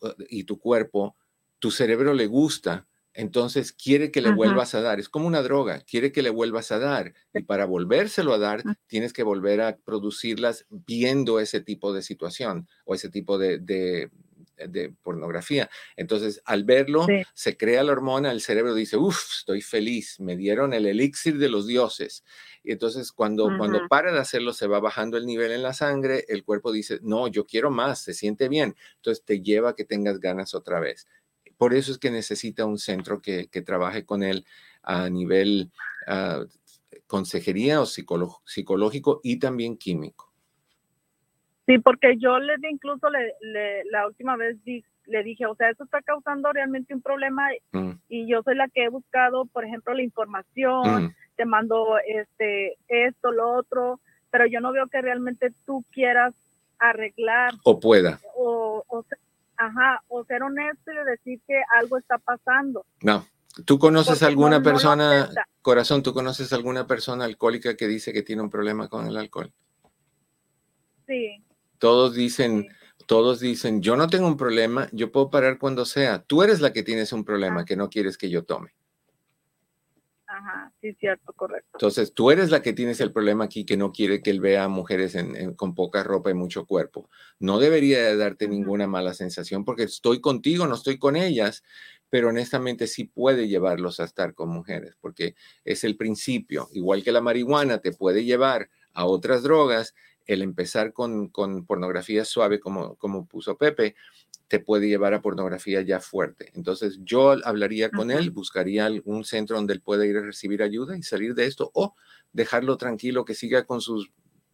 uh, 0.00 0.10
y 0.28 0.44
tu 0.44 0.58
cuerpo, 0.58 1.14
tu 1.60 1.70
cerebro 1.70 2.14
le 2.14 2.26
gusta 2.26 2.88
entonces 3.14 3.72
quiere 3.72 4.10
que 4.10 4.22
le 4.22 4.32
vuelvas 4.32 4.74
a 4.74 4.80
dar. 4.80 4.98
Es 4.98 5.08
como 5.08 5.26
una 5.26 5.42
droga, 5.42 5.80
quiere 5.80 6.12
que 6.12 6.22
le 6.22 6.30
vuelvas 6.30 6.72
a 6.72 6.78
dar. 6.78 7.14
Y 7.34 7.42
para 7.42 7.66
volvérselo 7.66 8.32
a 8.32 8.38
dar, 8.38 8.62
tienes 8.86 9.12
que 9.12 9.22
volver 9.22 9.60
a 9.60 9.76
producirlas 9.76 10.66
viendo 10.70 11.38
ese 11.40 11.60
tipo 11.60 11.92
de 11.92 12.02
situación 12.02 12.68
o 12.84 12.94
ese 12.94 13.10
tipo 13.10 13.38
de, 13.38 13.58
de, 13.58 14.10
pornografía. 15.02 15.68
Entonces, 15.96 16.40
al 16.44 16.64
verlo, 16.64 17.06
se 17.34 17.56
crea 17.56 17.82
la 17.82 17.92
hormona, 17.92 18.30
el 18.30 18.40
cerebro 18.40 18.74
dice, 18.74 18.96
uff, 18.96 19.38
estoy 19.38 19.60
feliz, 19.60 20.18
me 20.20 20.36
dieron 20.36 20.72
el 20.72 20.86
elixir 20.86 21.38
de 21.38 21.48
los 21.48 21.66
dioses. 21.66 22.24
Y 22.64 22.70
entonces 22.70 23.10
cuando, 23.10 23.50
cuando 23.58 23.88
para 23.88 24.12
de 24.12 24.20
hacerlo, 24.20 24.52
se 24.52 24.68
va 24.68 24.78
bajando 24.78 25.16
el 25.16 25.26
nivel 25.26 25.50
en 25.50 25.62
la 25.62 25.74
sangre, 25.74 26.24
el 26.28 26.44
cuerpo 26.44 26.70
dice, 26.70 27.00
no, 27.02 27.26
yo 27.26 27.44
quiero 27.44 27.70
más, 27.70 28.00
se 28.00 28.14
siente 28.14 28.48
bien. 28.48 28.76
Entonces 28.96 29.24
te 29.24 29.40
lleva 29.42 29.70
a 29.70 29.74
que 29.74 29.84
tengas 29.84 30.20
ganas 30.20 30.54
otra 30.54 30.78
vez. 30.78 31.08
Por 31.56 31.74
eso 31.74 31.92
es 31.92 31.98
que 31.98 32.10
necesita 32.10 32.64
un 32.64 32.78
centro 32.78 33.20
que, 33.20 33.46
trabaje 33.64 34.04
con 34.04 34.22
él 34.22 34.44
a 34.82 35.08
nivel 35.08 35.70
uh, 36.08 36.44
consejería 37.06 37.80
o 37.80 37.86
psicológico 37.86 39.20
y 39.22 39.38
también 39.38 39.76
químico. 39.76 40.32
Sí, 41.66 41.78
porque 41.78 42.16
yo 42.18 42.38
le 42.38 42.56
di 42.58 42.68
incluso 42.68 43.08
le, 43.10 43.84
la 43.90 44.06
última 44.06 44.36
vez 44.36 44.56
le 45.06 45.22
dije, 45.22 45.46
o 45.46 45.54
sea, 45.54 45.70
eso 45.70 45.84
está 45.84 46.00
causando 46.02 46.52
realmente 46.52 46.94
un 46.94 47.02
problema 47.02 47.48
mm. 47.72 47.90
y 48.08 48.26
yo 48.26 48.42
soy 48.42 48.56
la 48.56 48.68
que 48.68 48.84
he 48.84 48.88
buscado, 48.88 49.46
por 49.46 49.64
ejemplo, 49.64 49.94
la 49.94 50.02
información, 50.02 51.04
mm. 51.04 51.14
te 51.36 51.44
mando 51.44 51.98
este 52.06 52.76
esto, 52.88 53.30
lo 53.30 53.52
otro, 53.54 54.00
pero 54.30 54.46
yo 54.46 54.60
no 54.60 54.72
veo 54.72 54.86
que 54.88 55.00
realmente 55.00 55.52
tú 55.66 55.84
quieras 55.92 56.34
arreglar 56.78 57.52
o 57.62 57.78
pueda 57.78 58.20
o, 58.36 58.82
o 58.88 59.04
ajá, 59.56 60.02
o 60.08 60.24
ser 60.24 60.42
honesto 60.42 60.92
y 60.92 61.10
decir 61.10 61.40
que 61.46 61.60
algo 61.78 61.98
está 61.98 62.18
pasando. 62.18 62.84
No. 63.00 63.26
¿Tú 63.66 63.78
conoces 63.78 64.22
alguna 64.22 64.62
persona, 64.62 65.28
corazón, 65.60 66.02
tú 66.02 66.14
conoces 66.14 66.52
alguna 66.52 66.86
persona 66.86 67.24
alcohólica 67.24 67.76
que 67.76 67.86
dice 67.86 68.12
que 68.12 68.22
tiene 68.22 68.40
un 68.42 68.48
problema 68.48 68.88
con 68.88 69.06
el 69.06 69.16
alcohol? 69.16 69.52
Sí. 71.06 71.44
Todos 71.78 72.14
dicen, 72.14 72.68
todos 73.06 73.40
dicen, 73.40 73.82
yo 73.82 73.96
no 73.96 74.08
tengo 74.08 74.26
un 74.26 74.38
problema, 74.38 74.88
yo 74.92 75.12
puedo 75.12 75.28
parar 75.28 75.58
cuando 75.58 75.84
sea. 75.84 76.22
Tú 76.22 76.42
eres 76.42 76.60
la 76.60 76.72
que 76.72 76.82
tienes 76.82 77.12
un 77.12 77.24
problema 77.24 77.60
ah. 77.60 77.64
que 77.64 77.76
no 77.76 77.90
quieres 77.90 78.16
que 78.16 78.30
yo 78.30 78.44
tome. 78.44 78.74
Ajá, 80.42 80.72
sí, 80.80 80.92
cierto, 80.98 81.32
correcto. 81.34 81.70
Entonces, 81.74 82.12
tú 82.14 82.30
eres 82.30 82.50
la 82.50 82.62
que 82.62 82.72
tienes 82.72 83.00
el 83.00 83.12
problema 83.12 83.44
aquí 83.44 83.64
que 83.64 83.76
no 83.76 83.92
quiere 83.92 84.22
que 84.22 84.30
él 84.30 84.40
vea 84.40 84.66
mujeres 84.66 85.16
con 85.56 85.74
poca 85.74 86.02
ropa 86.02 86.30
y 86.30 86.34
mucho 86.34 86.66
cuerpo. 86.66 87.08
No 87.38 87.60
debería 87.60 88.02
de 88.02 88.16
darte 88.16 88.48
ninguna 88.48 88.88
mala 88.88 89.14
sensación 89.14 89.64
porque 89.64 89.84
estoy 89.84 90.20
contigo, 90.20 90.66
no 90.66 90.74
estoy 90.74 90.98
con 90.98 91.14
ellas, 91.14 91.62
pero 92.10 92.30
honestamente 92.30 92.88
sí 92.88 93.04
puede 93.04 93.46
llevarlos 93.46 94.00
a 94.00 94.04
estar 94.04 94.34
con 94.34 94.48
mujeres, 94.48 94.96
porque 95.00 95.34
es 95.64 95.84
el 95.84 95.96
principio, 95.96 96.68
igual 96.72 97.04
que 97.04 97.12
la 97.12 97.20
marihuana 97.20 97.78
te 97.78 97.92
puede 97.92 98.24
llevar 98.24 98.68
a 98.92 99.06
otras 99.06 99.42
drogas, 99.42 99.94
el 100.26 100.42
empezar 100.42 100.92
con, 100.92 101.28
con 101.28 101.66
pornografía 101.66 102.24
suave, 102.24 102.60
como, 102.60 102.96
como 102.96 103.26
puso 103.26 103.56
Pepe, 103.56 103.94
te 104.52 104.60
puede 104.60 104.86
llevar 104.86 105.14
a 105.14 105.22
pornografía 105.22 105.80
ya 105.80 105.98
fuerte. 105.98 106.52
Entonces 106.52 106.98
yo 107.00 107.34
hablaría 107.46 107.88
con 107.88 108.10
él, 108.10 108.30
buscaría 108.30 108.84
algún 108.84 109.24
centro 109.24 109.56
donde 109.56 109.72
él 109.72 109.80
pueda 109.80 110.04
ir 110.04 110.14
a 110.18 110.20
recibir 110.20 110.62
ayuda 110.62 110.94
y 110.94 111.02
salir 111.02 111.34
de 111.34 111.46
esto, 111.46 111.70
o 111.72 111.94
dejarlo 112.34 112.76
tranquilo 112.76 113.24
que 113.24 113.32
siga 113.32 113.64
con 113.64 113.80
sus 113.80 114.12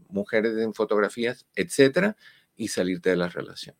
mujeres 0.08 0.56
en 0.56 0.72
fotografías, 0.72 1.48
etcétera, 1.56 2.16
y 2.54 2.68
salirte 2.68 3.10
de 3.10 3.16
la 3.16 3.28
relación. 3.28 3.74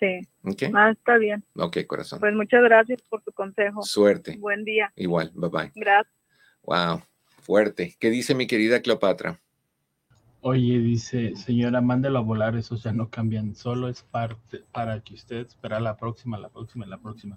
Sí. 0.00 0.26
Ah, 0.72 0.90
está 0.90 1.18
bien. 1.18 1.44
Ok, 1.54 1.80
corazón. 1.86 2.20
Pues 2.20 2.32
muchas 2.32 2.62
gracias 2.62 3.02
por 3.10 3.20
tu 3.20 3.32
consejo. 3.32 3.82
Suerte. 3.82 4.38
Buen 4.38 4.64
día. 4.64 4.90
Igual, 4.96 5.32
bye 5.34 5.50
bye. 5.50 5.72
Gracias. 5.74 6.16
Wow, 6.62 7.02
fuerte. 7.42 7.94
¿Qué 8.00 8.08
dice 8.08 8.34
mi 8.34 8.46
querida 8.46 8.80
Cleopatra? 8.80 9.38
Oye, 10.48 10.78
dice, 10.78 11.34
señora, 11.34 11.80
mándelo 11.80 12.20
a 12.20 12.22
volar, 12.22 12.54
esos 12.54 12.84
ya 12.84 12.92
no 12.92 13.10
cambian, 13.10 13.56
solo 13.56 13.88
es 13.88 14.04
parte 14.04 14.62
para 14.70 15.00
que 15.00 15.14
usted 15.14 15.44
espera 15.44 15.80
la 15.80 15.96
próxima, 15.96 16.38
la 16.38 16.50
próxima, 16.50 16.86
la 16.86 16.98
próxima. 16.98 17.36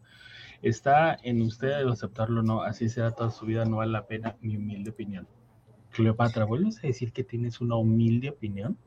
Está 0.62 1.18
en 1.24 1.41
usted 1.41 1.88
aceptarlo 1.88 2.41
o 2.41 2.43
no, 2.43 2.62
así 2.62 2.88
será 2.88 3.10
toda 3.10 3.32
su 3.32 3.47
vida, 3.47 3.66
no 3.66 3.78
vale 3.78 3.93
la 3.93 4.05
pena, 4.05 4.38
mi 4.41 4.57
humilde 4.57 4.91
opinión. 4.91 5.28
Cleopatra, 5.89 6.45
¿vuelves 6.45 6.78
a 6.84 6.88
decir 6.88 7.12
que 7.12 7.24
tienes 7.24 7.62
una 7.62 7.78
humilde 7.78 8.30
opinión? 8.30 8.78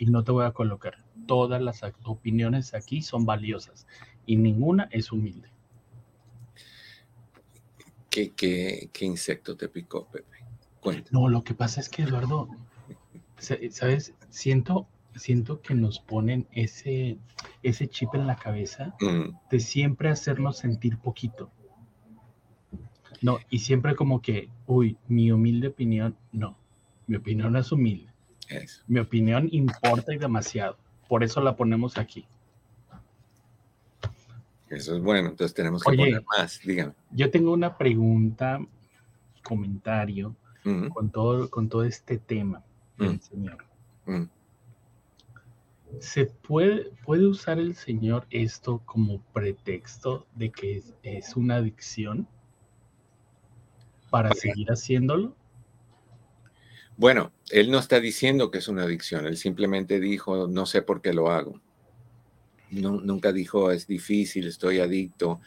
y 0.00 0.06
no 0.06 0.24
te 0.24 0.32
voy 0.32 0.44
a 0.44 0.50
colocar. 0.50 0.96
Todas 1.28 1.62
las 1.62 1.82
opiniones 2.02 2.74
aquí 2.74 3.00
son 3.00 3.24
valiosas 3.24 3.86
y 4.26 4.34
ninguna 4.34 4.88
es 4.90 5.12
humilde. 5.12 5.52
¿Qué, 8.10 8.32
qué, 8.32 8.90
qué 8.92 9.04
insecto 9.04 9.56
te 9.56 9.68
picó, 9.68 10.08
Pepe? 10.08 10.38
No, 11.12 11.28
lo 11.28 11.44
que 11.44 11.54
pasa 11.54 11.80
es 11.80 11.88
que, 11.88 12.02
Eduardo, 12.02 12.48
¿sabes? 13.38 14.14
Siento, 14.30 14.86
siento 15.14 15.60
que 15.60 15.74
nos 15.74 15.98
ponen 15.98 16.46
ese, 16.52 17.18
ese 17.62 17.88
chip 17.88 18.14
en 18.14 18.26
la 18.26 18.36
cabeza 18.36 18.94
mm. 19.00 19.36
de 19.50 19.60
siempre 19.60 20.08
hacernos 20.08 20.58
sentir 20.58 20.98
poquito. 20.98 21.50
No, 23.20 23.38
y 23.50 23.58
siempre 23.58 23.96
como 23.96 24.22
que, 24.22 24.48
uy, 24.66 24.96
mi 25.08 25.32
humilde 25.32 25.68
opinión, 25.68 26.16
no, 26.30 26.56
mi 27.06 27.16
opinión 27.16 27.56
es 27.56 27.72
humilde. 27.72 28.12
Mi 28.86 29.00
opinión 29.00 29.48
importa 29.52 30.14
y 30.14 30.18
demasiado. 30.18 30.78
Por 31.08 31.22
eso 31.22 31.40
la 31.40 31.56
ponemos 31.56 31.98
aquí. 31.98 32.26
Eso 34.70 34.96
es 34.96 35.02
bueno, 35.02 35.30
entonces 35.30 35.54
tenemos 35.54 35.82
que 35.82 35.96
poner 35.96 36.22
más, 36.24 36.60
dígame. 36.64 36.92
Yo 37.10 37.30
tengo 37.30 37.52
una 37.52 37.76
pregunta, 37.76 38.60
comentario 39.42 40.36
con, 40.92 41.10
todo, 41.10 41.48
con 41.48 41.70
todo 41.70 41.84
este 41.84 42.18
tema 42.18 42.62
del 42.98 43.20
Señor. 43.20 43.64
¿Se 46.00 46.26
puede, 46.26 46.90
puede 47.04 47.26
usar 47.26 47.58
el 47.58 47.74
Señor 47.74 48.26
esto 48.30 48.82
como 48.84 49.20
pretexto 49.32 50.26
de 50.36 50.50
que 50.50 50.82
es, 51.02 51.36
una 51.36 51.56
adicción 51.56 52.28
para 54.10 54.32
seguir 54.34 54.68
haciéndolo? 54.68 55.34
Bueno, 56.96 57.32
él 57.50 57.70
no 57.70 57.78
está 57.78 58.00
diciendo 58.00 58.50
que 58.50 58.58
es 58.58 58.68
una 58.68 58.82
adicción, 58.82 59.26
él 59.26 59.36
simplemente 59.36 59.98
dijo, 59.98 60.46
no 60.46 60.66
sé 60.66 60.82
por 60.82 61.00
qué 61.00 61.12
lo 61.12 61.30
hago. 61.30 61.60
nunca 62.70 63.32
dijo, 63.32 63.70
es 63.70 63.86
difícil, 63.86 64.46
estoy 64.46 64.80
adicto. 64.80 65.40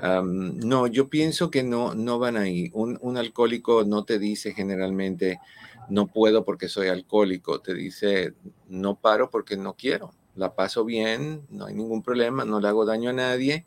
no, 0.00 0.86
yo 0.86 1.08
pienso 1.08 1.50
que 1.50 1.62
no, 1.62 1.94
no 1.94 2.18
van 2.18 2.36
ahí. 2.36 2.70
Un, 2.72 2.98
un, 3.00 3.16
alcohólico 3.16 3.84
no 3.84 4.04
te 4.04 4.18
dice 4.18 4.54
generalmente, 4.54 5.40
no 5.88 6.06
puedo 6.06 6.44
porque 6.44 6.68
soy 6.68 6.88
alcohólico, 6.88 7.60
te 7.60 7.74
dice, 7.74 8.34
no 8.68 8.96
paro 8.96 9.30
porque 9.30 9.56
no 9.56 9.74
quiero. 9.74 10.12
La 10.34 10.54
paso 10.54 10.84
bien, 10.84 11.46
no 11.50 11.66
hay 11.66 11.74
ningún 11.74 12.02
problema, 12.02 12.44
no 12.44 12.60
le 12.60 12.68
hago 12.68 12.84
daño 12.84 13.10
a 13.10 13.14
nadie, 13.14 13.66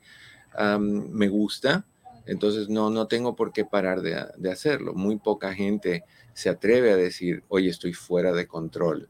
me 0.79 1.27
gusta, 1.27 1.85
entonces 2.25 2.69
no, 2.69 2.89
no 2.89 3.07
tengo 3.07 3.35
por 3.35 3.51
qué 3.51 3.65
parar 3.65 4.01
de, 4.01 4.25
de 4.37 4.51
hacerlo. 4.51 4.93
Muy 4.93 5.17
poca 5.17 5.53
gente 5.53 6.03
se 6.33 6.49
atreve 6.49 6.91
a 6.91 6.97
decir, 6.97 7.43
oye, 7.49 7.69
estoy 7.69 7.93
fuera 7.93 8.31
de 8.31 8.47
control. 8.47 9.09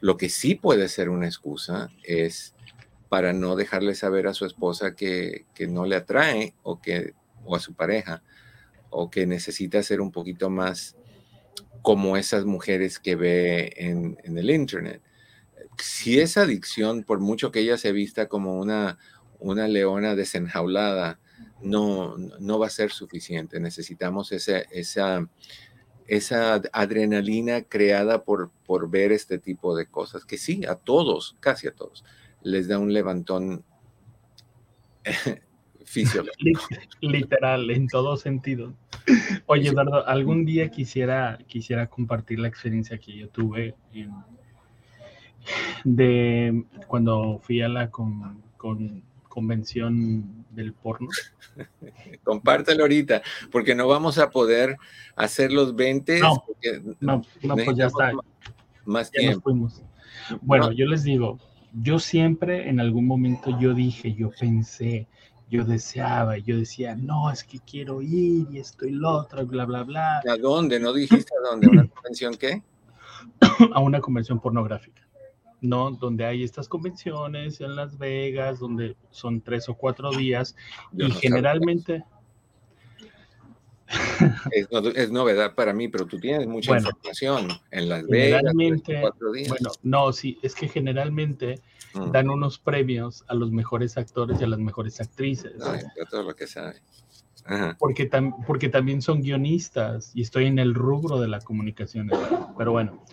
Lo 0.00 0.16
que 0.16 0.28
sí 0.28 0.54
puede 0.54 0.88
ser 0.88 1.08
una 1.08 1.26
excusa 1.26 1.90
es 2.02 2.54
para 3.12 3.34
no 3.34 3.56
dejarle 3.56 3.94
saber 3.94 4.26
a 4.26 4.32
su 4.32 4.46
esposa 4.46 4.94
que, 4.94 5.44
no 5.68 5.84
le 5.84 5.96
atrae 5.96 6.54
o, 6.62 6.80
que, 6.80 7.12
o 7.44 7.54
a 7.54 7.60
su 7.60 7.74
pareja 7.74 8.22
o 8.88 9.10
que 9.10 9.26
necesita 9.26 9.82
ser 9.82 10.00
un 10.00 10.10
poquito 10.10 10.48
más 10.48 10.96
como 11.82 12.16
esas 12.16 12.44
mujeres 12.44 12.98
que 12.98 13.16
ve 13.16 13.72
en, 13.76 14.16
el 14.24 14.50
Internet. 14.50 15.02
Si 15.78 16.20
esa 16.20 16.42
adicción, 16.42 17.02
por 17.02 17.18
mucho 17.18 17.50
que 17.50 17.60
ella 17.60 17.76
se 17.76 17.92
vista 17.92 18.28
como 18.28 18.58
una, 18.58 18.98
una 19.38 19.66
leona 19.68 20.14
desenjaulada, 20.14 21.18
no, 21.60 22.16
no 22.16 22.58
va 22.58 22.66
a 22.66 22.70
ser 22.70 22.92
suficiente. 22.92 23.58
Necesitamos 23.58 24.32
esa, 24.32 24.58
esa, 24.58 25.28
esa 26.06 26.62
adrenalina 26.72 27.62
creada 27.62 28.22
por, 28.24 28.50
por 28.64 28.88
ver 28.90 29.12
este 29.12 29.38
tipo 29.38 29.76
de 29.76 29.86
cosas, 29.86 30.24
que 30.24 30.38
sí, 30.38 30.64
a 30.64 30.76
todos, 30.76 31.36
casi 31.40 31.66
a 31.66 31.74
todos, 31.74 32.04
les 32.42 32.68
da 32.68 32.78
un 32.78 32.92
levantón 32.92 33.64
fisiológico. 35.84 36.60
Literal, 37.00 37.70
en 37.70 37.88
todo 37.88 38.16
sentido. 38.16 38.74
Oye, 39.46 39.68
Eduardo, 39.68 40.06
algún 40.06 40.44
día 40.44 40.70
quisiera, 40.70 41.38
quisiera 41.46 41.88
compartir 41.88 42.38
la 42.38 42.48
experiencia 42.48 42.98
que 42.98 43.16
yo 43.16 43.28
tuve 43.28 43.74
de 45.84 46.64
cuando 46.86 47.40
fui 47.42 47.62
a 47.62 47.68
la 47.68 47.90
con, 47.90 48.42
con 48.56 49.02
convención 49.28 50.44
del 50.50 50.74
porno. 50.74 51.08
Compártelo 52.22 52.82
ahorita, 52.82 53.22
porque 53.50 53.74
no 53.74 53.88
vamos 53.88 54.18
a 54.18 54.30
poder 54.30 54.76
hacer 55.16 55.52
los 55.52 55.74
20. 55.74 56.20
No, 56.20 56.44
no, 57.00 57.56
pues 57.56 57.76
ya 57.76 57.86
está. 57.86 58.12
Más 58.84 59.10
tiempo. 59.10 59.70
Bueno, 60.42 60.72
yo 60.72 60.86
les 60.86 61.02
digo, 61.02 61.38
yo 61.72 61.98
siempre 61.98 62.68
en 62.68 62.78
algún 62.78 63.06
momento 63.06 63.58
yo 63.58 63.74
dije, 63.74 64.12
yo 64.12 64.30
pensé, 64.38 65.06
yo 65.52 65.64
deseaba, 65.64 66.38
yo 66.38 66.56
decía, 66.56 66.96
no, 66.96 67.30
es 67.30 67.44
que 67.44 67.58
quiero 67.58 68.00
ir 68.00 68.46
y 68.50 68.58
estoy 68.58 68.90
lo 68.90 69.10
otro, 69.10 69.46
bla, 69.46 69.66
bla, 69.66 69.82
bla. 69.82 70.20
¿A 70.20 70.36
dónde? 70.40 70.80
¿No 70.80 70.94
dijiste 70.94 71.30
a 71.38 71.50
dónde? 71.50 71.66
¿A 71.66 71.70
una 71.70 71.86
convención 71.94 72.34
qué? 72.36 72.62
a 73.74 73.80
una 73.80 74.00
convención 74.00 74.40
pornográfica. 74.40 75.06
¿no? 75.60 75.90
Donde 75.90 76.24
hay 76.24 76.42
estas 76.42 76.68
convenciones 76.68 77.60
en 77.60 77.76
Las 77.76 77.98
Vegas, 77.98 78.60
donde 78.60 78.96
son 79.10 79.42
tres 79.42 79.68
o 79.68 79.74
cuatro 79.74 80.10
días 80.10 80.56
y 80.96 81.10
generalmente... 81.10 82.02
Es, 84.94 85.10
novedad 85.10 85.54
para 85.54 85.72
mí, 85.72 85.88
pero 85.88 86.06
tú 86.06 86.18
tienes 86.18 86.46
mucha 86.46 86.76
información 86.76 87.48
en 87.70 87.88
Las 87.88 88.06
Vegas. 88.06 88.42
Cuatro 89.00 89.32
días. 89.32 89.48
Bueno, 89.48 89.70
no, 89.82 90.12
sí, 90.12 90.38
es 90.42 90.54
que 90.54 90.68
generalmente 90.68 91.60
mm. 91.94 92.10
dan 92.10 92.30
unos 92.30 92.58
premios 92.58 93.24
a 93.28 93.34
los 93.34 93.50
mejores 93.50 93.96
actores 93.96 94.40
y 94.40 94.44
a 94.44 94.46
las 94.46 94.58
mejores 94.58 95.00
actrices. 95.00 95.52
todo 96.10 96.22
lo 96.22 96.34
que 96.34 96.46
sabe. 96.46 96.80
Porque, 97.78 98.08
porque 98.46 98.68
también 98.68 99.02
son 99.02 99.20
guionistas 99.20 100.12
y 100.14 100.22
estoy 100.22 100.46
en 100.46 100.58
el 100.58 100.74
rubro 100.74 101.20
de 101.20 101.28
la 101.28 101.40
comunicación. 101.40 102.10
Pero 102.56 102.72
bueno, 102.72 103.04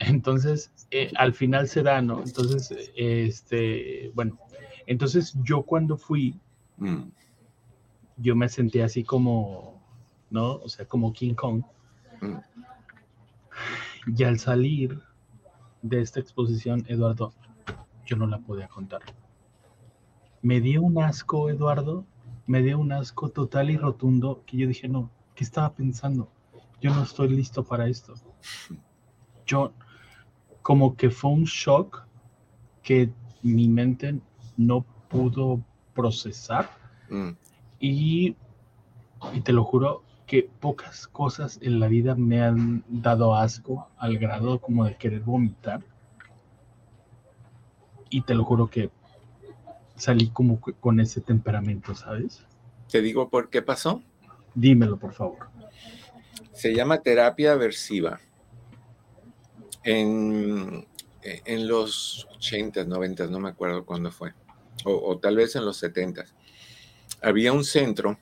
entonces, 0.00 0.72
eh, 0.90 1.12
al 1.16 1.34
final 1.34 1.68
se 1.68 1.82
da, 1.82 2.02
¿no? 2.02 2.22
Entonces, 2.22 2.74
este, 2.96 4.10
bueno, 4.14 4.38
entonces 4.86 5.34
yo 5.44 5.62
cuando 5.62 5.96
fui, 5.96 6.40
mm. 6.78 7.02
yo 8.16 8.34
me 8.34 8.48
sentí 8.48 8.80
así 8.80 9.04
como, 9.04 9.79
¿no? 10.30 10.54
O 10.54 10.68
sea, 10.68 10.86
como 10.86 11.12
King 11.12 11.34
Kong. 11.34 11.62
Mm. 12.20 12.36
Y 14.16 14.24
al 14.24 14.38
salir 14.38 15.00
de 15.82 16.00
esta 16.00 16.20
exposición, 16.20 16.84
Eduardo, 16.88 17.32
yo 18.06 18.16
no 18.16 18.26
la 18.26 18.38
podía 18.38 18.68
contar. 18.68 19.02
Me 20.42 20.60
dio 20.60 20.82
un 20.82 21.02
asco, 21.02 21.50
Eduardo, 21.50 22.06
me 22.46 22.62
dio 22.62 22.78
un 22.78 22.92
asco 22.92 23.28
total 23.28 23.70
y 23.70 23.76
rotundo 23.76 24.42
que 24.46 24.56
yo 24.56 24.66
dije, 24.66 24.88
no, 24.88 25.10
¿qué 25.34 25.44
estaba 25.44 25.72
pensando? 25.74 26.30
Yo 26.80 26.94
no 26.94 27.02
estoy 27.02 27.28
listo 27.28 27.62
para 27.62 27.86
esto. 27.88 28.14
Yo, 29.46 29.72
como 30.62 30.96
que 30.96 31.10
fue 31.10 31.30
un 31.30 31.44
shock 31.44 32.06
que 32.82 33.12
mi 33.42 33.68
mente 33.68 34.18
no 34.56 34.84
pudo 35.08 35.62
procesar. 35.94 36.70
Mm. 37.10 37.30
Y, 37.78 38.36
y 39.34 39.40
te 39.42 39.52
lo 39.52 39.64
juro 39.64 40.02
que 40.30 40.48
pocas 40.60 41.08
cosas 41.08 41.58
en 41.60 41.80
la 41.80 41.88
vida 41.88 42.14
me 42.14 42.40
han 42.40 42.84
dado 42.86 43.34
asco 43.34 43.88
al 43.98 44.16
grado 44.16 44.60
como 44.60 44.84
de 44.84 44.96
querer 44.96 45.22
vomitar. 45.22 45.82
Y 48.10 48.22
te 48.22 48.36
lo 48.36 48.44
juro 48.44 48.70
que 48.70 48.90
salí 49.96 50.30
como 50.30 50.60
con 50.60 51.00
ese 51.00 51.20
temperamento, 51.20 51.96
¿sabes? 51.96 52.44
¿Te 52.88 53.02
digo 53.02 53.28
por 53.28 53.50
qué 53.50 53.60
pasó? 53.60 54.04
Dímelo, 54.54 55.00
por 55.00 55.14
favor. 55.14 55.48
Se 56.52 56.76
llama 56.76 56.98
terapia 56.98 57.50
aversiva. 57.50 58.20
En, 59.82 60.86
en 61.24 61.66
los 61.66 62.28
80, 62.36 62.84
90, 62.84 63.26
no 63.26 63.40
me 63.40 63.48
acuerdo 63.48 63.84
cuándo 63.84 64.12
fue, 64.12 64.32
o, 64.84 65.18
tal 65.18 65.34
vez 65.34 65.56
en 65.56 65.64
los 65.64 65.78
70, 65.78 66.24
había 67.20 67.52
un 67.52 67.64
centro 67.64 68.16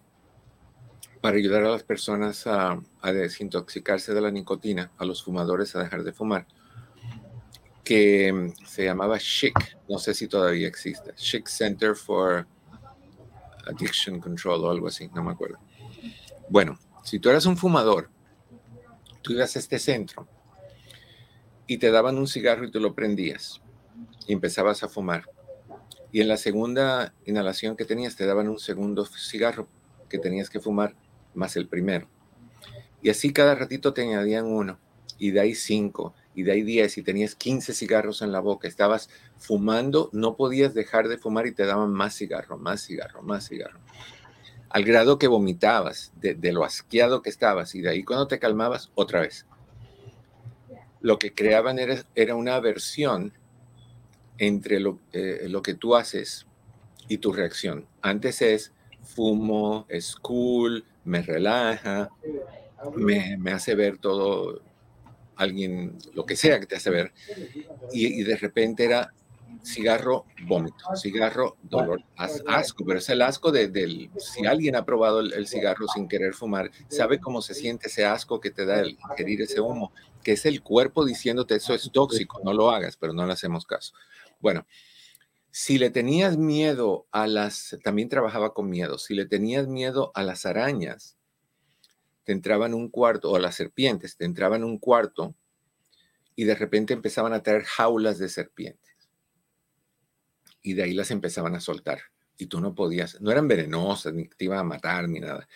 para 1.20 1.36
ayudar 1.36 1.64
a 1.64 1.70
las 1.70 1.82
personas 1.82 2.46
a, 2.46 2.80
a, 3.00 3.12
desintoxicarse 3.12 4.14
de 4.14 4.20
la 4.20 4.30
nicotina, 4.30 4.90
a 4.98 5.04
los 5.04 5.22
fumadores 5.22 5.74
a 5.74 5.82
dejar 5.82 6.04
de 6.04 6.12
fumar, 6.12 6.46
que 7.84 8.52
se 8.66 8.84
llamaba 8.84 9.18
SHIC, 9.18 9.78
no 9.88 9.98
sé 9.98 10.14
si 10.14 10.28
todavía 10.28 10.68
existe, 10.68 11.12
SHIC 11.16 11.48
Center 11.48 11.96
for 11.96 12.46
Addiction 13.66 14.20
Control 14.20 14.64
o 14.64 14.70
algo 14.70 14.88
así, 14.88 15.08
no 15.14 15.22
me 15.22 15.32
acuerdo. 15.32 15.58
Bueno, 16.48 16.78
si 17.02 17.18
tú 17.18 17.30
eras 17.30 17.46
un 17.46 17.56
fumador, 17.56 18.10
tú 19.22 19.32
ibas 19.32 19.56
a 19.56 19.58
este 19.58 19.78
centro 19.78 20.28
y 21.66 21.78
te 21.78 21.90
daban 21.90 22.16
un 22.18 22.26
cigarro 22.26 22.64
y 22.64 22.70
tú 22.70 22.80
lo 22.80 22.94
prendías 22.94 23.60
y 24.26 24.32
empezabas 24.32 24.82
a 24.82 24.88
fumar. 24.88 25.24
Y 26.12 26.20
en 26.20 26.28
la 26.28 26.36
segunda 26.36 27.14
inhalación 27.26 27.76
que 27.76 27.84
tenías 27.84 28.16
te 28.16 28.26
daban 28.26 28.48
un 28.48 28.58
segundo 28.58 29.04
cigarro 29.04 29.68
que 30.08 30.18
tenías 30.18 30.48
que 30.48 30.60
fumar 30.60 30.94
más 31.38 31.56
el 31.56 31.68
primero. 31.68 32.08
Y 33.00 33.10
así 33.10 33.32
cada 33.32 33.54
ratito 33.54 33.94
te 33.94 34.02
añadían 34.02 34.46
uno 34.46 34.78
y 35.18 35.30
de 35.30 35.40
ahí 35.40 35.54
cinco 35.54 36.14
y 36.34 36.42
de 36.42 36.52
ahí 36.52 36.62
diez 36.62 36.98
y 36.98 37.02
tenías 37.02 37.34
15 37.34 37.72
cigarros 37.72 38.22
en 38.22 38.32
la 38.32 38.40
boca. 38.40 38.68
Estabas 38.68 39.08
fumando, 39.36 40.10
no 40.12 40.36
podías 40.36 40.74
dejar 40.74 41.08
de 41.08 41.18
fumar 41.18 41.46
y 41.46 41.52
te 41.52 41.64
daban 41.64 41.92
más 41.92 42.14
cigarro, 42.14 42.58
más 42.58 42.84
cigarro, 42.84 43.22
más 43.22 43.48
cigarro 43.48 43.80
al 44.70 44.84
grado 44.84 45.18
que 45.18 45.28
vomitabas 45.28 46.12
de, 46.20 46.52
lo 46.52 46.64
asqueado 46.64 47.22
que 47.22 47.30
estabas 47.30 47.74
y 47.74 47.80
de 47.80 47.90
ahí 47.90 48.02
cuando 48.02 48.28
te 48.28 48.38
calmabas, 48.38 48.90
otra 48.94 49.20
vez. 49.20 49.46
Lo 51.00 51.18
que 51.18 51.32
creaban 51.32 51.78
era, 51.78 52.04
era 52.14 52.34
una 52.34 52.56
aversión 52.56 53.32
entre 54.36 54.80
lo, 54.80 54.98
eh, 55.12 55.46
lo, 55.48 55.62
que 55.62 55.74
tú 55.74 55.96
haces 55.96 56.46
y 57.08 57.18
tu 57.18 57.32
reacción. 57.32 57.86
Antes 58.02 58.42
es 58.42 58.72
fumo, 59.02 59.86
es 59.88 60.16
cool, 60.16 60.84
me 61.08 61.22
relaja, 61.22 62.10
me, 62.94 63.36
me 63.38 63.50
hace 63.52 63.74
ver 63.74 63.98
todo, 63.98 64.60
alguien, 65.36 65.96
lo 66.14 66.26
que 66.26 66.36
sea 66.36 66.60
que 66.60 66.66
te 66.66 66.76
hace 66.76 66.90
ver, 66.90 67.12
y, 67.92 68.22
de 68.22 68.36
repente 68.36 68.84
era 68.84 69.12
cigarro, 69.64 70.26
vómito, 70.46 70.76
cigarro, 70.96 71.56
dolor, 71.62 72.02
asco, 72.16 72.84
pero 72.84 72.98
es 72.98 73.08
el 73.08 73.22
asco 73.22 73.50
de, 73.50 73.68
del, 73.68 74.10
si 74.18 74.46
alguien 74.46 74.76
ha 74.76 74.84
probado 74.84 75.20
el, 75.20 75.46
cigarro 75.46 75.86
sin 75.88 76.08
querer 76.08 76.34
fumar, 76.34 76.70
sabe 76.88 77.18
cómo 77.18 77.40
se 77.42 77.54
siente 77.54 77.88
ese 77.88 78.04
asco 78.04 78.40
que 78.40 78.50
te 78.50 78.66
da 78.66 78.80
el 78.80 78.98
ingerir 79.10 79.42
ese 79.42 79.60
humo, 79.60 79.92
que 80.22 80.32
es 80.32 80.44
el 80.44 80.62
cuerpo 80.62 81.04
diciéndote 81.04 81.56
eso 81.56 81.74
es 81.74 81.90
tóxico, 81.92 82.40
no 82.44 82.52
lo 82.52 82.70
hagas, 82.70 82.96
pero 82.96 83.12
no 83.12 83.26
le 83.26 83.32
hacemos 83.32 83.66
caso. 83.66 83.94
Bueno, 84.40 84.66
si 85.50 85.78
le 85.78 85.90
tenías 85.90 86.36
miedo 86.36 87.06
a 87.10 87.26
las, 87.26 87.78
también 87.82 88.08
trabajaba 88.08 88.54
con 88.54 88.68
miedo, 88.68 88.98
si 88.98 89.14
le 89.14 89.26
tenías 89.26 89.66
miedo 89.66 90.12
a 90.14 90.22
las 90.22 90.46
arañas, 90.46 91.16
te 92.24 92.32
entraban 92.32 92.74
un 92.74 92.88
cuarto, 92.90 93.30
o 93.30 93.36
a 93.36 93.40
las 93.40 93.54
serpientes, 93.54 94.16
te 94.16 94.24
entraban 94.24 94.62
un 94.62 94.78
cuarto 94.78 95.34
y 96.36 96.44
de 96.44 96.54
repente 96.54 96.92
empezaban 96.92 97.32
a 97.32 97.42
traer 97.42 97.64
jaulas 97.64 98.18
de 98.18 98.28
serpientes 98.28 98.88
y 100.62 100.74
de 100.74 100.82
ahí 100.82 100.92
las 100.92 101.10
empezaban 101.10 101.54
a 101.54 101.60
soltar. 101.60 102.00
Y 102.36 102.46
tú 102.46 102.60
no 102.60 102.74
podías, 102.74 103.20
no 103.20 103.30
eran 103.30 103.48
venenosas, 103.48 104.12
ni 104.12 104.28
te 104.28 104.44
iban 104.44 104.58
a 104.58 104.64
matar, 104.64 105.08
ni 105.08 105.18
nada. 105.18 105.48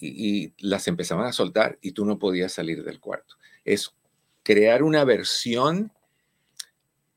Y, 0.00 0.52
las 0.58 0.88
empezaban 0.88 1.26
a 1.26 1.32
soltar 1.32 1.78
y 1.80 1.92
tú 1.92 2.04
no 2.04 2.18
podías 2.18 2.52
salir 2.52 2.82
del 2.84 3.00
cuarto. 3.00 3.36
Es 3.64 3.94
crear 4.42 4.82
una 4.82 5.04
versión, 5.04 5.92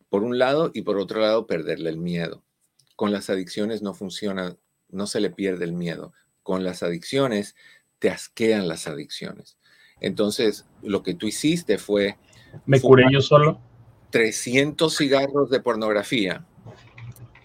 por 0.10 0.24
un 0.24 0.38
lado, 0.38 0.72
y 0.74 0.82
por 0.84 0.98
otro 0.98 1.22
lado, 1.22 1.48
perderle 1.48 1.90
el 1.90 1.98
miedo. 1.98 2.44
Con 2.96 3.12
las 3.12 3.30
adicciones 3.30 3.82
no 3.82 3.94
funciona, 3.94 4.58
no 4.90 5.08
se 5.08 5.20
le 5.20 5.30
pierde 5.30 5.66
el 5.66 5.74
miedo. 5.74 6.14
Con 6.44 6.64
las 6.64 6.84
adicciones, 6.84 7.56
te 8.00 8.10
asquean 8.10 8.68
las 8.68 8.88
adicciones. 8.88 9.58
Entonces, 10.00 10.66
lo 10.82 11.04
que 11.04 11.14
tú 11.14 11.28
hiciste 11.28 11.78
fue... 11.78 12.18
¿Me 12.66 12.80
curé 12.80 13.06
yo 13.12 13.22
solo? 13.22 13.60
300 14.12 14.96
cigarros 14.96 15.50
de 15.50 15.60
pornografía 15.60 16.46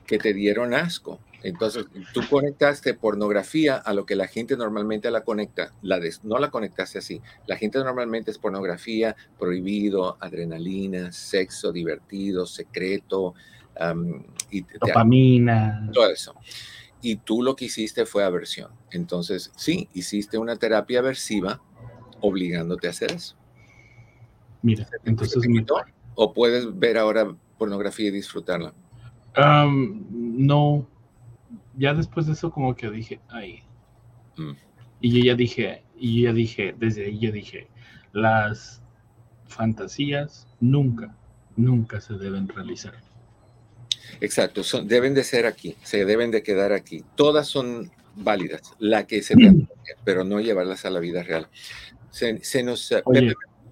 que 0.07 0.19
te 0.19 0.33
dieron 0.33 0.75
asco. 0.75 1.21
Entonces, 1.43 1.87
tú 2.13 2.21
conectaste 2.31 2.95
pornografía 2.95 3.77
a 3.77 3.93
lo 3.93 4.07
que 4.07 4.15
la 4.15 4.29
gente 4.29 4.57
normalmente 4.57 5.11
la 5.11 5.23
conecta, 5.23 5.73
la 5.83 6.01
no 6.23 6.39
la 6.39 6.51
conectaste 6.51 6.99
así. 6.99 7.21
La 7.47 7.57
gente 7.57 7.79
normalmente 7.79 8.31
es 8.31 8.39
pornografía, 8.39 9.17
prohibido, 9.39 10.17
adrenalina, 10.21 11.13
sexo 11.13 11.73
divertido, 11.73 12.47
secreto, 12.47 13.35
y 14.51 14.65
dopamina, 14.81 15.89
todo 15.93 16.11
eso. 16.11 16.35
Y 17.01 17.17
tú 17.17 17.43
lo 17.43 17.57
que 17.57 17.65
hiciste 17.65 18.07
fue 18.07 18.23
aversión. 18.23 18.71
Entonces, 18.91 19.51
sí, 19.57 19.89
hiciste 19.93 20.39
una 20.39 20.57
terapia 20.57 21.01
aversiva 21.01 21.61
obligándote 22.21 22.87
a 22.87 22.91
hacer 22.91 23.13
eso. 23.13 23.37
Mira, 24.63 24.87
entonces... 25.05 25.43
¿O 26.15 26.35
puedes 26.35 26.79
ver 26.79 26.99
ahora 26.99 27.35
pornografía 27.59 28.09
y 28.09 28.11
disfrutarla? 28.11 28.75
no, 29.35 30.87
ya 31.77 31.95
después 31.95 32.27
de 32.27 32.33
eso 32.33 32.51
como 32.51 32.75
que 32.75 32.91
dije, 32.91 33.21
ay. 33.29 33.63
Mm. 34.37 34.53
Y 35.01 35.19
yo 35.19 35.25
ya 35.25 35.35
dije, 35.35 35.83
y 35.97 36.23
ya 36.23 36.33
dije, 36.33 36.75
desde 36.79 37.07
ahí 37.07 37.19
yo 37.19 37.33
dije, 37.33 37.69
las 38.13 38.83
fantasías 39.47 40.47
nunca, 40.61 41.17
nunca 41.57 42.01
se 42.01 42.15
deben 42.15 42.49
realizar. 42.49 42.95
Exacto, 44.21 44.63
son, 44.63 44.87
deben 44.87 45.15
de 45.15 45.25
ser 45.25 45.47
aquí, 45.47 45.77
se 45.83 46.05
deben 46.05 46.31
de 46.31 46.43
quedar 46.43 46.73
aquí. 46.73 47.05
Todas 47.17 47.49
son 47.49 47.91
válidas, 48.15 48.75
la 48.79 49.07
que 49.07 49.23
se 49.23 49.37
mm. 49.37 49.69
pero 50.05 50.25
no 50.25 50.41
llevarlas 50.41 50.85
a 50.85 50.91
la 50.91 51.01
vida 51.01 51.23
real. 51.23 51.49
Se, 52.11 52.63
nos... 52.63 52.93
Eh, 52.93 53.03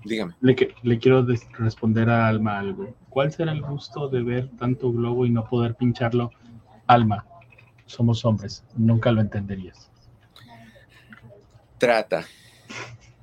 dígame. 0.04 0.34
Le, 0.40 0.56
le 0.82 0.98
quiero 0.98 1.26
responder 1.58 2.08
a 2.08 2.26
Alma 2.26 2.58
algo. 2.58 2.96
¿Cuál 3.10 3.32
será 3.32 3.52
el 3.52 3.60
gusto 3.60 4.08
de 4.08 4.22
ver 4.22 4.48
tanto 4.56 4.90
globo 4.92 5.26
y 5.26 5.30
no 5.30 5.46
poder 5.46 5.74
pincharlo? 5.74 6.32
Alma, 6.86 7.26
somos 7.90 8.24
hombres, 8.24 8.64
nunca 8.76 9.10
lo 9.10 9.20
entenderías. 9.20 9.90
Trata. 11.78 12.24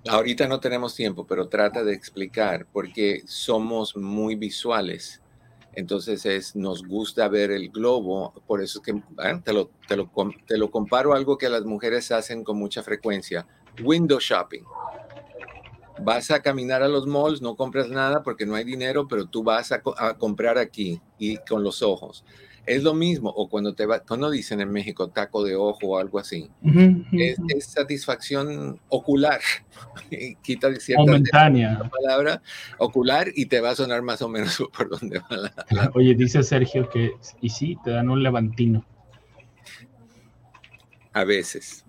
Ahorita 0.10 0.48
no 0.48 0.60
tenemos 0.60 0.96
tiempo, 0.96 1.26
pero 1.26 1.48
trata 1.48 1.84
de 1.84 1.94
explicar, 1.94 2.66
porque 2.72 3.24
somos 3.26 3.96
muy 3.96 4.36
visuales. 4.36 5.22
Entonces 5.74 6.26
es, 6.26 6.56
nos 6.56 6.84
gusta 6.84 7.28
ver 7.28 7.52
el 7.52 7.70
globo, 7.70 8.34
por 8.48 8.62
eso 8.62 8.80
es 8.80 8.86
que 8.86 9.02
ah, 9.18 9.40
te, 9.44 9.54
lo, 9.54 9.70
te, 9.88 9.96
lo, 9.96 10.10
te 10.48 10.58
lo 10.58 10.72
comparo 10.72 11.14
a 11.14 11.18
algo 11.18 11.38
que 11.38 11.50
las 11.50 11.66
mujeres 11.66 12.12
hacen 12.12 12.44
con 12.44 12.58
mucha 12.58 12.82
frecuencia, 12.82 13.46
window 13.84 14.20
shopping 14.20 14.64
vas 16.00 16.32
a 16.32 16.42
caminar 16.42 16.84
a 16.84 16.88
los 16.88 17.06
malls, 17.06 17.42
no 17.42 17.56
compras 17.56 17.90
nada 17.90 18.24
porque 18.24 18.46
no 18.46 18.56
hay 18.56 18.64
dinero, 18.64 19.08
pero 19.08 19.26
tú 19.26 19.44
vas 19.44 19.72
a, 19.72 19.82
comprar 20.18 20.58
aquí 20.58 21.02
y 21.18 21.38
con 21.38 21.64
los 21.64 21.82
ojos. 21.82 22.24
Es 22.68 22.84
lo 22.84 22.94
mismo, 22.94 23.30
o 23.30 23.50
cuando 23.50 23.74
te 23.74 23.86
va, 23.86 24.02
cuando 24.02 24.30
dicen 24.30 24.60
en 24.60 24.70
México 24.70 25.08
taco 25.08 25.42
de 25.42 25.56
ojo 25.56 25.88
o 25.88 25.98
algo 25.98 26.20
así, 26.20 26.50
es, 27.14 27.38
satisfacción 27.66 28.82
ocular, 28.90 29.40
quita 30.44 30.76
cierta 30.76 31.02
momentánea. 31.02 31.80
palabra 31.90 32.42
ocular 32.78 33.30
y 33.34 33.46
te 33.46 33.62
va 33.62 33.70
a 33.70 33.76
sonar 33.76 34.02
más 34.02 34.22
o 34.22 34.28
menos 34.28 34.62
por 34.78 34.90
donde 34.90 35.20
va 35.20 35.52
la... 35.72 35.92
Oye, 35.96 36.14
dice 36.14 36.44
Sergio 36.44 36.90
que, 36.90 37.12
y 37.40 37.50
sí, 37.50 37.78
te 37.86 37.92
dan 37.92 38.10
un 38.10 38.22
levantino. 38.22 38.86
A 41.14 41.24
veces. 41.24 41.86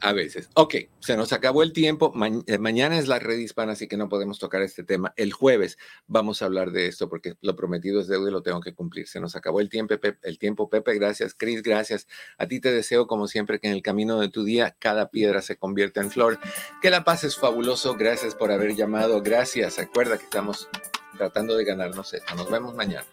A 0.00 0.12
veces. 0.12 0.50
Ok, 0.54 0.74
se 0.98 1.16
nos 1.16 1.32
acabó 1.32 1.62
el 1.62 1.72
tiempo. 1.72 2.12
Eh, 2.46 2.58
mañana 2.58 2.98
es 2.98 3.06
la 3.06 3.20
red 3.20 3.38
hispana, 3.38 3.72
así 3.72 3.86
que 3.86 3.96
no 3.96 4.08
podemos 4.08 4.40
tocar 4.40 4.60
este 4.62 4.82
tema. 4.82 5.14
El 5.16 5.32
jueves 5.32 5.78
vamos 6.08 6.42
a 6.42 6.46
hablar 6.46 6.72
de 6.72 6.88
esto 6.88 7.08
porque 7.08 7.34
lo 7.40 7.54
prometido 7.54 8.00
es 8.00 8.08
deuda 8.08 8.28
y 8.28 8.32
lo 8.32 8.42
tengo 8.42 8.60
que 8.60 8.74
cumplir. 8.74 9.06
Se 9.06 9.20
nos 9.20 9.36
acabó 9.36 9.60
el 9.60 9.68
tiempo, 9.68 9.96
Pepe. 9.98 10.18
El 10.22 10.38
tiempo. 10.38 10.68
Gracias, 10.72 11.34
Cris. 11.34 11.62
Gracias. 11.62 12.08
A 12.36 12.46
ti 12.46 12.60
te 12.60 12.72
deseo, 12.72 13.06
como 13.06 13.28
siempre, 13.28 13.60
que 13.60 13.68
en 13.68 13.74
el 13.74 13.82
camino 13.82 14.18
de 14.18 14.28
tu 14.28 14.42
día 14.42 14.74
cada 14.78 15.10
piedra 15.10 15.40
se 15.40 15.56
convierta 15.56 16.00
en 16.00 16.10
flor. 16.10 16.40
Que 16.80 16.90
la 16.90 17.04
paz 17.04 17.22
es 17.22 17.36
fabuloso. 17.36 17.94
Gracias 17.94 18.34
por 18.34 18.50
haber 18.50 18.74
llamado. 18.74 19.22
Gracias. 19.22 19.78
Recuerda 19.78 20.18
que 20.18 20.24
estamos 20.24 20.68
tratando 21.16 21.56
de 21.56 21.64
ganarnos 21.64 22.12
esto. 22.12 22.34
Nos 22.34 22.50
vemos 22.50 22.74
mañana. 22.74 23.06